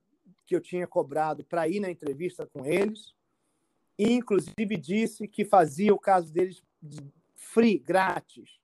que 0.46 0.54
eu 0.54 0.60
tinha 0.60 0.86
cobrado 0.86 1.44
para 1.44 1.68
ir 1.68 1.80
na 1.80 1.90
entrevista 1.90 2.46
com 2.46 2.64
eles. 2.64 3.14
E, 3.98 4.12
inclusive, 4.12 4.76
disse 4.76 5.26
que 5.26 5.44
fazia 5.44 5.94
o 5.94 5.98
caso 5.98 6.32
deles 6.32 6.62
free, 7.34 7.78
grátis 7.78 8.60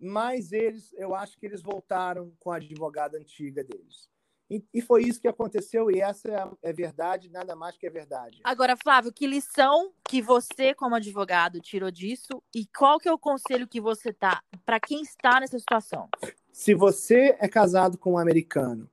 mas 0.00 0.50
eles, 0.50 0.92
eu 0.94 1.14
acho 1.14 1.38
que 1.38 1.44
eles 1.44 1.60
voltaram 1.60 2.32
com 2.40 2.50
a 2.50 2.56
advogada 2.56 3.18
antiga 3.18 3.62
deles. 3.62 4.08
E, 4.50 4.64
e 4.74 4.82
foi 4.82 5.04
isso 5.04 5.20
que 5.20 5.28
aconteceu, 5.28 5.90
e 5.92 6.00
essa 6.00 6.28
é, 6.28 6.70
é 6.70 6.72
verdade, 6.72 7.30
nada 7.30 7.54
mais 7.54 7.76
que 7.76 7.86
é 7.86 7.90
verdade. 7.90 8.40
Agora, 8.42 8.76
Flávio, 8.76 9.12
que 9.12 9.24
lição 9.24 9.92
que 10.08 10.20
você, 10.20 10.74
como 10.74 10.96
advogado, 10.96 11.60
tirou 11.60 11.90
disso 11.90 12.42
e 12.52 12.66
qual 12.66 12.98
que 12.98 13.08
é 13.08 13.12
o 13.12 13.18
conselho 13.18 13.68
que 13.68 13.80
você 13.80 14.12
tá 14.12 14.42
para 14.66 14.80
quem 14.80 15.02
está 15.02 15.38
nessa 15.38 15.56
situação? 15.56 16.08
Se 16.52 16.74
você 16.74 17.36
é 17.38 17.46
casado 17.46 17.96
com 17.96 18.14
um 18.14 18.18
americano, 18.18 18.90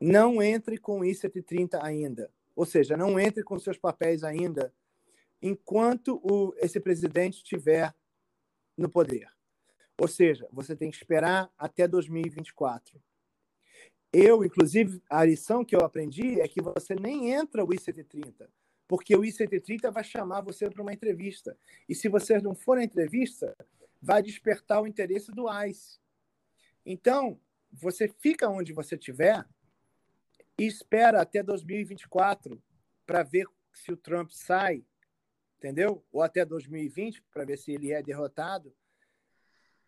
não 0.00 0.40
entre 0.40 0.78
com 0.78 1.00
o 1.00 1.04
I-130 1.04 1.78
ainda. 1.82 2.30
Ou 2.54 2.64
seja, 2.64 2.96
não 2.96 3.18
entre 3.18 3.42
com 3.42 3.58
seus 3.58 3.76
papéis 3.76 4.22
ainda 4.22 4.72
enquanto 5.42 6.20
o, 6.22 6.54
esse 6.58 6.78
presidente 6.78 7.38
estiver 7.38 7.94
no 8.76 8.88
poder. 8.88 9.28
Ou 9.98 10.06
seja, 10.06 10.48
você 10.52 10.76
tem 10.76 10.90
que 10.90 10.96
esperar 10.96 11.50
até 11.58 11.88
2024. 11.88 13.00
Eu, 14.12 14.44
inclusive, 14.44 15.00
a 15.08 15.24
lição 15.24 15.64
que 15.64 15.74
eu 15.74 15.80
aprendi 15.80 16.40
é 16.40 16.48
que 16.48 16.60
você 16.60 16.94
nem 16.94 17.32
entra 17.32 17.64
o 17.64 17.72
I-130, 17.72 18.48
porque 18.88 19.14
o 19.14 19.24
I-130 19.24 19.90
vai 19.92 20.02
chamar 20.02 20.40
você 20.40 20.68
para 20.68 20.82
uma 20.82 20.92
entrevista. 20.92 21.56
E 21.88 21.94
se 21.94 22.08
você 22.08 22.40
não 22.40 22.54
for 22.54 22.76
na 22.76 22.84
entrevista, 22.84 23.56
vai 24.02 24.22
despertar 24.22 24.82
o 24.82 24.86
interesse 24.86 25.30
do 25.30 25.46
ICE. 25.64 26.00
Então, 26.84 27.40
você 27.72 28.08
fica 28.08 28.48
onde 28.48 28.72
você 28.72 28.96
estiver 28.96 29.46
e 30.58 30.66
espera 30.66 31.20
até 31.20 31.42
2024 31.42 32.60
para 33.06 33.22
ver 33.22 33.46
se 33.72 33.92
o 33.92 33.96
Trump 33.96 34.30
sai, 34.32 34.84
entendeu? 35.58 36.04
Ou 36.10 36.22
até 36.22 36.44
2020 36.44 37.22
para 37.32 37.44
ver 37.44 37.58
se 37.58 37.70
ele 37.72 37.92
é 37.92 38.02
derrotado 38.02 38.74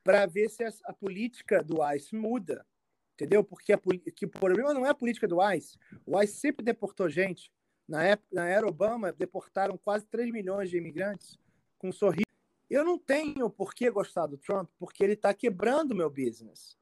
para 0.03 0.27
ver 0.27 0.49
se 0.49 0.65
a, 0.65 0.73
a, 0.85 0.93
política 0.93 1.63
do 1.63 1.79
ICE 1.95 2.15
muda, 2.15 2.67
entendeu? 3.15 3.43
Porque 3.45 3.73
a, 3.73 3.81
que 4.15 4.27
o 4.27 4.31
problema 4.31 4.73
não 4.75 4.87
é 4.87 4.91
a 4.91 4.95
política 4.95 5.29
do 5.29 5.39
ICE. 5.53 5.79
O 6.07 6.21
ICE 6.21 6.35
sempre 6.35 6.65
deportou 6.65 7.09
gente. 7.09 7.53
Na 7.89 8.03
época, 8.03 8.29
na 8.33 8.49
era 8.49 8.67
Obama, 8.67 9.13
deportaram 9.13 9.77
quase 9.77 10.07
3 10.07 10.31
milhões 10.31 10.71
de 10.71 10.77
imigrantes 10.77 11.39
com 11.79 11.89
um 11.89 11.93
sorriso. 11.93 12.27
Eu 12.71 12.85
não 12.85 12.99
tenho 12.99 13.51
por 13.51 13.75
que 13.75 13.91
gostar 13.91 14.27
do 14.27 14.39
Trump, 14.39 14.71
porque 14.79 15.05
ele 15.05 15.13
está 15.13 15.35
quebrando 15.35 15.93
o 15.93 15.97
meu 15.97 16.09
business. 16.09 16.79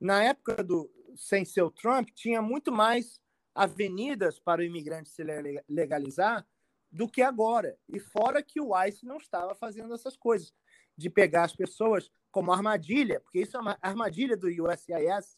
Na 0.00 0.22
época 0.22 0.62
do 0.62 0.90
sem 1.16 1.44
ser 1.44 1.62
o 1.62 1.70
Trump, 1.70 2.08
tinha 2.14 2.40
muito 2.40 2.72
mais 2.72 3.20
avenidas 3.54 4.38
para 4.38 4.60
o 4.60 4.64
imigrante 4.64 5.10
se 5.10 5.22
legalizar 5.68 6.46
do 6.90 7.08
que 7.08 7.22
agora. 7.22 7.76
E 7.88 7.98
fora 7.98 8.42
que 8.42 8.60
o 8.60 8.72
ICE 8.84 9.04
não 9.04 9.16
estava 9.16 9.54
fazendo 9.54 9.94
essas 9.94 10.16
coisas, 10.16 10.52
de 10.96 11.10
pegar 11.10 11.44
as 11.44 11.54
pessoas 11.54 12.10
como 12.30 12.52
armadilha, 12.52 13.20
porque 13.20 13.40
isso 13.40 13.56
é 13.56 13.60
uma 13.60 13.78
armadilha 13.80 14.36
do 14.36 14.48
USCIS, 14.48 15.36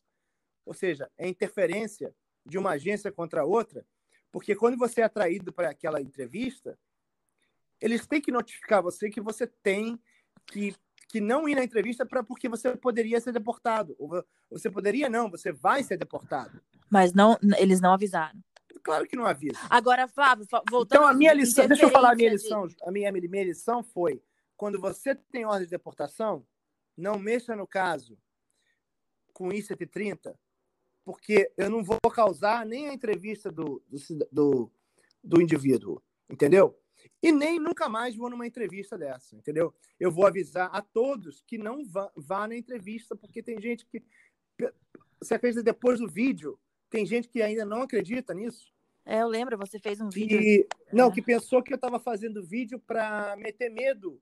ou 0.64 0.74
seja, 0.74 1.10
é 1.16 1.28
interferência 1.28 2.14
de 2.44 2.58
uma 2.58 2.70
agência 2.70 3.10
contra 3.10 3.44
outra, 3.44 3.86
porque 4.30 4.54
quando 4.54 4.76
você 4.76 5.00
é 5.00 5.04
atraído 5.04 5.52
para 5.52 5.70
aquela 5.70 6.00
entrevista, 6.00 6.78
eles 7.80 8.06
têm 8.06 8.20
que 8.20 8.32
notificar 8.32 8.82
você 8.82 9.10
que 9.10 9.20
você 9.20 9.46
tem 9.46 9.98
que, 10.46 10.74
que 11.08 11.20
não 11.20 11.48
ir 11.48 11.54
na 11.54 11.64
entrevista 11.64 12.04
para 12.04 12.22
porque 12.22 12.48
você 12.48 12.76
poderia 12.76 13.20
ser 13.20 13.32
deportado. 13.32 13.94
Ou 13.98 14.24
você 14.50 14.70
poderia 14.70 15.08
não, 15.08 15.30
você 15.30 15.52
vai 15.52 15.82
ser 15.82 15.96
deportado. 15.96 16.60
Mas 16.90 17.12
não, 17.12 17.38
eles 17.58 17.80
não 17.80 17.92
avisaram. 17.92 18.38
Claro 18.82 19.06
que 19.06 19.16
não 19.16 19.24
avisa. 19.24 19.58
Agora, 19.70 20.06
Flávio, 20.06 20.46
voltando. 20.70 20.98
Então, 20.98 21.08
a 21.08 21.14
minha 21.14 21.32
lição, 21.32 21.66
deixa 21.66 21.84
eu 21.84 21.90
falar 21.90 22.12
a 22.12 22.14
minha 22.14 22.30
lição. 22.30 22.68
A 22.82 22.90
minha, 22.90 23.10
minha 23.10 23.44
lição 23.44 23.82
foi: 23.82 24.22
quando 24.56 24.78
você 24.78 25.14
tem 25.14 25.46
ordem 25.46 25.64
de 25.64 25.70
deportação, 25.70 26.46
não 26.96 27.18
mexa 27.18 27.56
no 27.56 27.66
caso 27.66 28.18
com 29.32 29.52
I-130, 29.52 30.34
porque 31.04 31.50
eu 31.56 31.70
não 31.70 31.84
vou 31.84 31.98
causar 32.12 32.64
nem 32.64 32.88
a 32.88 32.94
entrevista 32.94 33.52
do, 33.52 33.82
do, 33.88 33.98
do, 34.32 34.72
do 35.22 35.42
indivíduo, 35.42 36.02
entendeu? 36.28 36.78
E 37.22 37.30
nem 37.30 37.58
nunca 37.58 37.88
mais 37.88 38.16
vou 38.16 38.30
numa 38.30 38.46
entrevista 38.46 38.96
dessa, 38.96 39.36
entendeu? 39.36 39.74
Eu 40.00 40.10
vou 40.10 40.26
avisar 40.26 40.70
a 40.72 40.80
todos 40.80 41.42
que 41.46 41.58
não 41.58 41.84
vá, 41.84 42.10
vá 42.16 42.48
na 42.48 42.56
entrevista, 42.56 43.14
porque 43.14 43.42
tem 43.42 43.60
gente 43.60 43.86
que. 43.86 44.02
Você 45.20 45.34
acredita 45.34 45.62
depois 45.62 46.00
do 46.00 46.08
vídeo, 46.08 46.58
tem 46.90 47.04
gente 47.06 47.28
que 47.28 47.42
ainda 47.42 47.64
não 47.64 47.82
acredita 47.82 48.34
nisso. 48.34 48.72
É, 49.06 49.20
eu 49.20 49.28
lembro, 49.28 49.58
você 49.58 49.78
fez 49.78 50.00
um 50.00 50.08
vídeo. 50.08 50.66
Não, 50.92 51.08
é. 51.08 51.10
que 51.12 51.20
pensou 51.20 51.62
que 51.62 51.72
eu 51.72 51.76
estava 51.76 51.98
fazendo 51.98 52.44
vídeo 52.44 52.78
para 52.78 53.36
meter 53.36 53.70
medo. 53.70 54.20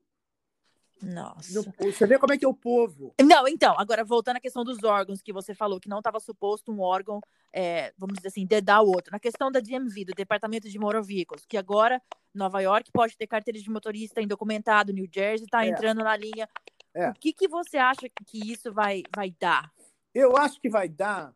Nossa. 1.03 1.61
Você 1.79 2.07
vê 2.07 2.17
como 2.17 2.33
é 2.33 2.37
que 2.37 2.45
é 2.45 2.47
o 2.47 2.53
povo. 2.53 3.13
Não, 3.21 3.47
então, 3.47 3.75
agora 3.77 4.05
voltando 4.05 4.37
à 4.37 4.39
questão 4.39 4.63
dos 4.63 4.83
órgãos 4.83 5.21
que 5.21 5.33
você 5.33 5.53
falou, 5.53 5.79
que 5.79 5.89
não 5.89 5.97
estava 5.97 6.19
suposto 6.19 6.71
um 6.71 6.79
órgão, 6.79 7.19
é, 7.51 7.93
vamos 7.97 8.15
dizer 8.15 8.29
assim, 8.29 8.45
dedar 8.45 8.81
o 8.81 8.87
outro. 8.87 9.11
Na 9.11 9.19
questão 9.19 9.51
da 9.51 9.59
DMV, 9.59 10.05
do 10.05 10.13
Departamento 10.13 10.69
de 10.69 10.79
Motor 10.79 11.03
Vehicles, 11.03 11.45
que 11.45 11.57
agora 11.57 12.01
Nova 12.33 12.61
York 12.61 12.89
pode 12.91 13.17
ter 13.17 13.27
carteira 13.27 13.59
de 13.59 13.69
motorista 13.69 14.21
indocumentado, 14.21 14.93
New 14.93 15.07
Jersey 15.11 15.45
está 15.45 15.65
é. 15.65 15.69
entrando 15.69 16.03
na 16.03 16.15
linha. 16.15 16.47
É. 16.93 17.09
O 17.09 17.13
que, 17.13 17.33
que 17.33 17.47
você 17.47 17.77
acha 17.77 18.07
que 18.25 18.51
isso 18.51 18.71
vai, 18.71 19.03
vai 19.13 19.31
dar? 19.31 19.71
Eu 20.13 20.37
acho 20.37 20.61
que 20.61 20.69
vai 20.69 20.87
dar 20.87 21.33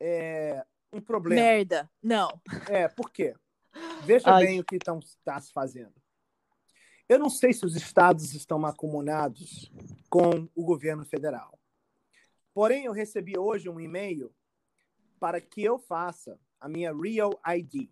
é, 0.00 0.64
um 0.92 1.00
problema. 1.00 1.42
Merda. 1.42 1.90
Não. 2.02 2.40
É, 2.68 2.88
por 2.88 3.10
quê? 3.10 3.34
Veja 4.04 4.34
Ai. 4.34 4.46
bem 4.46 4.60
o 4.60 4.64
que 4.64 4.76
está 4.76 5.40
se 5.40 5.52
fazendo. 5.52 5.99
Eu 7.10 7.18
não 7.18 7.28
sei 7.28 7.52
se 7.52 7.66
os 7.66 7.74
estados 7.74 8.34
estão 8.34 8.64
acumunados 8.64 9.68
com 10.08 10.48
o 10.54 10.64
governo 10.64 11.04
federal. 11.04 11.58
Porém, 12.54 12.84
eu 12.84 12.92
recebi 12.92 13.36
hoje 13.36 13.68
um 13.68 13.80
e-mail 13.80 14.32
para 15.18 15.40
que 15.40 15.60
eu 15.60 15.76
faça 15.76 16.38
a 16.60 16.68
minha 16.68 16.94
Real 16.94 17.32
ID. 17.44 17.90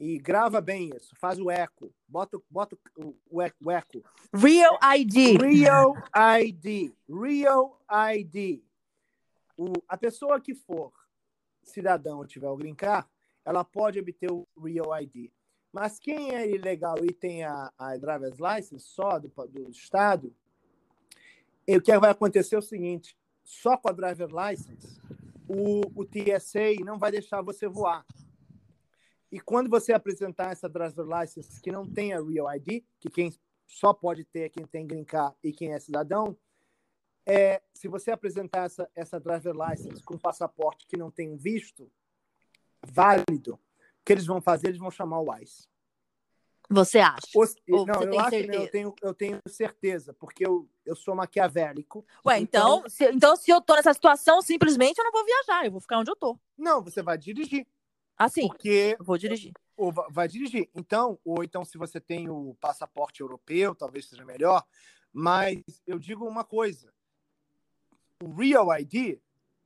E 0.00 0.18
grava 0.18 0.60
bem 0.60 0.90
isso, 0.96 1.14
faz 1.14 1.38
o 1.38 1.48
eco, 1.48 1.94
bota, 2.08 2.42
bota 2.50 2.76
o, 2.96 3.14
o 3.30 3.70
eco. 3.70 4.02
Real 4.34 4.76
ID. 4.96 5.40
Real 5.40 5.94
ID. 6.40 6.92
Real 7.08 7.80
ID. 8.10 8.64
O, 9.56 9.74
a 9.86 9.96
pessoa 9.96 10.40
que 10.40 10.56
for 10.56 10.92
cidadão 11.62 12.26
tiver 12.26 12.48
o 12.48 12.56
green 12.56 12.74
card, 12.74 13.08
ela 13.44 13.62
pode 13.62 14.00
obter 14.00 14.32
o 14.32 14.44
Real 14.60 14.90
ID. 15.02 15.30
Mas 15.78 15.96
quem 15.96 16.34
é 16.34 16.50
ilegal 16.50 16.96
e 17.04 17.12
tem 17.12 17.44
a, 17.44 17.72
a 17.78 17.96
driver's 17.96 18.38
license 18.40 18.80
só 18.80 19.16
do, 19.16 19.28
do 19.46 19.70
estado, 19.70 20.34
o 21.68 21.80
que 21.80 21.96
vai 22.00 22.10
acontecer 22.10 22.56
é 22.56 22.58
o 22.58 22.62
seguinte: 22.62 23.16
só 23.44 23.76
com 23.76 23.88
a 23.88 23.92
driver's 23.92 24.32
license, 24.32 25.00
o, 25.46 25.82
o 25.94 26.04
TSA 26.04 26.84
não 26.84 26.98
vai 26.98 27.12
deixar 27.12 27.42
você 27.42 27.68
voar. 27.68 28.04
E 29.30 29.38
quando 29.38 29.70
você 29.70 29.92
apresentar 29.92 30.50
essa 30.50 30.68
driver's 30.68 31.06
license 31.06 31.60
que 31.60 31.70
não 31.70 31.86
tem 31.86 32.12
a 32.12 32.20
Real 32.20 32.52
ID, 32.56 32.82
que 32.98 33.08
quem 33.08 33.32
só 33.64 33.94
pode 33.94 34.24
ter 34.24 34.40
é 34.40 34.48
quem 34.48 34.66
tem 34.66 34.84
green 34.84 35.06
e 35.44 35.52
quem 35.52 35.74
é 35.74 35.78
cidadão, 35.78 36.36
é, 37.24 37.62
se 37.72 37.86
você 37.86 38.10
apresentar 38.10 38.64
essa, 38.64 38.90
essa 38.96 39.20
driver 39.20 39.54
license 39.54 40.02
com 40.02 40.18
passaporte 40.18 40.88
que 40.88 40.96
não 40.96 41.08
tem 41.08 41.36
visto 41.36 41.88
válido, 42.84 43.60
que 44.08 44.12
eles 44.14 44.24
vão 44.24 44.40
fazer? 44.40 44.68
Eles 44.68 44.80
vão 44.80 44.90
chamar 44.90 45.20
o 45.20 45.36
ICE. 45.36 45.68
Você 46.70 46.98
acha? 46.98 47.26
Ou 47.34 47.86
não, 47.86 48.02
eu 48.02 48.18
acho 48.20 48.34
eu 48.36 48.70
tenho, 48.70 48.94
eu 49.02 49.14
tenho 49.14 49.40
certeza, 49.46 50.14
porque 50.14 50.46
eu, 50.46 50.66
eu 50.84 50.96
sou 50.96 51.14
maquiavélico. 51.14 52.04
Ué, 52.24 52.40
então, 52.40 52.78
então, 52.78 52.88
se, 52.88 53.04
então 53.04 53.36
se 53.36 53.50
eu 53.50 53.60
tô 53.60 53.74
nessa 53.74 53.92
situação, 53.92 54.40
simplesmente 54.40 54.98
eu 54.98 55.04
não 55.04 55.12
vou 55.12 55.24
viajar, 55.24 55.66
eu 55.66 55.70
vou 55.70 55.80
ficar 55.80 55.98
onde 55.98 56.10
eu 56.10 56.16
tô. 56.16 56.38
Não, 56.56 56.82
você 56.82 57.02
vai 57.02 57.18
dirigir. 57.18 57.66
Assim, 58.16 58.48
porque 58.48 58.96
eu 58.98 59.04
vou 59.04 59.18
dirigir. 59.18 59.52
Ou 59.76 59.92
vai 59.92 60.26
dirigir. 60.26 60.70
Então, 60.74 61.18
ou 61.22 61.44
então 61.44 61.64
se 61.64 61.76
você 61.76 62.00
tem 62.00 62.30
o 62.30 62.56
passaporte 62.60 63.20
europeu, 63.20 63.74
talvez 63.74 64.08
seja 64.08 64.24
melhor, 64.24 64.64
mas 65.12 65.62
eu 65.86 65.98
digo 65.98 66.26
uma 66.26 66.44
coisa, 66.44 66.92
o 68.22 68.30
Real 68.30 68.68
ID 68.78 69.18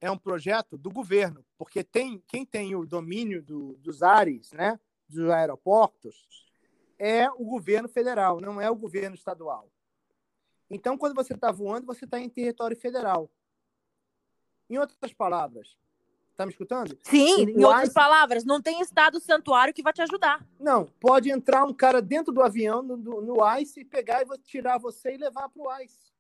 é 0.03 0.11
um 0.11 0.19
projeto 0.19 0.77
do 0.77 0.91
governo, 0.91 1.47
porque 1.57 1.85
tem 1.85 2.21
quem 2.27 2.45
tem 2.45 2.75
o 2.75 2.85
domínio 2.85 3.41
do, 3.41 3.75
dos 3.75 4.03
ares, 4.03 4.51
né, 4.51 4.79
dos 5.09 5.31
aeroportos, 5.31 6.27
é 6.99 7.31
o 7.31 7.45
governo 7.45 7.89
federal, 7.89 8.41
não 8.41 8.61
é 8.61 8.69
o 8.69 8.75
governo 8.75 9.15
estadual. 9.15 9.71
Então, 10.69 10.99
quando 10.99 11.15
você 11.15 11.35
está 11.35 11.53
voando, 11.53 11.87
você 11.87 12.05
está 12.05 12.19
em 12.19 12.29
território 12.29 12.77
federal. 12.77 13.31
Em 14.69 14.77
outras 14.77 15.13
palavras, 15.13 15.77
está 16.33 16.47
me 16.47 16.51
escutando? 16.51 16.99
Sim, 17.05 17.51
em 17.51 17.65
outras 17.65 17.93
palavras, 17.93 18.45
não 18.45 18.61
tem 18.61 18.81
estado 18.81 19.21
santuário 19.21 19.73
que 19.73 19.83
vai 19.83 19.93
te 19.93 20.03
ajudar. 20.03 20.45
Não, 20.59 20.87
pode 20.99 21.31
entrar 21.31 21.65
um 21.65 21.75
cara 21.75 22.03
dentro 22.03 22.33
do 22.33 22.43
avião, 22.43 22.83
no, 22.83 22.97
no 22.97 23.59
ICE, 23.59 23.81
e 23.81 23.85
pegar 23.85 24.23
e 24.23 24.39
tirar 24.39 24.79
você 24.79 25.15
e 25.15 25.19
levar 25.19 25.49
para 25.49 25.63
o 25.63 25.81
ICE. 25.81 26.13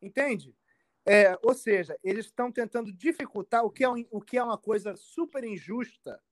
Entende? 0.00 0.54
É, 1.04 1.36
ou 1.42 1.54
seja, 1.54 1.98
eles 2.02 2.26
estão 2.26 2.52
tentando 2.52 2.92
dificultar 2.92 3.64
o 3.64 3.70
que, 3.70 3.84
é 3.84 3.88
o 3.88 4.20
que 4.20 4.38
é 4.38 4.42
uma 4.42 4.58
coisa 4.58 4.94
super 4.96 5.42
injusta. 5.42 6.22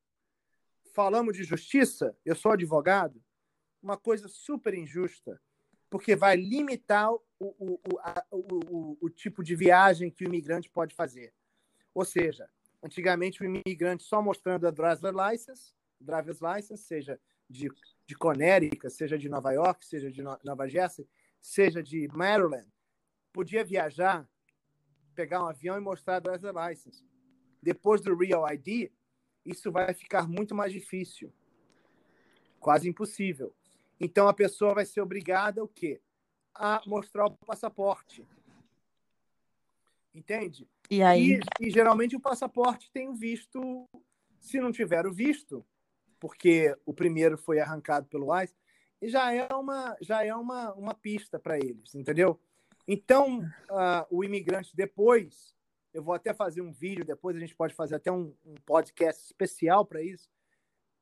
Falamos 0.94 1.36
de 1.36 1.42
justiça, 1.42 2.16
eu 2.24 2.36
sou 2.36 2.52
advogado, 2.52 3.22
uma 3.82 3.96
coisa 3.96 4.28
super 4.28 4.74
injusta, 4.74 5.40
porque 5.88 6.14
vai 6.14 6.36
limitar 6.36 7.12
o, 7.12 7.20
o, 7.38 7.80
o, 7.92 7.98
a, 8.00 8.24
o, 8.30 8.96
o 9.00 9.10
tipo 9.10 9.42
de 9.42 9.56
viagem 9.56 10.10
que 10.10 10.24
o 10.24 10.28
imigrante 10.28 10.70
pode 10.70 10.94
fazer. 10.94 11.32
Ou 11.92 12.04
seja, 12.04 12.48
antigamente 12.82 13.42
o 13.42 13.44
imigrante 13.44 14.04
só 14.04 14.22
mostrando 14.22 14.66
a 14.66 14.70
driver's 14.70 15.00
license, 15.02 15.74
driver's 16.00 16.40
license, 16.40 16.84
seja 16.84 17.20
de, 17.48 17.68
de 18.06 18.16
Connecticut, 18.16 18.92
seja 18.92 19.18
de 19.18 19.28
Nova 19.28 19.50
York, 19.52 19.84
seja 19.84 20.10
de 20.10 20.22
Nova 20.22 20.68
Jersey, 20.68 21.08
seja 21.40 21.82
de 21.82 22.06
Maryland, 22.08 22.68
podia 23.32 23.64
viajar 23.64 24.28
pegar 25.14 25.42
um 25.42 25.46
avião 25.46 25.76
e 25.76 25.80
mostrar 25.80 26.16
a 26.16 26.20
driver's 26.20 26.54
license. 26.54 27.04
Depois 27.62 28.00
do 28.00 28.16
Real 28.16 28.46
ID, 28.52 28.90
isso 29.44 29.70
vai 29.70 29.92
ficar 29.94 30.28
muito 30.28 30.54
mais 30.54 30.72
difícil. 30.72 31.32
Quase 32.58 32.88
impossível. 32.88 33.54
Então 33.98 34.28
a 34.28 34.34
pessoa 34.34 34.74
vai 34.74 34.86
ser 34.86 35.00
obrigada 35.00 35.62
o 35.62 35.68
quê? 35.68 36.00
A 36.54 36.82
mostrar 36.86 37.26
o 37.26 37.36
passaporte. 37.46 38.26
Entende? 40.14 40.68
E 40.90 41.02
aí? 41.02 41.40
E, 41.60 41.66
e 41.66 41.70
geralmente 41.70 42.16
o 42.16 42.20
passaporte 42.20 42.90
tem 42.90 43.08
o 43.08 43.14
visto. 43.14 43.88
Se 44.40 44.58
não 44.58 44.72
tiver 44.72 45.06
o 45.06 45.12
visto, 45.12 45.64
porque 46.18 46.74
o 46.84 46.94
primeiro 46.94 47.36
foi 47.36 47.60
arrancado 47.60 48.06
pelo 48.08 48.34
ICE, 48.40 48.54
já 49.02 49.32
é 49.32 49.46
uma 49.54 49.96
já 50.00 50.24
é 50.24 50.34
uma, 50.34 50.72
uma 50.74 50.94
pista 50.94 51.38
para 51.38 51.58
eles, 51.58 51.94
entendeu? 51.94 52.40
Então, 52.92 53.38
uh, 53.38 54.04
o 54.10 54.24
imigrante 54.24 54.74
depois, 54.74 55.54
eu 55.94 56.02
vou 56.02 56.12
até 56.12 56.34
fazer 56.34 56.60
um 56.60 56.72
vídeo, 56.72 57.04
depois 57.04 57.36
a 57.36 57.38
gente 57.38 57.54
pode 57.54 57.72
fazer 57.72 57.94
até 57.94 58.10
um, 58.10 58.34
um 58.44 58.56
podcast 58.66 59.24
especial 59.26 59.86
para 59.86 60.02
isso, 60.02 60.28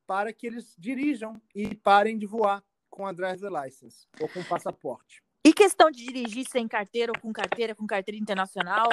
para 0.05 0.31
que 0.31 0.45
eles 0.45 0.75
dirijam 0.77 1.41
e 1.55 1.73
parem 1.73 2.15
de 2.15 2.27
voar 2.27 2.63
com 2.91 3.07
a 3.07 3.11
driver 3.11 3.51
license 3.51 4.07
ou 4.21 4.29
com 4.29 4.43
passaporte. 4.43 5.23
E 5.43 5.51
questão 5.51 5.89
de 5.89 6.05
dirigir 6.05 6.47
sem 6.47 6.67
carteira 6.67 7.11
ou 7.11 7.19
com 7.19 7.33
carteira, 7.33 7.73
com 7.73 7.87
carteira 7.87 8.21
internacional? 8.21 8.89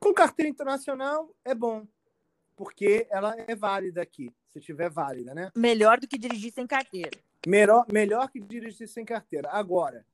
Com 0.00 0.12
carteira 0.12 0.50
internacional 0.50 1.32
é 1.44 1.54
bom, 1.54 1.86
porque 2.56 3.06
ela 3.08 3.36
é 3.46 3.54
válida 3.54 4.02
aqui, 4.02 4.34
se 4.48 4.58
tiver 4.58 4.90
válida, 4.90 5.32
né? 5.32 5.52
Melhor 5.54 6.00
do 6.00 6.08
que 6.08 6.18
dirigir 6.18 6.52
sem 6.52 6.66
carteira. 6.66 7.16
Melhor, 7.46 7.86
melhor 7.92 8.28
que 8.32 8.40
dirigir 8.40 8.88
sem 8.88 9.04
carteira. 9.04 9.48
Agora, 9.52 10.04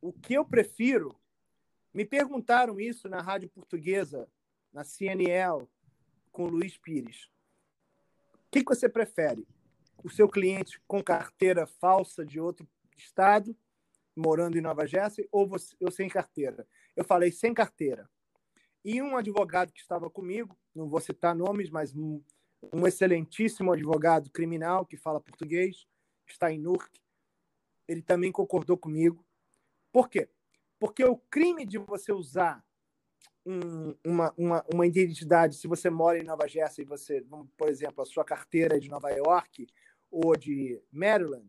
o 0.00 0.12
que 0.12 0.34
eu 0.34 0.44
prefiro. 0.44 1.18
Me 1.92 2.04
perguntaram 2.04 2.78
isso 2.78 3.08
na 3.08 3.20
rádio 3.20 3.48
portuguesa, 3.48 4.28
na 4.72 4.84
CNL, 4.84 5.66
com 6.30 6.44
o 6.44 6.48
Luiz 6.48 6.76
Pires. 6.76 7.30
O 8.34 8.50
que, 8.50 8.62
você 8.62 8.88
prefere? 8.88 9.46
o 10.06 10.08
seu 10.08 10.28
cliente 10.28 10.80
com 10.86 11.02
carteira 11.02 11.66
falsa 11.66 12.24
de 12.24 12.38
outro 12.38 12.64
estado, 12.96 13.56
morando 14.14 14.56
em 14.56 14.60
Nova 14.60 14.86
Jersey, 14.86 15.28
ou 15.32 15.48
você, 15.48 15.74
eu 15.80 15.90
sem 15.90 16.08
carteira. 16.08 16.64
Eu 16.94 17.04
falei 17.04 17.32
sem 17.32 17.52
carteira. 17.52 18.08
E 18.84 19.02
um 19.02 19.16
advogado 19.16 19.72
que 19.72 19.80
estava 19.80 20.08
comigo, 20.08 20.56
não 20.72 20.88
vou 20.88 21.00
citar 21.00 21.34
nomes, 21.34 21.70
mas 21.70 21.92
um, 21.92 22.22
um 22.72 22.86
excelentíssimo 22.86 23.72
advogado 23.72 24.30
criminal 24.30 24.86
que 24.86 24.96
fala 24.96 25.20
português, 25.20 25.88
está 26.24 26.52
em 26.52 26.58
Newark, 26.60 27.00
ele 27.88 28.00
também 28.00 28.30
concordou 28.30 28.78
comigo. 28.78 29.25
Por 29.96 30.10
quê? 30.10 30.28
Porque 30.78 31.02
o 31.02 31.16
crime 31.16 31.64
de 31.64 31.78
você 31.78 32.12
usar 32.12 32.62
um, 33.46 33.96
uma, 34.04 34.34
uma, 34.36 34.64
uma 34.70 34.86
identidade, 34.86 35.56
se 35.56 35.66
você 35.66 35.88
mora 35.88 36.18
em 36.18 36.22
Nova 36.22 36.46
Jersey, 36.46 36.84
você, 36.84 37.24
por 37.56 37.70
exemplo, 37.70 38.02
a 38.02 38.04
sua 38.04 38.22
carteira 38.22 38.76
é 38.76 38.78
de 38.78 38.90
Nova 38.90 39.08
York 39.08 39.66
ou 40.10 40.36
de 40.36 40.78
Maryland, 40.92 41.48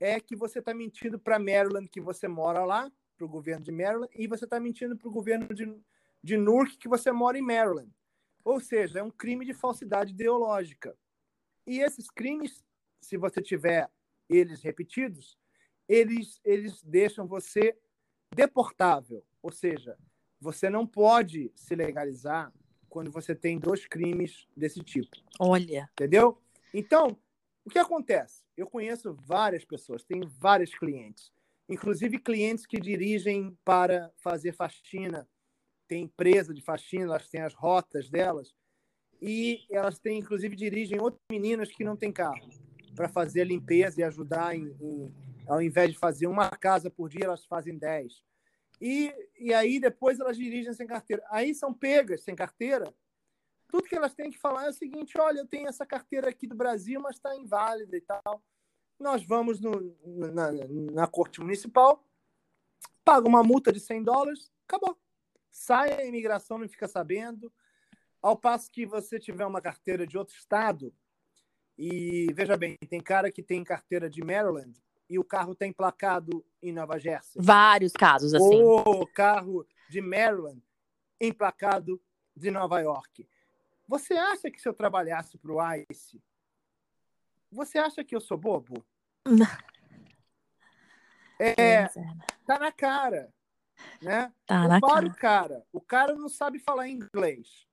é 0.00 0.18
que 0.18 0.34
você 0.34 0.60
está 0.60 0.72
mentindo 0.72 1.18
para 1.18 1.38
Maryland 1.38 1.90
que 1.90 2.00
você 2.00 2.26
mora 2.26 2.64
lá, 2.64 2.90
para 3.18 3.26
o 3.26 3.28
governo 3.28 3.62
de 3.62 3.70
Maryland, 3.70 4.10
e 4.16 4.26
você 4.26 4.46
está 4.46 4.58
mentindo 4.58 4.96
para 4.96 5.08
o 5.08 5.12
governo 5.12 5.54
de, 5.54 5.78
de 6.24 6.38
Newark 6.38 6.78
que 6.78 6.88
você 6.88 7.12
mora 7.12 7.36
em 7.36 7.42
Maryland. 7.42 7.92
Ou 8.42 8.60
seja, 8.60 9.00
é 9.00 9.02
um 9.02 9.10
crime 9.10 9.44
de 9.44 9.52
falsidade 9.52 10.12
ideológica. 10.14 10.96
E 11.66 11.80
esses 11.80 12.08
crimes, 12.08 12.64
se 12.98 13.18
você 13.18 13.42
tiver 13.42 13.90
eles 14.26 14.62
repetidos, 14.62 15.36
eles, 15.88 16.40
eles 16.44 16.82
deixam 16.82 17.26
você 17.26 17.76
deportável. 18.34 19.24
Ou 19.42 19.50
seja, 19.50 19.96
você 20.40 20.70
não 20.70 20.86
pode 20.86 21.52
se 21.54 21.74
legalizar 21.74 22.52
quando 22.88 23.10
você 23.10 23.34
tem 23.34 23.58
dois 23.58 23.86
crimes 23.86 24.46
desse 24.56 24.80
tipo. 24.80 25.16
Olha. 25.38 25.88
Entendeu? 25.92 26.38
Então, 26.74 27.16
o 27.64 27.70
que 27.70 27.78
acontece? 27.78 28.44
Eu 28.56 28.66
conheço 28.66 29.14
várias 29.14 29.64
pessoas, 29.64 30.04
tenho 30.04 30.28
vários 30.28 30.74
clientes, 30.74 31.32
inclusive 31.68 32.18
clientes 32.18 32.66
que 32.66 32.78
dirigem 32.78 33.56
para 33.64 34.12
fazer 34.18 34.52
faxina. 34.52 35.28
Tem 35.88 36.04
empresa 36.04 36.52
de 36.52 36.60
faxina, 36.60 37.04
elas 37.04 37.28
têm 37.28 37.40
as 37.40 37.54
rotas 37.54 38.10
delas, 38.10 38.54
e 39.20 39.64
elas 39.70 40.00
têm, 40.00 40.18
inclusive, 40.18 40.56
dirigem 40.56 41.00
outras 41.00 41.22
meninas 41.30 41.70
que 41.70 41.84
não 41.84 41.96
têm 41.96 42.12
carro 42.12 42.48
para 42.94 43.08
fazer 43.08 43.42
a 43.42 43.44
limpeza 43.44 44.00
e 44.00 44.04
ajudar 44.04 44.54
em, 44.54 44.74
em, 44.80 45.14
ao 45.46 45.60
invés 45.60 45.92
de 45.92 45.98
fazer 45.98 46.26
uma 46.26 46.50
casa 46.50 46.90
por 46.90 47.08
dia, 47.08 47.24
elas 47.24 47.44
fazem 47.44 47.78
dez. 47.78 48.22
E, 48.80 49.14
e 49.38 49.54
aí 49.54 49.78
depois 49.78 50.18
elas 50.18 50.36
dirigem 50.36 50.72
sem 50.72 50.86
carteira. 50.86 51.22
Aí 51.30 51.54
são 51.54 51.72
pegas 51.72 52.22
sem 52.22 52.34
carteira 52.34 52.92
tudo 53.72 53.88
que 53.88 53.96
elas 53.96 54.14
têm 54.14 54.30
que 54.30 54.38
falar 54.38 54.66
é 54.66 54.68
o 54.68 54.74
seguinte: 54.74 55.18
olha, 55.18 55.38
eu 55.38 55.46
tenho 55.46 55.66
essa 55.66 55.86
carteira 55.86 56.28
aqui 56.28 56.46
do 56.46 56.54
Brasil, 56.54 57.00
mas 57.00 57.16
está 57.16 57.34
inválida 57.34 57.96
e 57.96 58.02
tal. 58.02 58.44
Nós 59.00 59.24
vamos 59.24 59.62
no, 59.62 59.96
na, 60.04 60.52
na 60.92 61.06
corte 61.06 61.40
municipal, 61.40 62.06
paga 63.02 63.26
uma 63.26 63.42
multa 63.42 63.72
de 63.72 63.80
100 63.80 64.02
dólares, 64.02 64.52
acabou. 64.68 64.96
Sai 65.50 65.94
a 65.94 66.04
imigração, 66.04 66.58
não 66.58 66.68
fica 66.68 66.86
sabendo. 66.86 67.50
Ao 68.20 68.36
passo 68.36 68.70
que 68.70 68.84
você 68.84 69.18
tiver 69.18 69.46
uma 69.46 69.60
carteira 69.60 70.06
de 70.06 70.18
outro 70.18 70.36
estado, 70.36 70.94
e 71.76 72.26
veja 72.34 72.58
bem, 72.58 72.76
tem 72.90 73.00
cara 73.00 73.32
que 73.32 73.42
tem 73.42 73.64
carteira 73.64 74.08
de 74.08 74.22
Maryland 74.22 74.78
e 75.08 75.18
o 75.18 75.24
carro 75.24 75.54
tem 75.54 75.70
emplacado 75.70 76.44
em 76.62 76.72
Nova 76.72 76.98
Jersey. 76.98 77.40
Vários 77.42 77.92
casos 77.92 78.34
assim. 78.34 78.62
Ou 78.62 79.06
carro 79.06 79.66
de 79.88 80.00
Maryland 80.00 80.62
emplacado 81.20 82.00
de 82.36 82.50
Nova 82.50 82.80
York. 82.80 83.28
Você 83.86 84.14
acha 84.14 84.50
que 84.50 84.60
se 84.60 84.68
eu 84.68 84.74
trabalhasse 84.74 85.36
para 85.38 85.52
o 85.52 85.58
ICE, 85.90 86.20
você 87.50 87.78
acha 87.78 88.02
que 88.02 88.16
eu 88.16 88.20
sou 88.20 88.36
bobo? 88.36 88.84
Não. 89.26 89.46
É, 91.44 91.88
tá 92.46 92.56
na 92.56 92.70
cara, 92.70 93.34
né? 94.00 94.32
Tá 94.46 94.68
na 94.68 94.78
para 94.78 94.88
cara. 94.88 95.06
o 95.08 95.14
cara. 95.16 95.66
O 95.72 95.80
cara 95.80 96.14
não 96.14 96.28
sabe 96.28 96.60
falar 96.60 96.86
inglês. 96.86 97.66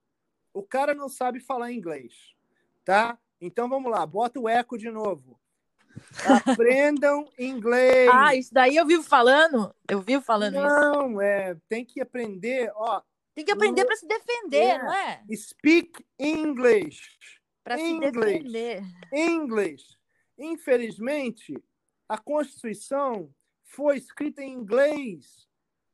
O 0.52 0.64
cara 0.64 0.96
não 0.96 1.08
sabe 1.08 1.40
falar 1.40 1.72
inglês, 1.72 2.36
tá? 2.84 3.20
Então 3.40 3.70
vamos 3.70 3.92
lá, 3.92 4.04
bota 4.08 4.40
o 4.40 4.50
eco 4.50 4.76
de 4.76 4.90
novo. 4.90 5.40
Aprendam 6.46 7.28
inglês. 7.38 8.10
Ah, 8.14 8.36
isso 8.36 8.54
daí 8.54 8.76
eu 8.76 8.86
vivo 8.86 9.04
falando. 9.04 9.74
Eu 9.90 10.02
vivo 10.02 10.24
falando 10.24 10.56
isso. 10.56 10.64
não, 10.64 11.22
é, 11.22 11.56
tem 11.68 11.86
que 11.86 12.02
aprender, 12.02 12.72
ó, 12.76 13.02
Tem 13.36 13.46
que 13.46 13.52
aprender 13.52 13.86
para 13.86 13.96
se 13.96 14.08
defender, 14.08 14.58
É. 14.64 14.78
não 14.78 14.94
é? 14.94 15.24
speak 15.36 16.06
English. 16.20 17.18
Para 17.64 17.78
se 17.78 17.84
Inglês. 17.84 18.14
defender. 18.44 18.84
English. 19.14 19.86
Infelizmente, 20.38 21.54
a 22.08 22.18
Constituição 22.18 23.30
foi 23.64 23.98
escrita 23.98 24.42
em 24.42 24.52
inglês 24.54 25.48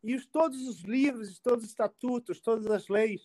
e 0.03 0.16
os, 0.16 0.26
todos 0.26 0.62
os 0.68 0.82
livros, 0.82 1.39
todos 1.39 1.64
os 1.66 1.70
estatutos, 1.72 2.39
todas 2.39 2.68
as 2.72 2.88
leis 2.88 3.22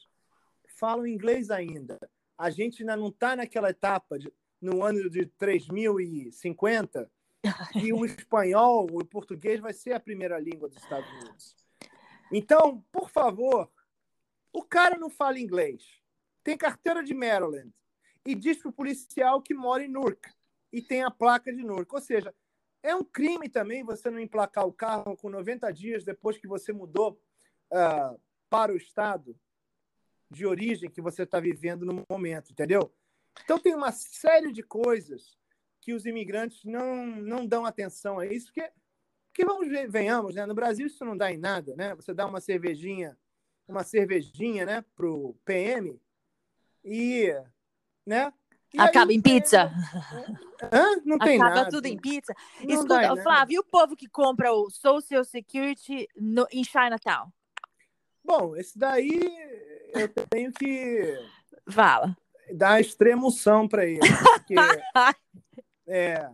falam 0.78 1.06
inglês 1.06 1.50
ainda. 1.50 1.98
A 2.38 2.48
gente 2.50 2.82
ainda 2.82 2.96
não 2.96 3.08
está 3.08 3.36
naquela 3.36 3.70
etapa 3.70 4.18
de, 4.18 4.32
no 4.60 4.84
ano 4.84 5.08
de 5.08 5.26
3050 5.26 7.10
e 7.74 7.92
o 7.92 8.04
espanhol, 8.04 8.86
o 8.90 9.04
português 9.04 9.60
vai 9.60 9.72
ser 9.72 9.92
a 9.92 10.00
primeira 10.00 10.38
língua 10.38 10.68
dos 10.68 10.82
Estados 10.82 11.10
Unidos. 11.10 11.56
Então, 12.30 12.84
por 12.92 13.10
favor, 13.10 13.70
o 14.52 14.62
cara 14.62 14.96
não 14.96 15.10
fala 15.10 15.38
inglês, 15.38 16.00
tem 16.44 16.56
carteira 16.56 17.02
de 17.02 17.14
Maryland 17.14 17.72
e 18.24 18.34
diz 18.34 18.58
para 18.58 18.68
o 18.68 18.72
policial 18.72 19.42
que 19.42 19.54
mora 19.54 19.84
em 19.84 19.88
Newark 19.88 20.30
e 20.72 20.82
tem 20.82 21.02
a 21.02 21.10
placa 21.10 21.52
de 21.52 21.62
Newark. 21.62 21.92
Ou 21.92 22.00
seja, 22.00 22.34
é 22.82 22.94
um 22.94 23.04
crime 23.04 23.48
também 23.48 23.84
você 23.84 24.10
não 24.10 24.20
emplacar 24.20 24.66
o 24.66 24.72
carro 24.72 25.16
com 25.16 25.28
90 25.28 25.70
dias 25.72 26.04
depois 26.04 26.38
que 26.38 26.46
você 26.46 26.72
mudou 26.72 27.20
ah, 27.72 28.14
para 28.48 28.72
o 28.72 28.76
estado 28.76 29.36
de 30.30 30.46
origem 30.46 30.90
que 30.90 31.00
você 31.00 31.24
está 31.24 31.40
vivendo 31.40 31.84
no 31.84 32.04
momento, 32.08 32.52
entendeu? 32.52 32.92
Então 33.44 33.58
tem 33.58 33.74
uma 33.74 33.92
série 33.92 34.52
de 34.52 34.62
coisas 34.62 35.38
que 35.80 35.92
os 35.92 36.04
imigrantes 36.06 36.64
não, 36.64 37.06
não 37.06 37.46
dão 37.46 37.64
atenção 37.64 38.18
a 38.18 38.26
isso, 38.26 38.46
porque, 38.46 38.70
porque 39.32 39.44
vamos 39.44 39.68
ver, 39.68 39.88
venhamos, 39.88 40.34
né? 40.34 40.44
No 40.46 40.54
Brasil 40.54 40.86
isso 40.86 41.04
não 41.04 41.16
dá 41.16 41.32
em 41.32 41.38
nada, 41.38 41.74
né? 41.76 41.94
Você 41.94 42.12
dá 42.12 42.26
uma 42.26 42.40
cervejinha, 42.40 43.16
uma 43.66 43.82
cervejinha, 43.82 44.66
né, 44.66 44.84
pro 44.94 45.34
PM 45.44 46.00
e, 46.84 47.34
né? 48.06 48.32
E 48.72 48.80
Acaba 48.80 49.10
aí 49.10 49.16
em 49.16 49.20
pizza. 49.20 49.72
Hã? 50.72 51.02
Não 51.04 51.18
tem 51.18 51.40
Acaba 51.40 51.56
nada. 51.56 51.70
tudo 51.70 51.86
em 51.86 51.98
pizza. 51.98 52.32
Não 52.60 52.74
Escuta. 52.74 53.16
Flávio, 53.22 53.54
e 53.54 53.58
o 53.58 53.64
povo 53.64 53.96
que 53.96 54.08
compra 54.08 54.52
o 54.52 54.70
Social 54.70 55.24
Security 55.24 56.06
no, 56.16 56.46
em 56.52 56.62
Chinatown? 56.62 57.32
Bom, 58.22 58.54
esse 58.54 58.78
daí 58.78 59.18
eu 59.92 60.08
tenho 60.30 60.52
que 60.52 61.18
Fala. 61.68 62.16
Dar 62.54 62.80
extremoção 62.80 63.68
para 63.68 63.86
ele. 63.86 64.00
Porque, 64.00 64.54
é, 65.86 66.30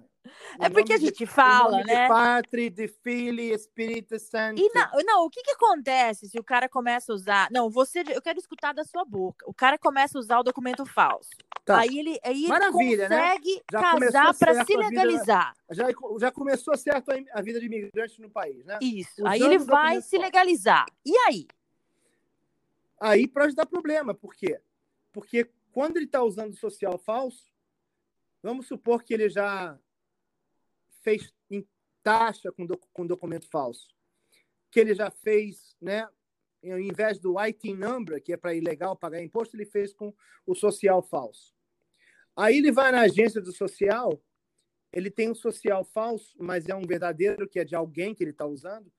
É 0.58 0.70
porque 0.70 0.92
a 0.92 0.98
gente 0.98 1.18
de, 1.18 1.26
fala, 1.26 1.82
né? 1.84 2.02
De 2.02 2.08
Pátria, 2.08 2.70
de 2.70 2.88
Filho, 2.88 3.40
Espírito 3.40 4.18
Santo. 4.18 4.60
E 4.60 4.70
não, 4.74 4.90
não, 5.04 5.24
o 5.24 5.30
que 5.30 5.42
que 5.42 5.52
acontece 5.52 6.28
se 6.28 6.38
o 6.38 6.44
cara 6.44 6.68
começa 6.68 7.12
a 7.12 7.14
usar... 7.14 7.48
Não, 7.50 7.70
você, 7.70 8.02
eu 8.08 8.22
quero 8.22 8.38
escutar 8.38 8.72
da 8.72 8.84
sua 8.84 9.04
boca. 9.04 9.48
O 9.48 9.54
cara 9.54 9.78
começa 9.78 10.18
a 10.18 10.20
usar 10.20 10.38
o 10.40 10.42
documento 10.42 10.84
falso. 10.84 11.30
Tá. 11.64 11.78
Aí 11.78 11.98
ele, 11.98 12.18
aí 12.22 12.44
ele 12.44 12.58
né? 12.58 12.70
consegue 12.70 13.62
Já 13.72 13.90
começou 13.90 14.12
casar 14.12 14.34
para 14.38 14.54
se 14.54 14.60
a 14.60 14.64
vida- 14.64 14.88
legalizar. 14.88 15.54
Já, 15.70 15.86
já 16.20 16.30
começou 16.30 16.76
certo 16.76 17.10
a, 17.32 17.42
vida 17.42 17.58
de 17.58 17.66
imigrante 17.66 18.20
no 18.20 18.30
país, 18.30 18.64
né? 18.64 18.78
Isso. 18.80 19.14
Usando 19.18 19.32
Aí 19.32 19.42
ele 19.42 19.58
vai 19.58 20.00
se 20.00 20.16
legalizar. 20.16 20.86
E 21.04 21.16
aí? 21.26 21.46
Aí 23.00 23.26
pode 23.26 23.54
dar 23.54 23.66
problema. 23.66 24.14
Por 24.14 24.34
quê? 24.34 24.60
Porque 25.12 25.50
quando 25.76 25.98
ele 25.98 26.06
está 26.06 26.22
usando 26.22 26.54
o 26.54 26.56
social 26.56 26.96
falso, 26.96 27.52
vamos 28.42 28.66
supor 28.66 29.04
que 29.04 29.12
ele 29.12 29.28
já 29.28 29.78
fez 31.02 31.34
em 31.50 31.68
taxa 32.02 32.50
com, 32.50 32.64
doc- 32.64 32.88
com 32.94 33.06
documento 33.06 33.46
falso, 33.46 33.94
que 34.70 34.80
ele 34.80 34.94
já 34.94 35.10
fez, 35.10 35.76
né? 35.78 36.08
Ao 36.64 36.80
invés 36.80 37.18
do 37.18 37.38
IT 37.38 37.74
number, 37.74 38.22
que 38.22 38.32
é 38.32 38.38
para 38.38 38.54
ilegal 38.54 38.96
pagar 38.96 39.22
imposto, 39.22 39.54
ele 39.54 39.66
fez 39.66 39.92
com 39.92 40.14
o 40.46 40.54
social 40.54 41.02
falso. 41.02 41.54
Aí 42.34 42.56
ele 42.56 42.72
vai 42.72 42.90
na 42.90 43.02
agência 43.02 43.42
do 43.42 43.52
social, 43.52 44.18
ele 44.90 45.10
tem 45.10 45.30
um 45.30 45.34
social 45.34 45.84
falso, 45.84 46.34
mas 46.40 46.66
é 46.70 46.74
um 46.74 46.86
verdadeiro 46.86 47.46
que 47.46 47.60
é 47.60 47.64
de 47.66 47.76
alguém 47.76 48.14
que 48.14 48.24
ele 48.24 48.30
está 48.30 48.46
usando, 48.46 48.90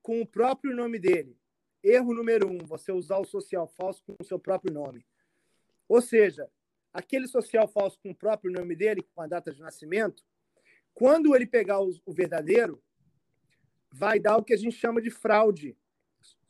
com 0.00 0.22
o 0.22 0.26
próprio 0.26 0.74
nome 0.74 0.98
dele. 0.98 1.38
Erro 1.82 2.14
número 2.14 2.50
um, 2.50 2.56
você 2.64 2.92
usar 2.92 3.18
o 3.18 3.26
social 3.26 3.68
falso 3.68 4.02
com 4.04 4.16
o 4.18 4.24
seu 4.24 4.38
próprio 4.38 4.72
nome. 4.72 5.04
Ou 5.88 6.00
seja, 6.00 6.48
aquele 6.92 7.26
social 7.26 7.66
falso 7.68 7.98
com 8.02 8.10
o 8.10 8.14
próprio 8.14 8.52
nome 8.52 8.74
dele, 8.76 9.06
com 9.14 9.22
a 9.22 9.26
data 9.26 9.52
de 9.52 9.60
nascimento, 9.60 10.22
quando 10.94 11.34
ele 11.34 11.46
pegar 11.46 11.80
o, 11.80 11.92
verdadeiro, 12.08 12.82
vai 13.90 14.18
dar 14.20 14.36
o 14.36 14.44
que 14.44 14.54
a 14.54 14.56
gente 14.56 14.76
chama 14.76 15.02
de 15.02 15.10
fraude 15.10 15.76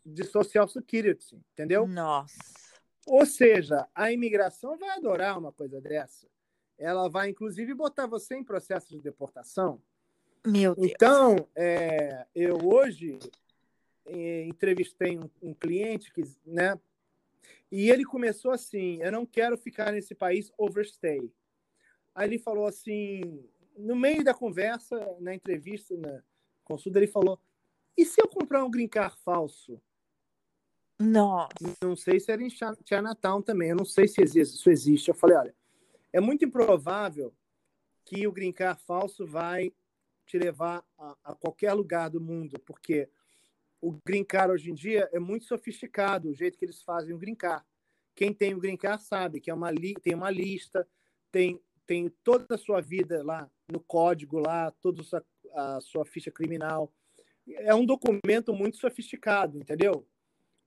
de 0.04 0.24
social 0.24 0.68
security, 0.68 1.40
entendeu? 1.52 1.86
Nossa. 1.86 2.36
Ou 3.06 3.24
seja, 3.24 3.88
a 3.94 4.12
imigração 4.12 4.76
vai 4.78 4.90
adorar 4.90 5.38
uma 5.38 5.52
coisa 5.52 5.80
dessa. 5.80 6.26
ela 6.78 7.08
vai 7.08 7.30
inclusive 7.30 7.72
botar 7.74 8.06
você 8.06 8.34
em 8.34 8.44
processo 8.44 8.88
de 8.90 9.00
deportação. 9.00 9.80
Meu 10.46 10.74
Deus. 10.74 10.90
Então, 10.90 11.48
é, 11.54 12.26
eu 12.34 12.58
hoje 12.62 13.18
é, 14.06 14.44
entrevistei 14.44 15.18
um, 15.18 15.30
um, 15.42 15.54
cliente 15.54 16.12
que, 16.12 16.22
né, 16.44 16.78
e 17.76 17.90
ele 17.90 18.04
começou 18.04 18.52
assim: 18.52 19.02
eu 19.02 19.10
não 19.10 19.26
quero 19.26 19.58
ficar 19.58 19.90
nesse 19.90 20.14
país 20.14 20.52
overstay. 20.56 21.28
Aí 22.14 22.28
ele 22.28 22.38
falou 22.38 22.66
assim, 22.66 23.44
no 23.76 23.96
meio 23.96 24.22
da 24.22 24.32
conversa, 24.32 24.96
na 25.18 25.34
entrevista, 25.34 25.96
na 25.96 26.22
consulta, 26.62 27.00
ele 27.00 27.08
falou: 27.08 27.36
e 27.96 28.04
se 28.04 28.22
eu 28.22 28.28
comprar 28.28 28.64
um 28.64 28.70
green 28.70 28.86
card 28.86 29.16
falso? 29.24 29.82
Nossa. 31.00 31.48
Não 31.82 31.96
sei 31.96 32.20
se 32.20 32.30
era 32.30 32.40
em 32.40 32.48
Chinatown 32.48 33.42
também, 33.42 33.70
eu 33.70 33.76
não 33.76 33.84
sei 33.84 34.06
se 34.06 34.22
existe, 34.22 34.54
isso 34.54 34.70
existe. 34.70 35.08
Eu 35.08 35.14
falei: 35.16 35.36
olha, 35.36 35.56
é 36.12 36.20
muito 36.20 36.44
improvável 36.44 37.34
que 38.04 38.24
o 38.24 38.30
green 38.30 38.52
card 38.52 38.80
falso 38.86 39.26
vai 39.26 39.72
te 40.26 40.38
levar 40.38 40.84
a, 40.96 41.16
a 41.24 41.34
qualquer 41.34 41.72
lugar 41.72 42.08
do 42.08 42.20
mundo, 42.20 42.56
porque 42.60 43.08
o 43.84 44.00
green 44.02 44.24
card 44.24 44.50
hoje 44.50 44.70
em 44.70 44.74
dia 44.74 45.10
é 45.12 45.18
muito 45.18 45.44
sofisticado, 45.44 46.30
o 46.30 46.34
jeito 46.34 46.56
que 46.56 46.64
eles 46.64 46.82
fazem 46.82 47.14
o 47.14 47.18
green 47.18 47.34
card. 47.34 47.62
Quem 48.14 48.32
tem 48.32 48.54
o 48.54 48.58
green 48.58 48.78
card 48.78 49.02
sabe 49.02 49.40
que 49.40 49.50
é 49.50 49.54
uma 49.54 49.70
li 49.70 49.92
tem 50.02 50.14
uma 50.14 50.30
lista, 50.30 50.88
tem, 51.30 51.60
tem 51.86 52.08
toda 52.22 52.54
a 52.54 52.58
sua 52.58 52.80
vida 52.80 53.22
lá 53.22 53.50
no 53.70 53.80
código 53.80 54.38
lá, 54.38 54.70
toda 54.80 55.02
a 55.02 55.04
sua, 55.04 55.26
a 55.52 55.80
sua 55.82 56.04
ficha 56.06 56.30
criminal. 56.30 56.90
É 57.46 57.74
um 57.74 57.84
documento 57.84 58.54
muito 58.54 58.78
sofisticado, 58.78 59.58
entendeu? 59.58 60.08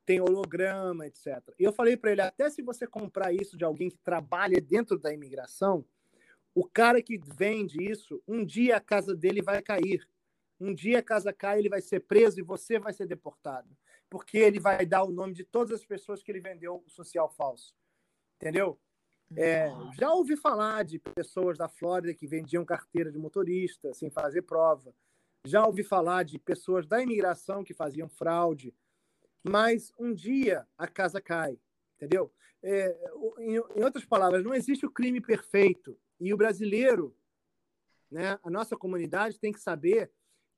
Tem 0.05 0.21
holograma, 0.21 1.07
etc. 1.07 1.41
E 1.57 1.63
eu 1.63 1.73
falei 1.73 1.97
para 1.97 2.11
ele, 2.11 2.21
até 2.21 2.51
se 2.51 2.61
você 2.61 2.85
comprar 2.85 3.33
isso 3.33 3.57
de 3.57 3.65
alguém 3.65 3.89
que 3.89 3.97
trabalha 3.97 4.61
dentro 4.61 4.95
da 4.99 5.11
imigração, 5.11 5.83
o 6.53 6.63
cara 6.63 7.01
que 7.01 7.19
vende 7.35 7.83
isso, 7.83 8.21
um 8.27 8.45
dia 8.45 8.77
a 8.77 8.81
casa 8.81 9.15
dele 9.15 9.41
vai 9.41 9.59
cair 9.59 10.07
um 10.59 10.73
dia 10.73 10.99
a 10.99 11.03
casa 11.03 11.31
cai, 11.31 11.59
ele 11.59 11.69
vai 11.69 11.81
ser 11.81 12.01
preso 12.01 12.39
e 12.39 12.43
você 12.43 12.79
vai 12.79 12.93
ser 12.93 13.05
deportado. 13.05 13.69
Porque 14.09 14.37
ele 14.37 14.59
vai 14.59 14.85
dar 14.85 15.03
o 15.03 15.11
nome 15.11 15.33
de 15.33 15.43
todas 15.43 15.73
as 15.73 15.85
pessoas 15.85 16.23
que 16.23 16.31
ele 16.31 16.39
vendeu 16.39 16.83
o 16.85 16.89
social 16.89 17.29
falso. 17.29 17.75
Entendeu? 18.37 18.79
É, 19.35 19.69
já 19.99 20.11
ouvi 20.13 20.37
falar 20.37 20.83
de 20.83 20.99
pessoas 20.99 21.57
da 21.57 21.67
Flórida 21.67 22.13
que 22.13 22.25
vendiam 22.25 22.63
carteira 22.63 23.11
de 23.11 23.17
motorista 23.17 23.93
sem 23.93 24.09
fazer 24.09 24.43
prova. 24.43 24.93
Já 25.45 25.65
ouvi 25.65 25.83
falar 25.83 26.23
de 26.23 26.39
pessoas 26.39 26.87
da 26.87 27.01
imigração 27.01 27.63
que 27.63 27.73
faziam 27.73 28.07
fraude. 28.07 28.73
Mas 29.43 29.91
um 29.97 30.13
dia 30.13 30.67
a 30.77 30.87
casa 30.87 31.21
cai, 31.21 31.59
entendeu? 31.95 32.31
É, 32.63 32.97
em, 33.39 33.55
em 33.55 33.83
outras 33.83 34.05
palavras, 34.05 34.43
não 34.43 34.53
existe 34.53 34.85
o 34.85 34.91
crime 34.91 35.21
perfeito. 35.21 35.97
E 36.19 36.33
o 36.33 36.37
brasileiro, 36.37 37.15
né, 38.09 38.39
a 38.43 38.49
nossa 38.49 38.75
comunidade 38.75 39.39
tem 39.39 39.51
que 39.51 39.59
saber 39.59 40.11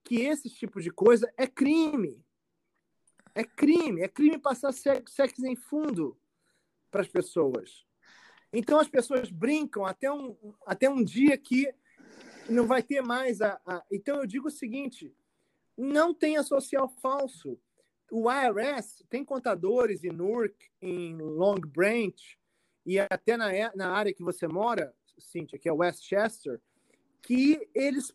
que 0.10 0.22
esse 0.22 0.49
tipo 0.49 0.82
de 0.82 0.89
coisa 0.89 1.32
é 1.38 1.45
crime. 1.45 2.26
É 3.36 3.43
crime. 3.43 4.01
É 4.01 4.07
crime 4.07 4.39
passar 4.39 4.74
sexo 4.74 5.45
em 5.45 5.55
fundo 5.55 6.20
para 6.89 7.01
as 7.01 7.07
pessoas. 7.07 7.86
Então 8.51 8.80
as 8.80 8.88
pessoas 8.88 9.30
brincam 9.30 9.86
até 9.86 10.12
um, 10.12 10.36
até 10.66 10.89
um 10.89 11.03
dia 11.03 11.38
que 11.38 11.72
não 12.49 12.66
vai 12.66 12.82
ter 12.82 13.03
mais 13.03 13.39
a, 13.39 13.62
a... 13.64 13.86
Então 13.91 14.18
eu 14.18 14.26
digo 14.26 14.47
o 14.47 14.51
seguinte: 14.51 15.16
não 15.78 16.12
tenha 16.12 16.41
social 16.41 16.89
falso. 16.89 17.60
O 18.12 18.32
IRS 18.32 19.05
tem 19.12 19.24
contadores 19.24 20.03
em 20.03 20.10
Newark, 20.10 20.57
em 20.82 21.18
Long 21.18 21.60
Branch 21.60 22.39
e 22.84 22.99
até 22.99 23.38
na, 23.38 23.51
na 23.76 23.91
área 23.91 24.12
que 24.12 24.24
você 24.24 24.47
mora, 24.47 24.91
Cíntia, 25.20 25.60
que 25.60 25.70
é 25.70 25.72
Westchester, 25.72 26.60
que 27.22 27.70
eles 27.76 28.12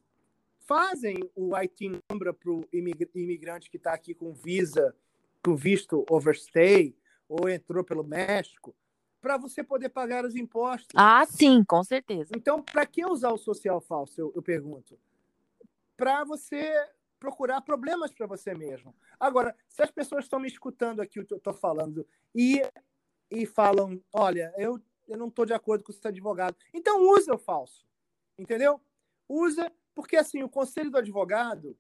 fazem 0.67 1.31
o 1.35 1.55
IT 1.57 2.01
number 2.11 2.33
para 2.33 2.51
o 2.51 2.65
imigrante 2.73 3.71
que 3.71 3.77
está 3.77 3.93
aqui 3.93 4.15
com 4.15 4.33
visa, 4.33 4.95
com 5.45 5.57
visto 5.57 6.05
overstay, 6.11 6.97
ou 7.29 7.49
entrou 7.49 7.85
pelo 7.85 8.05
México, 8.05 8.75
para 9.21 9.37
você 9.39 9.65
poder 9.65 9.89
pagar 9.89 10.25
os 10.25 10.37
impostos. 10.37 10.93
Ah, 10.95 11.25
sim, 11.27 11.65
com 11.65 11.83
certeza. 11.83 12.31
Então, 12.37 12.63
para 12.63 12.85
que 12.85 13.05
usar 13.07 13.33
o 13.33 13.39
social 13.39 13.81
falso, 13.81 14.21
eu, 14.21 14.33
eu 14.35 14.43
pergunto? 14.43 14.99
Para 15.97 16.25
você 16.25 16.73
procurar 17.19 17.63
problemas 17.63 18.13
para 18.13 18.27
você 18.27 18.55
mesmo. 18.55 18.95
Agora, 19.19 19.57
se 19.67 19.83
as 19.83 19.91
pessoas 19.91 20.25
estão 20.25 20.39
me 20.39 20.47
escutando 20.47 21.01
aqui 21.01 21.19
o 21.19 21.25
que 21.25 21.33
eu 21.33 21.39
estou 21.39 21.55
falando 21.55 22.07
e, 22.35 22.61
e 23.31 23.47
falam, 23.47 23.99
olha, 24.13 24.53
eu, 24.59 24.79
eu 25.09 25.17
não 25.17 25.29
estou 25.29 25.47
de 25.47 25.55
acordo 25.55 25.83
com 25.83 25.91
esse 25.91 26.07
advogado, 26.07 26.55
então 26.73 27.01
usa 27.09 27.35
o 27.35 27.39
falso, 27.39 27.87
entendeu? 28.39 28.79
Usa 29.27 29.73
porque, 29.95 30.17
assim, 30.17 30.43
o 30.43 30.49
conselho 30.49 30.91
do 30.91 30.99
advogado, 30.99 31.77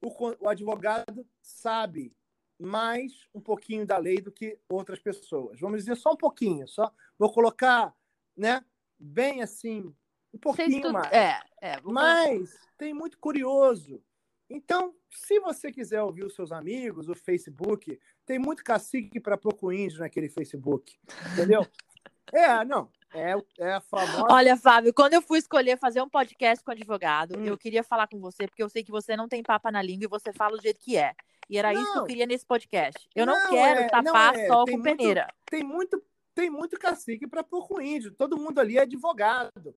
o, 0.00 0.10
o 0.40 0.48
advogado 0.48 1.26
sabe 1.42 2.14
mais 2.58 3.12
um 3.34 3.40
pouquinho 3.40 3.86
da 3.86 3.98
lei 3.98 4.20
do 4.20 4.32
que 4.32 4.58
outras 4.68 4.98
pessoas. 4.98 5.60
Vamos 5.60 5.80
dizer 5.80 5.96
só 5.96 6.12
um 6.12 6.16
pouquinho, 6.16 6.66
só 6.66 6.92
vou 7.18 7.32
colocar, 7.32 7.94
né, 8.36 8.64
bem 8.98 9.42
assim, 9.42 9.94
um 10.32 10.38
pouquinho 10.38 10.92
mais. 10.92 11.12
É, 11.12 11.40
é, 11.60 11.80
Mas 11.82 12.54
tem 12.76 12.92
muito 12.92 13.18
curioso. 13.18 14.02
Então, 14.50 14.94
se 15.10 15.38
você 15.40 15.70
quiser 15.70 16.02
ouvir 16.02 16.24
os 16.24 16.34
seus 16.34 16.50
amigos, 16.52 17.08
o 17.08 17.14
Facebook, 17.14 17.98
tem 18.24 18.38
muito 18.38 18.64
cacique 18.64 19.20
para 19.20 19.36
pouco 19.36 19.72
índio 19.72 20.00
naquele 20.00 20.28
Facebook, 20.28 20.98
entendeu? 21.32 21.66
é, 22.32 22.64
não. 22.64 22.90
É, 23.14 23.34
é 23.58 23.72
a 23.72 23.80
famosa. 23.80 24.26
Olha, 24.30 24.56
Fábio, 24.56 24.92
quando 24.92 25.14
eu 25.14 25.22
fui 25.22 25.38
escolher 25.38 25.78
fazer 25.78 26.02
um 26.02 26.08
podcast 26.08 26.62
com 26.62 26.70
advogado, 26.70 27.38
hum. 27.38 27.44
eu 27.44 27.56
queria 27.56 27.82
falar 27.82 28.06
com 28.06 28.20
você, 28.20 28.46
porque 28.46 28.62
eu 28.62 28.68
sei 28.68 28.84
que 28.84 28.90
você 28.90 29.16
não 29.16 29.28
tem 29.28 29.42
papa 29.42 29.70
na 29.70 29.80
língua 29.80 30.04
e 30.04 30.08
você 30.08 30.32
fala 30.32 30.56
do 30.56 30.62
jeito 30.62 30.80
que 30.80 30.96
é. 30.96 31.14
E 31.48 31.56
era 31.56 31.72
não. 31.72 31.80
isso 31.80 31.92
que 31.92 31.98
eu 31.98 32.04
queria 32.04 32.26
nesse 32.26 32.44
podcast. 32.44 33.08
Eu 33.14 33.24
não, 33.24 33.34
não 33.34 33.50
quero 33.50 33.80
é, 33.80 33.88
tapar 33.88 34.34
não 34.34 34.40
é. 34.40 34.46
sol 34.46 34.64
tem 34.64 34.76
com 34.76 34.82
muito, 34.82 34.96
peneira. 34.96 35.34
Tem 35.46 35.64
muito, 35.64 36.02
tem 36.34 36.50
muito 36.50 36.78
cacique 36.78 37.26
para 37.26 37.42
pouco 37.42 37.80
índio. 37.80 38.12
Todo 38.12 38.36
mundo 38.36 38.58
ali 38.58 38.76
é 38.76 38.82
advogado. 38.82 39.74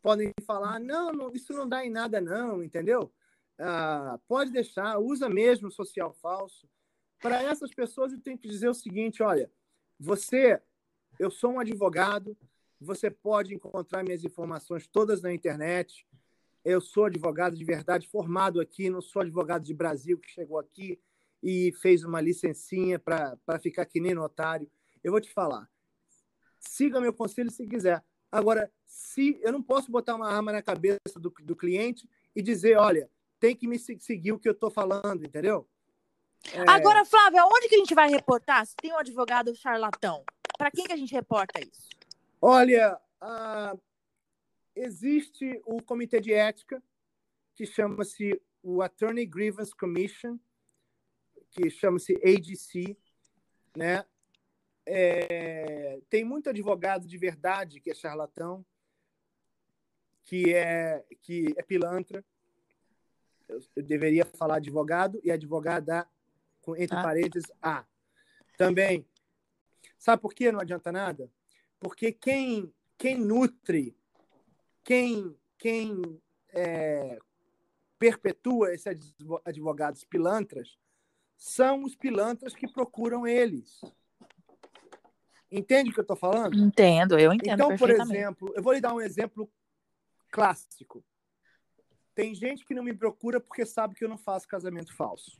Podem 0.00 0.32
falar, 0.46 0.80
não, 0.80 1.12
não, 1.12 1.30
isso 1.32 1.52
não 1.52 1.68
dá 1.68 1.84
em 1.84 1.90
nada, 1.90 2.20
não, 2.20 2.62
entendeu? 2.62 3.12
Ah, 3.58 4.18
pode 4.26 4.50
deixar, 4.50 4.98
usa 4.98 5.28
mesmo 5.28 5.70
social 5.70 6.14
falso. 6.14 6.66
Para 7.20 7.42
essas 7.42 7.74
pessoas, 7.74 8.12
eu 8.12 8.20
tenho 8.20 8.38
que 8.38 8.48
dizer 8.48 8.68
o 8.68 8.74
seguinte: 8.74 9.22
olha, 9.22 9.50
você 9.98 10.62
eu 11.18 11.30
sou 11.30 11.52
um 11.52 11.60
advogado, 11.60 12.36
você 12.80 13.10
pode 13.10 13.54
encontrar 13.54 14.04
minhas 14.04 14.24
informações 14.24 14.86
todas 14.86 15.20
na 15.20 15.32
internet. 15.32 16.06
Eu 16.64 16.80
sou 16.80 17.06
advogado 17.06 17.56
de 17.56 17.64
verdade, 17.64 18.08
formado 18.08 18.60
aqui, 18.60 18.88
não 18.88 19.00
sou 19.00 19.22
advogado 19.22 19.64
de 19.64 19.74
Brasil 19.74 20.18
que 20.18 20.30
chegou 20.30 20.58
aqui 20.58 21.00
e 21.42 21.72
fez 21.80 22.04
uma 22.04 22.20
licencinha 22.20 22.98
para 22.98 23.58
ficar 23.60 23.84
que 23.86 24.00
nem 24.00 24.14
notário. 24.14 24.70
Eu 25.02 25.12
vou 25.12 25.20
te 25.20 25.32
falar, 25.32 25.68
siga 26.58 27.00
meu 27.00 27.12
conselho 27.12 27.50
se 27.50 27.66
quiser. 27.66 28.04
Agora, 28.30 28.70
se 28.86 29.40
eu 29.42 29.52
não 29.52 29.62
posso 29.62 29.90
botar 29.90 30.14
uma 30.14 30.30
arma 30.30 30.52
na 30.52 30.62
cabeça 30.62 31.18
do, 31.18 31.32
do 31.42 31.56
cliente 31.56 32.08
e 32.34 32.42
dizer, 32.42 32.76
olha, 32.76 33.10
tem 33.40 33.56
que 33.56 33.66
me 33.66 33.78
seguir 33.78 34.32
o 34.32 34.38
que 34.38 34.48
eu 34.48 34.52
estou 34.52 34.70
falando, 34.70 35.24
entendeu? 35.24 35.66
É... 36.52 36.60
Agora, 36.68 37.04
Flávia, 37.04 37.44
onde 37.44 37.68
que 37.68 37.74
a 37.74 37.78
gente 37.78 37.94
vai 37.94 38.10
reportar 38.10 38.66
se 38.66 38.76
tem 38.76 38.92
um 38.92 38.98
advogado 38.98 39.54
charlatão? 39.54 40.24
Para 40.58 40.72
quem 40.72 40.84
que 40.84 40.92
a 40.92 40.96
gente 40.96 41.14
reporta 41.14 41.60
isso? 41.60 41.88
Olha, 42.42 43.00
uh, 43.22 43.80
existe 44.74 45.62
o 45.64 45.80
comitê 45.80 46.20
de 46.20 46.34
ética 46.34 46.82
que 47.54 47.64
chama-se 47.64 48.40
o 48.60 48.82
Attorney 48.82 49.24
Grievance 49.24 49.74
Commission, 49.74 50.36
que 51.50 51.70
chama-se 51.70 52.14
AGC, 52.16 52.96
né? 53.76 54.04
É, 54.84 56.00
tem 56.10 56.24
muito 56.24 56.48
advogado 56.48 57.06
de 57.06 57.18
verdade 57.18 57.80
que 57.80 57.90
é 57.90 57.94
charlatão, 57.94 58.64
que 60.24 60.52
é 60.52 61.04
que 61.20 61.54
é 61.56 61.62
pilantra. 61.62 62.24
Eu, 63.48 63.60
eu 63.76 63.82
deveria 63.82 64.24
falar 64.24 64.56
advogado 64.56 65.20
e 65.22 65.30
advogada 65.30 66.08
com 66.62 66.76
entre 66.76 66.96
ah. 66.96 67.02
parênteses 67.02 67.50
A. 67.62 67.84
Também 68.56 69.06
Sabe 69.98 70.22
por 70.22 70.32
que 70.32 70.52
não 70.52 70.60
adianta 70.60 70.92
nada? 70.92 71.30
Porque 71.80 72.12
quem, 72.12 72.72
quem 72.96 73.18
nutre, 73.18 73.96
quem, 74.84 75.36
quem 75.58 76.20
é, 76.50 77.18
perpetua 77.98 78.72
esses 78.72 79.14
advogados 79.44 80.04
pilantras, 80.04 80.78
são 81.36 81.84
os 81.84 81.94
pilantras 81.94 82.54
que 82.54 82.66
procuram 82.66 83.26
eles. 83.26 83.80
Entende 85.50 85.90
o 85.90 85.92
que 85.94 86.00
eu 86.00 86.02
estou 86.02 86.16
falando? 86.16 86.58
Entendo, 86.58 87.18
eu 87.18 87.32
entendo. 87.32 87.54
Então, 87.54 87.76
por 87.76 87.90
exemplo, 87.90 88.52
eu 88.54 88.62
vou 88.62 88.72
lhe 88.72 88.80
dar 88.80 88.94
um 88.94 89.00
exemplo 89.00 89.50
clássico. 90.30 91.04
Tem 92.14 92.34
gente 92.34 92.64
que 92.64 92.74
não 92.74 92.82
me 92.82 92.92
procura 92.92 93.40
porque 93.40 93.64
sabe 93.64 93.94
que 93.94 94.04
eu 94.04 94.08
não 94.08 94.18
faço 94.18 94.46
casamento 94.46 94.94
falso 94.94 95.36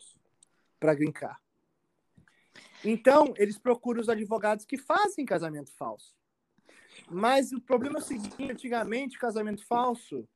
para 0.78 0.94
grincar. 0.94 1.38
Então, 2.84 3.34
eles 3.36 3.58
procuram 3.58 4.00
os 4.00 4.08
advogados 4.08 4.64
que 4.64 4.78
fazem 4.78 5.24
casamento 5.24 5.72
falso. 5.72 6.14
Mas 7.10 7.52
o 7.52 7.60
problema 7.60 7.98
é 7.98 8.02
o 8.02 8.04
seguinte: 8.04 8.50
antigamente, 8.50 9.18
casamento 9.18 9.64
falso, 9.66 10.28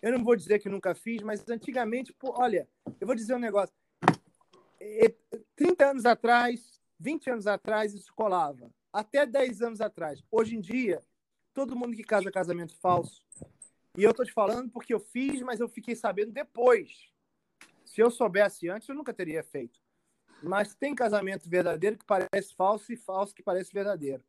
eu 0.00 0.12
não 0.12 0.24
vou 0.24 0.36
dizer 0.36 0.58
que 0.58 0.68
nunca 0.68 0.94
fiz, 0.94 1.22
mas 1.22 1.48
antigamente, 1.48 2.12
pô, 2.12 2.34
olha, 2.36 2.68
eu 3.00 3.06
vou 3.06 3.16
dizer 3.16 3.34
um 3.34 3.40
negócio. 3.40 3.74
30 5.56 5.90
anos 5.90 6.06
atrás, 6.06 6.80
20 6.98 7.30
anos 7.30 7.46
atrás, 7.46 7.94
isso 7.94 8.12
colava. 8.14 8.70
Até 8.92 9.26
10 9.26 9.62
anos 9.62 9.80
atrás. 9.80 10.22
Hoje 10.30 10.56
em 10.56 10.60
dia, 10.60 11.02
todo 11.52 11.76
mundo 11.76 11.96
que 11.96 12.04
casa 12.04 12.30
casamento 12.30 12.76
falso. 12.76 13.22
E 13.96 14.04
eu 14.04 14.14
tô 14.14 14.24
te 14.24 14.32
falando 14.32 14.70
porque 14.70 14.94
eu 14.94 15.00
fiz, 15.00 15.42
mas 15.42 15.58
eu 15.58 15.68
fiquei 15.68 15.96
sabendo 15.96 16.32
depois. 16.32 17.10
Se 17.84 18.00
eu 18.00 18.10
soubesse 18.10 18.68
antes, 18.68 18.88
eu 18.88 18.94
nunca 18.94 19.12
teria 19.12 19.42
feito. 19.42 19.80
Mas 20.42 20.74
tem 20.74 20.94
casamento 20.94 21.48
verdadeiro 21.48 21.98
que 21.98 22.04
parece 22.04 22.54
falso 22.54 22.92
e 22.92 22.96
falso 22.96 23.34
que 23.34 23.42
parece 23.42 23.72
verdadeiro. 23.72 24.22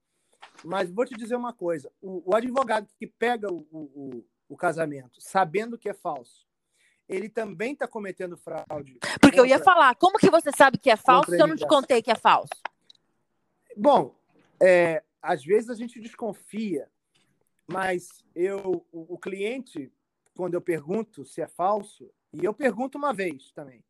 Mas 0.64 0.90
vou 0.90 1.06
te 1.06 1.16
dizer 1.16 1.36
uma 1.36 1.54
coisa: 1.54 1.92
o, 2.02 2.32
o 2.32 2.36
advogado 2.36 2.88
que 2.98 3.08
pega 3.08 3.52
o, 3.52 3.68
o, 3.72 4.26
o, 4.50 4.58
casamento 4.58 5.22
sabendo 5.22 5.78
que 5.78 5.90
é 5.90 5.94
falso, 5.94 6.48
ele 7.08 7.30
também 7.30 7.74
está 7.74 7.88
cometendo 7.88 8.38
fraude. 8.38 8.98
Porque 9.22 9.38
contra, 9.38 9.42
eu 9.42 9.46
ia 9.46 9.60
falar, 9.60 9.96
como 9.96 10.18
que 10.18 10.30
você 10.30 10.52
sabe 10.56 10.78
que 10.78 10.90
é 10.90 10.98
falso 10.98 11.32
se 11.32 11.42
eu 11.42 11.48
não 11.48 11.56
te 11.56 11.68
contei 11.68 12.02
que 12.02 12.12
é 12.12 12.16
falso? 12.16 12.54
Bom, 13.76 14.16
é, 14.62 15.04
às 15.22 15.44
vezes 15.44 15.70
a 15.70 15.76
gente 15.76 16.00
desconfia, 16.00 16.90
mas 17.68 18.24
eu, 18.36 18.86
o, 18.92 19.14
o 19.14 19.18
cliente, 19.18 19.92
quando 20.36 20.56
eu 20.56 20.62
pergunto 20.62 21.24
se 21.24 21.42
é 21.42 21.48
falso, 21.48 22.12
e 22.34 22.44
eu 22.44 22.54
pergunto 22.54 22.98
uma 22.98 23.14
vez 23.14 23.52
também, 23.52 23.84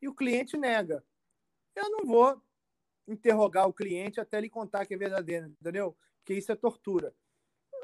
e 0.00 0.08
o 0.08 0.14
cliente 0.14 0.56
nega. 0.56 1.04
Eu 1.76 1.90
não 1.90 2.04
vou 2.04 2.42
interrogar 3.06 3.68
o 3.68 3.72
cliente 3.72 4.18
até 4.18 4.38
ele 4.38 4.48
contar 4.48 4.86
que 4.86 4.94
é 4.94 4.96
verdadeiro, 4.96 5.54
entendeu? 5.60 5.96
Porque 6.18 6.34
isso 6.34 6.50
é 6.50 6.56
tortura. 6.56 7.14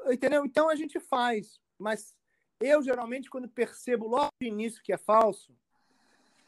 Entendeu? 0.06 0.44
Então 0.44 0.68
a 0.68 0.74
gente 0.74 0.98
faz, 0.98 1.60
mas 1.78 2.16
eu 2.60 2.82
geralmente 2.82 3.30
quando 3.30 3.48
percebo 3.48 4.08
logo 4.08 4.30
no 4.40 4.48
início 4.48 4.82
que 4.82 4.92
é 4.92 4.98
falso, 4.98 5.54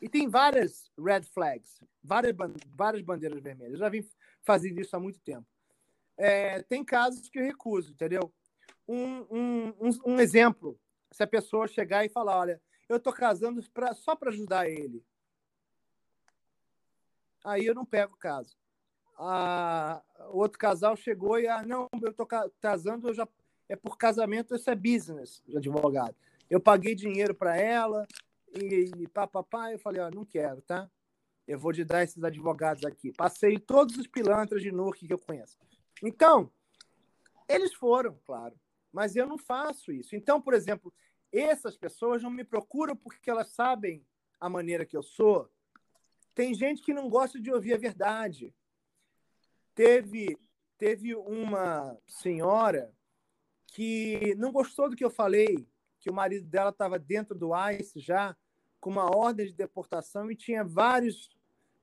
e 0.01 0.09
tem 0.09 0.29
várias 0.29 0.91
red 0.99 1.23
flags, 1.23 1.81
várias, 2.03 2.35
várias 2.75 3.03
bandeiras 3.03 3.41
vermelhas. 3.41 3.75
Eu 3.75 3.79
já 3.79 3.89
vim 3.89 4.07
fazendo 4.43 4.79
isso 4.81 4.95
há 4.95 5.01
muito 5.01 5.19
tempo. 5.21 5.47
É, 6.17 6.63
tem 6.63 6.85
casos 6.85 7.29
que 7.29 7.39
eu 7.39 7.45
recuso, 7.45 7.93
entendeu? 7.93 8.33
Um, 8.87 9.21
um, 9.31 9.69
um, 9.81 9.91
um, 10.07 10.21
exemplo: 10.21 10.79
se 11.11 11.23
a 11.23 11.27
pessoa 11.27 11.67
chegar 11.67 12.05
e 12.05 12.11
falar, 12.11 12.39
olha, 12.39 12.63
eu 12.89 12.99
estou 12.99 13.13
casando 13.13 13.63
pra, 13.73 13.95
só 13.95 14.15
para 14.15 14.31
ajudar 14.31 14.69
ele. 14.69 15.03
Aí 17.45 17.67
eu 17.67 17.75
não 17.75 17.85
pego 17.85 18.15
o 18.15 18.19
caso 18.19 18.57
a, 19.17 20.03
outro 20.31 20.59
casal 20.59 20.97
chegou 20.97 21.39
e, 21.39 21.47
ah, 21.47 21.63
não, 21.63 21.89
eu 22.03 22.11
estou 22.11 22.27
casando, 22.61 23.09
eu 23.09 23.15
já, 23.15 23.29
é 23.69 23.77
por 23.77 23.97
casamento, 23.97 24.55
isso 24.55 24.71
é 24.71 24.75
business 24.75 25.43
de 25.47 25.57
advogado. 25.57 26.15
Eu 26.51 26.61
paguei 26.61 26.95
dinheiro 26.95 27.35
para 27.35 27.57
ela 27.57 28.07
e, 28.53 28.91
e 28.97 29.09
papapá, 29.09 29.73
eu 29.73 29.79
falei, 29.79 30.01
ó, 30.01 30.11
não 30.11 30.25
quero, 30.25 30.61
tá? 30.63 30.91
Eu 31.47 31.59
vou 31.59 31.73
te 31.73 31.85
dar 31.85 32.03
esses 32.03 32.23
advogados 32.23 32.85
aqui. 32.85 33.13
Passei 33.13 33.59
todos 33.59 33.97
os 33.97 34.07
pilantras 34.07 34.63
de 34.63 34.73
Newark 34.73 35.07
que 35.07 35.13
eu 35.13 35.19
conheço. 35.19 35.59
Então, 36.03 36.51
eles 37.49 37.75
foram, 37.75 38.19
claro, 38.25 38.55
mas 38.93 39.15
eu 39.15 39.27
não 39.27 39.39
faço 39.39 39.93
isso. 39.93 40.17
Então, 40.17 40.41
por 40.41 40.55
exemplo, 40.55 40.93
essas 41.33 41.77
pessoas 41.77 42.23
não 42.23 42.31
me 42.31 42.45
procuram 42.45 42.97
porque 42.97 43.31
elas 43.31 43.49
sabem 43.49 44.05
a 44.41 44.49
maneira 44.49 44.87
que 44.87 44.97
eu 44.97 45.03
sou. 45.03 45.51
Tem 46.35 46.53
gente 46.55 46.83
que 46.83 46.93
não 46.93 47.09
gosta 47.09 47.41
de 47.41 47.51
ouvir 47.51 47.75
a 47.75 47.79
verdade. 47.79 48.55
Teve, 49.75 50.39
teve 50.77 51.15
uma 51.15 51.97
senhora 52.07 52.93
que 53.67 54.35
não 54.37 54.53
gostou 54.53 54.89
do 54.89 54.97
que 54.97 55.05
eu 55.05 55.11
falei, 55.11 55.67
que 56.01 56.11
o 56.11 56.15
marido 56.15 56.47
dela 56.47 56.71
estava 56.71 56.99
dentro 56.99 57.35
do 57.35 57.51
ICE 57.71 57.99
já, 58.01 58.37
com 58.81 58.91
uma 58.91 59.17
ordem 59.17 59.47
de 59.47 59.55
deportação 59.55 60.31
e 60.31 60.37
tinha 60.37 60.63
vários, 60.63 61.31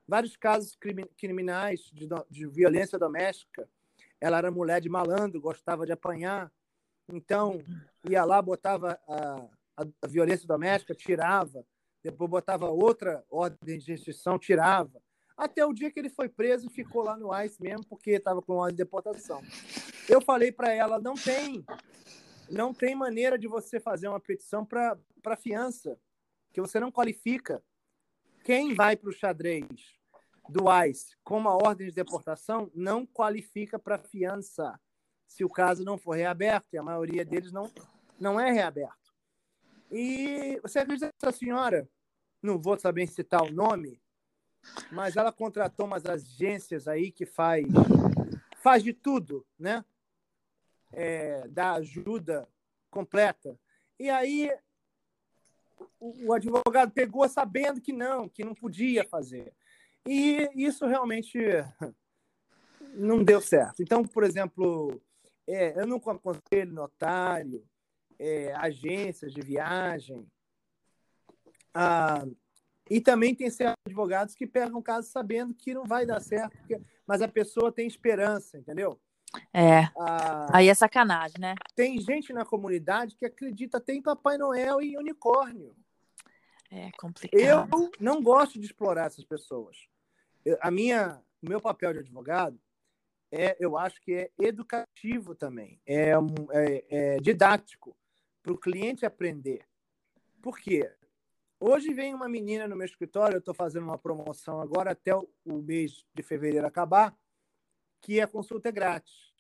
vários 0.08 0.38
casos 0.38 0.78
criminais 1.18 1.90
de, 1.92 2.08
de 2.30 2.46
violência 2.48 3.00
doméstica. 3.00 3.68
Ela 4.20 4.38
era 4.38 4.52
mulher 4.52 4.80
de 4.80 4.88
malandro, 4.88 5.42
gostava 5.42 5.86
de 5.86 5.92
apanhar. 5.92 6.52
Então, 7.12 7.60
ia 8.08 8.24
lá, 8.24 8.40
botava 8.42 9.00
a, 9.08 9.48
a, 9.78 10.08
violência 10.08 10.48
doméstica, 10.48 10.94
tirava. 10.94 11.66
Depois 12.04 12.30
botava 12.30 12.70
outra 12.70 13.24
ordem 13.30 13.78
de 13.78 13.92
restrição, 13.92 14.40
tirava 14.40 15.02
até 15.42 15.66
o 15.66 15.74
dia 15.74 15.92
que 15.92 16.00
ele 16.00 16.10
foi 16.10 16.30
preso 16.30 16.68
e 16.68 16.70
ficou 16.70 17.04
lá 17.04 17.18
no 17.18 17.36
ICE 17.44 17.62
mesmo, 17.62 17.84
porque 17.86 18.12
estava 18.12 18.42
com 18.44 18.54
ordem 18.54 18.76
de 18.76 18.84
deportação. 18.84 19.42
Eu 20.08 20.22
falei 20.22 20.52
para 20.52 20.72
ela, 20.72 21.00
não 21.00 21.16
tem, 21.16 21.66
não 22.50 22.74
tem 22.74 22.94
maneira 22.94 23.40
de 23.40 23.48
você 23.48 23.80
fazer 23.80 24.08
uma 24.08 24.20
petição 24.20 24.64
para 24.64 25.36
fiança, 25.38 25.98
que 26.54 26.62
você 26.62 26.80
não 26.80 26.92
qualifica. 26.92 27.64
Quem 28.44 28.76
vai 28.76 28.96
para 28.96 29.10
o 29.10 29.14
xadrez 29.14 29.66
do 30.48 30.66
ICE 30.86 31.16
com 31.24 31.38
uma 31.38 31.56
ordem 31.56 31.88
de 31.88 31.94
deportação 31.94 32.70
não 32.76 33.04
qualifica 33.06 33.80
para 33.80 33.98
fiança, 33.98 34.80
se 35.28 35.44
o 35.44 35.50
caso 35.50 35.84
não 35.84 35.98
for 35.98 36.16
reaberto, 36.16 36.68
e 36.74 36.78
a 36.78 36.84
maioria 36.84 37.26
deles 37.26 37.52
não, 37.52 37.72
não 38.20 38.40
é 38.40 38.52
reaberto. 38.52 39.01
E 39.92 40.58
você 40.62 40.80
acredita 40.80 41.10
que 41.10 41.28
essa 41.28 41.38
senhora, 41.38 41.88
não 42.42 42.58
vou 42.58 42.80
saber 42.80 43.08
citar 43.08 43.44
o 43.44 43.52
nome, 43.52 44.02
mas 44.92 45.18
ela 45.18 45.32
contratou 45.32 45.86
umas 45.86 46.06
agências 46.06 46.88
aí 46.88 47.12
que 47.12 47.26
faz, 47.26 47.66
faz 48.62 48.84
de 48.84 48.94
tudo, 48.94 49.46
né? 49.60 49.84
É, 50.94 51.46
dá 51.50 51.74
ajuda 51.74 52.48
completa. 52.90 53.60
E 54.00 54.10
aí 54.10 54.50
o, 56.00 56.28
o 56.28 56.34
advogado 56.34 56.92
pegou 56.92 57.28
sabendo 57.28 57.82
que 57.82 57.92
não, 57.92 58.30
que 58.30 58.44
não 58.44 58.56
podia 58.56 59.04
fazer. 59.04 59.54
E 60.08 60.50
isso 60.56 60.86
realmente 60.86 61.38
não 62.96 63.24
deu 63.24 63.42
certo. 63.42 63.84
Então, 63.84 64.04
por 64.04 64.24
exemplo, 64.24 65.02
é, 65.48 65.80
eu 65.80 65.86
não 65.86 65.98
aconselho 65.98 66.74
notário, 66.74 67.64
é, 68.22 68.54
agências 68.56 69.34
de 69.34 69.42
viagem, 69.42 70.28
a 71.74 72.26
e 72.90 73.00
também 73.00 73.34
tem 73.34 73.50
certos 73.50 73.78
advogados 73.88 74.36
que 74.36 74.46
pegam 74.46 74.80
o 74.80 74.84
caso 74.84 75.10
sabendo 75.10 75.54
que 75.54 75.74
não 75.74 75.86
vai 75.86 76.06
dar 76.06 76.20
certo, 76.20 76.58
mas 77.08 77.22
a 77.22 77.28
pessoa 77.28 77.72
tem 77.72 77.88
esperança, 77.88 78.58
entendeu? 78.58 79.00
É. 79.54 79.84
Ah, 79.98 80.48
aí 80.52 80.68
é 80.68 80.74
sacanagem, 80.74 81.40
né? 81.40 81.56
Tem 81.74 81.98
gente 82.02 82.34
na 82.34 82.44
comunidade 82.44 83.16
que 83.16 83.26
acredita 83.26 83.78
até 83.78 83.94
em 83.94 84.02
Papai 84.02 84.38
Noel 84.38 84.82
e 84.82 84.98
unicórnio. 84.98 85.74
É 86.70 86.92
complicado. 87.00 87.40
Eu 87.40 87.92
não 87.98 88.22
gosto 88.22 88.60
de 88.60 88.66
explorar 88.66 89.06
essas 89.06 89.24
pessoas. 89.24 89.78
Eu, 90.44 90.58
a 90.60 90.70
minha, 90.70 91.22
o 91.42 91.48
meu 91.48 91.62
papel 91.62 91.94
de 91.94 92.00
advogado 92.00 92.60
é, 93.32 93.56
eu 93.58 93.78
acho 93.78 94.02
que 94.02 94.14
é 94.14 94.30
educativo 94.38 95.34
também, 95.34 95.80
é, 95.86 96.12
é, 96.52 96.86
é 96.90 97.18
didático 97.20 97.96
para 98.42 98.54
o 98.54 98.58
cliente 98.58 99.06
aprender. 99.06 99.68
Por 100.42 100.58
quê? 100.58 100.92
Hoje 101.60 101.94
vem 101.94 102.14
uma 102.14 102.28
menina 102.28 102.68
no 102.68 102.76
meu 102.76 102.86
escritório, 102.86 103.36
eu 103.36 103.40
estou 103.40 103.54
fazendo 103.54 103.84
uma 103.84 103.98
promoção 103.98 104.60
agora 104.60 104.92
até 104.92 105.16
o, 105.16 105.30
mês 105.46 106.04
de 106.14 106.24
fevereiro 106.24 106.66
acabar, 106.66 107.16
que 108.02 108.20
a 108.20 108.28
consulta 108.28 108.70
é 108.70 108.72
grátis. 108.72 109.32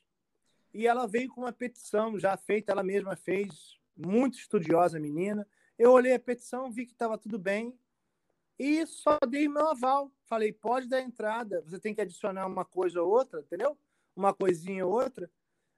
E 0.71 0.85
ela 0.85 1.07
veio 1.07 1.29
com 1.29 1.41
uma 1.41 1.51
petição 1.51 2.19
já 2.19 2.37
feita, 2.37 2.71
ela 2.71 2.83
mesma 2.83 3.15
fez, 3.15 3.79
muito 3.97 4.37
estudiosa 4.37 4.99
menina. 4.99 5.47
Eu 5.77 5.91
olhei 5.91 6.13
a 6.13 6.19
petição, 6.19 6.71
vi 6.71 6.85
que 6.85 6.93
estava 6.93 7.17
tudo 7.17 7.39
bem 7.39 7.77
e 8.57 8.85
só 8.85 9.17
dei 9.27 9.49
meu 9.49 9.69
aval. 9.69 10.11
Falei, 10.25 10.53
pode 10.53 10.87
dar 10.87 11.01
entrada, 11.01 11.61
você 11.61 11.79
tem 11.79 11.93
que 11.93 12.01
adicionar 12.01 12.45
uma 12.45 12.63
coisa 12.63 13.01
ou 13.01 13.09
outra, 13.09 13.41
entendeu? 13.41 13.75
Uma 14.15 14.31
coisinha 14.31 14.85
ou 14.85 14.93
outra. 14.93 15.29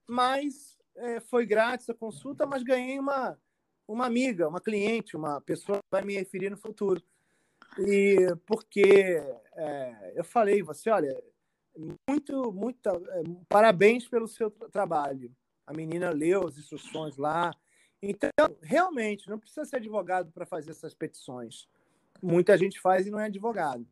Mas 0.06 0.78
é, 0.96 1.20
foi 1.20 1.46
grátis 1.46 1.90
a 1.90 1.94
consulta, 1.94 2.46
mas 2.46 2.64
ganhei 2.64 3.00
uma 3.00 3.38
uma 3.88 4.06
amiga, 4.06 4.48
uma 4.48 4.62
cliente, 4.62 5.16
uma 5.16 5.42
pessoa 5.42 5.78
que 5.78 5.92
vai 5.92 6.04
me 6.04 6.14
referir 6.14 6.50
no 6.50 6.58
futuro. 6.58 7.04
E 7.80 8.18
porque 8.46 9.18
é, 9.56 10.14
eu 10.16 10.24
falei, 10.24 10.62
você, 10.62 10.90
olha, 10.90 11.16
muito, 12.10 12.52
muito, 12.52 12.88
é, 12.88 13.24
parabéns 13.50 14.08
pelo 14.08 14.28
seu 14.28 14.50
trabalho. 14.50 15.32
A 15.66 15.74
menina 15.74 16.10
leu 16.10 16.48
as 16.48 16.58
instruções 16.58 17.18
lá. 17.18 17.52
Então, 18.02 18.30
realmente, 18.62 19.30
não 19.30 19.40
precisa 19.40 19.66
ser 19.66 19.78
advogado 19.78 20.32
para 20.32 20.46
fazer 20.46 20.72
essas 20.72 20.94
petições. 20.94 21.68
Muita 22.22 22.58
gente 22.58 22.80
faz 22.80 23.08
e 23.08 23.12
não 23.12 23.20
é 23.20 23.26
advogado. 23.26 23.88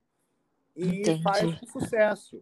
E 0.76 1.02
Entendi. 1.02 1.24
faz 1.24 1.60
com 1.60 1.68
sucesso. 1.68 2.39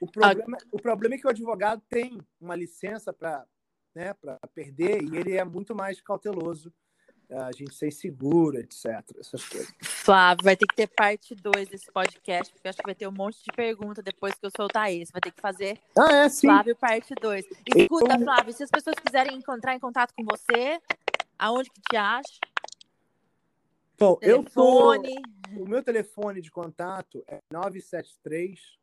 O 0.00 0.10
problema, 0.10 0.58
o 0.72 0.78
problema 0.78 1.14
é 1.14 1.18
que 1.18 1.26
o 1.26 1.30
advogado 1.30 1.82
tem 1.88 2.20
uma 2.40 2.54
licença 2.54 3.12
para 3.12 3.46
né, 3.94 4.14
perder, 4.54 5.02
e 5.02 5.16
ele 5.16 5.36
é 5.36 5.44
muito 5.44 5.74
mais 5.74 6.00
cauteloso 6.00 6.72
a 7.30 7.50
gente 7.50 7.74
ser 7.74 7.90
seguro, 7.90 8.58
etc. 8.58 9.02
Essas 9.18 9.44
coisas. 9.48 9.72
Flávio, 9.82 10.44
vai 10.44 10.56
ter 10.56 10.66
que 10.66 10.76
ter 10.76 10.86
parte 10.86 11.34
2 11.34 11.68
desse 11.68 11.90
podcast, 11.90 12.52
porque 12.52 12.68
acho 12.68 12.78
que 12.78 12.84
vai 12.84 12.94
ter 12.94 13.08
um 13.08 13.12
monte 13.12 13.38
de 13.38 13.50
pergunta 13.54 14.02
depois 14.02 14.34
que 14.34 14.46
eu 14.46 14.50
soltar 14.56 14.92
esse. 14.92 15.10
Vai 15.12 15.20
ter 15.20 15.32
que 15.32 15.40
fazer 15.40 15.80
ah, 15.98 16.12
é, 16.12 16.28
sim. 16.28 16.46
Flávio 16.46 16.76
parte 16.76 17.14
2. 17.20 17.44
Escuta, 17.74 18.14
eu... 18.14 18.20
Flávio, 18.20 18.52
se 18.52 18.62
as 18.62 18.70
pessoas 18.70 18.96
quiserem 18.96 19.36
encontrar 19.36 19.74
em 19.74 19.80
contato 19.80 20.12
com 20.14 20.24
você, 20.24 20.80
aonde 21.38 21.70
que 21.70 21.80
te 21.80 21.96
acha? 21.96 22.38
Bom, 23.98 24.16
telefone. 24.16 25.14
eu 25.14 25.22
tô... 25.22 25.62
O 25.62 25.68
meu 25.68 25.82
telefone 25.82 26.40
de 26.40 26.50
contato 26.50 27.24
é 27.26 27.38
973 27.50 28.78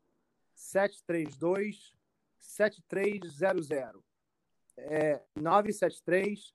732 0.64 1.94
7300. 2.40 4.02
É 4.78 5.22
973 5.36 6.54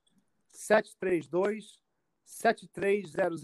732 0.48 1.82
7300 2.24 3.42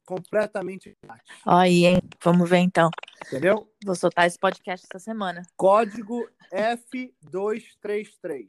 completamente 0.06 0.96
grátis. 1.02 1.36
Aí, 1.46 1.86
hein? 1.86 1.98
Vamos 2.22 2.48
ver 2.48 2.58
então. 2.58 2.90
Entendeu? 3.26 3.70
Vou 3.84 3.94
soltar 3.94 4.26
esse 4.26 4.38
podcast 4.38 4.86
essa 4.90 5.02
semana. 5.02 5.42
Código 5.56 6.28
F233. 6.52 8.48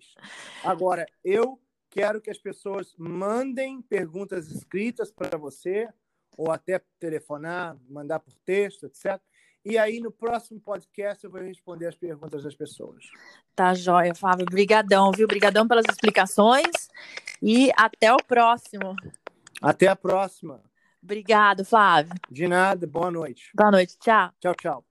Agora, 0.64 1.06
eu 1.24 1.62
quero 1.90 2.22
que 2.22 2.32
as 2.32 2.38
pessoas 2.38 2.96
mandem 2.98 3.82
perguntas 3.82 4.50
escritas 4.50 5.12
para 5.12 5.38
você, 5.38 5.88
ou 6.42 6.52
até 6.52 6.82
telefonar, 7.00 7.78
mandar 7.88 8.20
por 8.20 8.34
texto, 8.44 8.88
etc. 8.88 9.22
E 9.64 9.78
aí, 9.78 10.00
no 10.00 10.12
próximo 10.12 10.60
podcast, 10.60 11.24
eu 11.24 11.30
vou 11.30 11.40
responder 11.40 11.86
as 11.86 11.96
perguntas 11.96 12.44
das 12.44 12.56
pessoas. 12.56 13.06
Tá 13.56 13.76
joia, 13.76 14.16
Fábio. 14.16 14.48
Obrigadão, 14.50 15.12
viu? 15.12 15.26
Obrigadão 15.26 15.68
pelas 15.68 15.86
explicações. 15.88 16.90
E 17.44 17.72
até 17.78 18.12
o 18.12 18.18
próximo. 18.18 18.96
Até 19.62 19.88
a 19.88 19.96
próxima. 19.96 20.64
Obrigado, 21.04 21.64
Flávio. 21.64 22.14
De 22.30 22.48
nada. 22.48 22.88
Boa 22.88 23.12
noite. 23.12 23.52
Boa 23.54 23.70
noite. 23.70 23.96
Tchau. 24.00 24.32
Tchau, 24.40 24.56
tchau. 24.56 24.91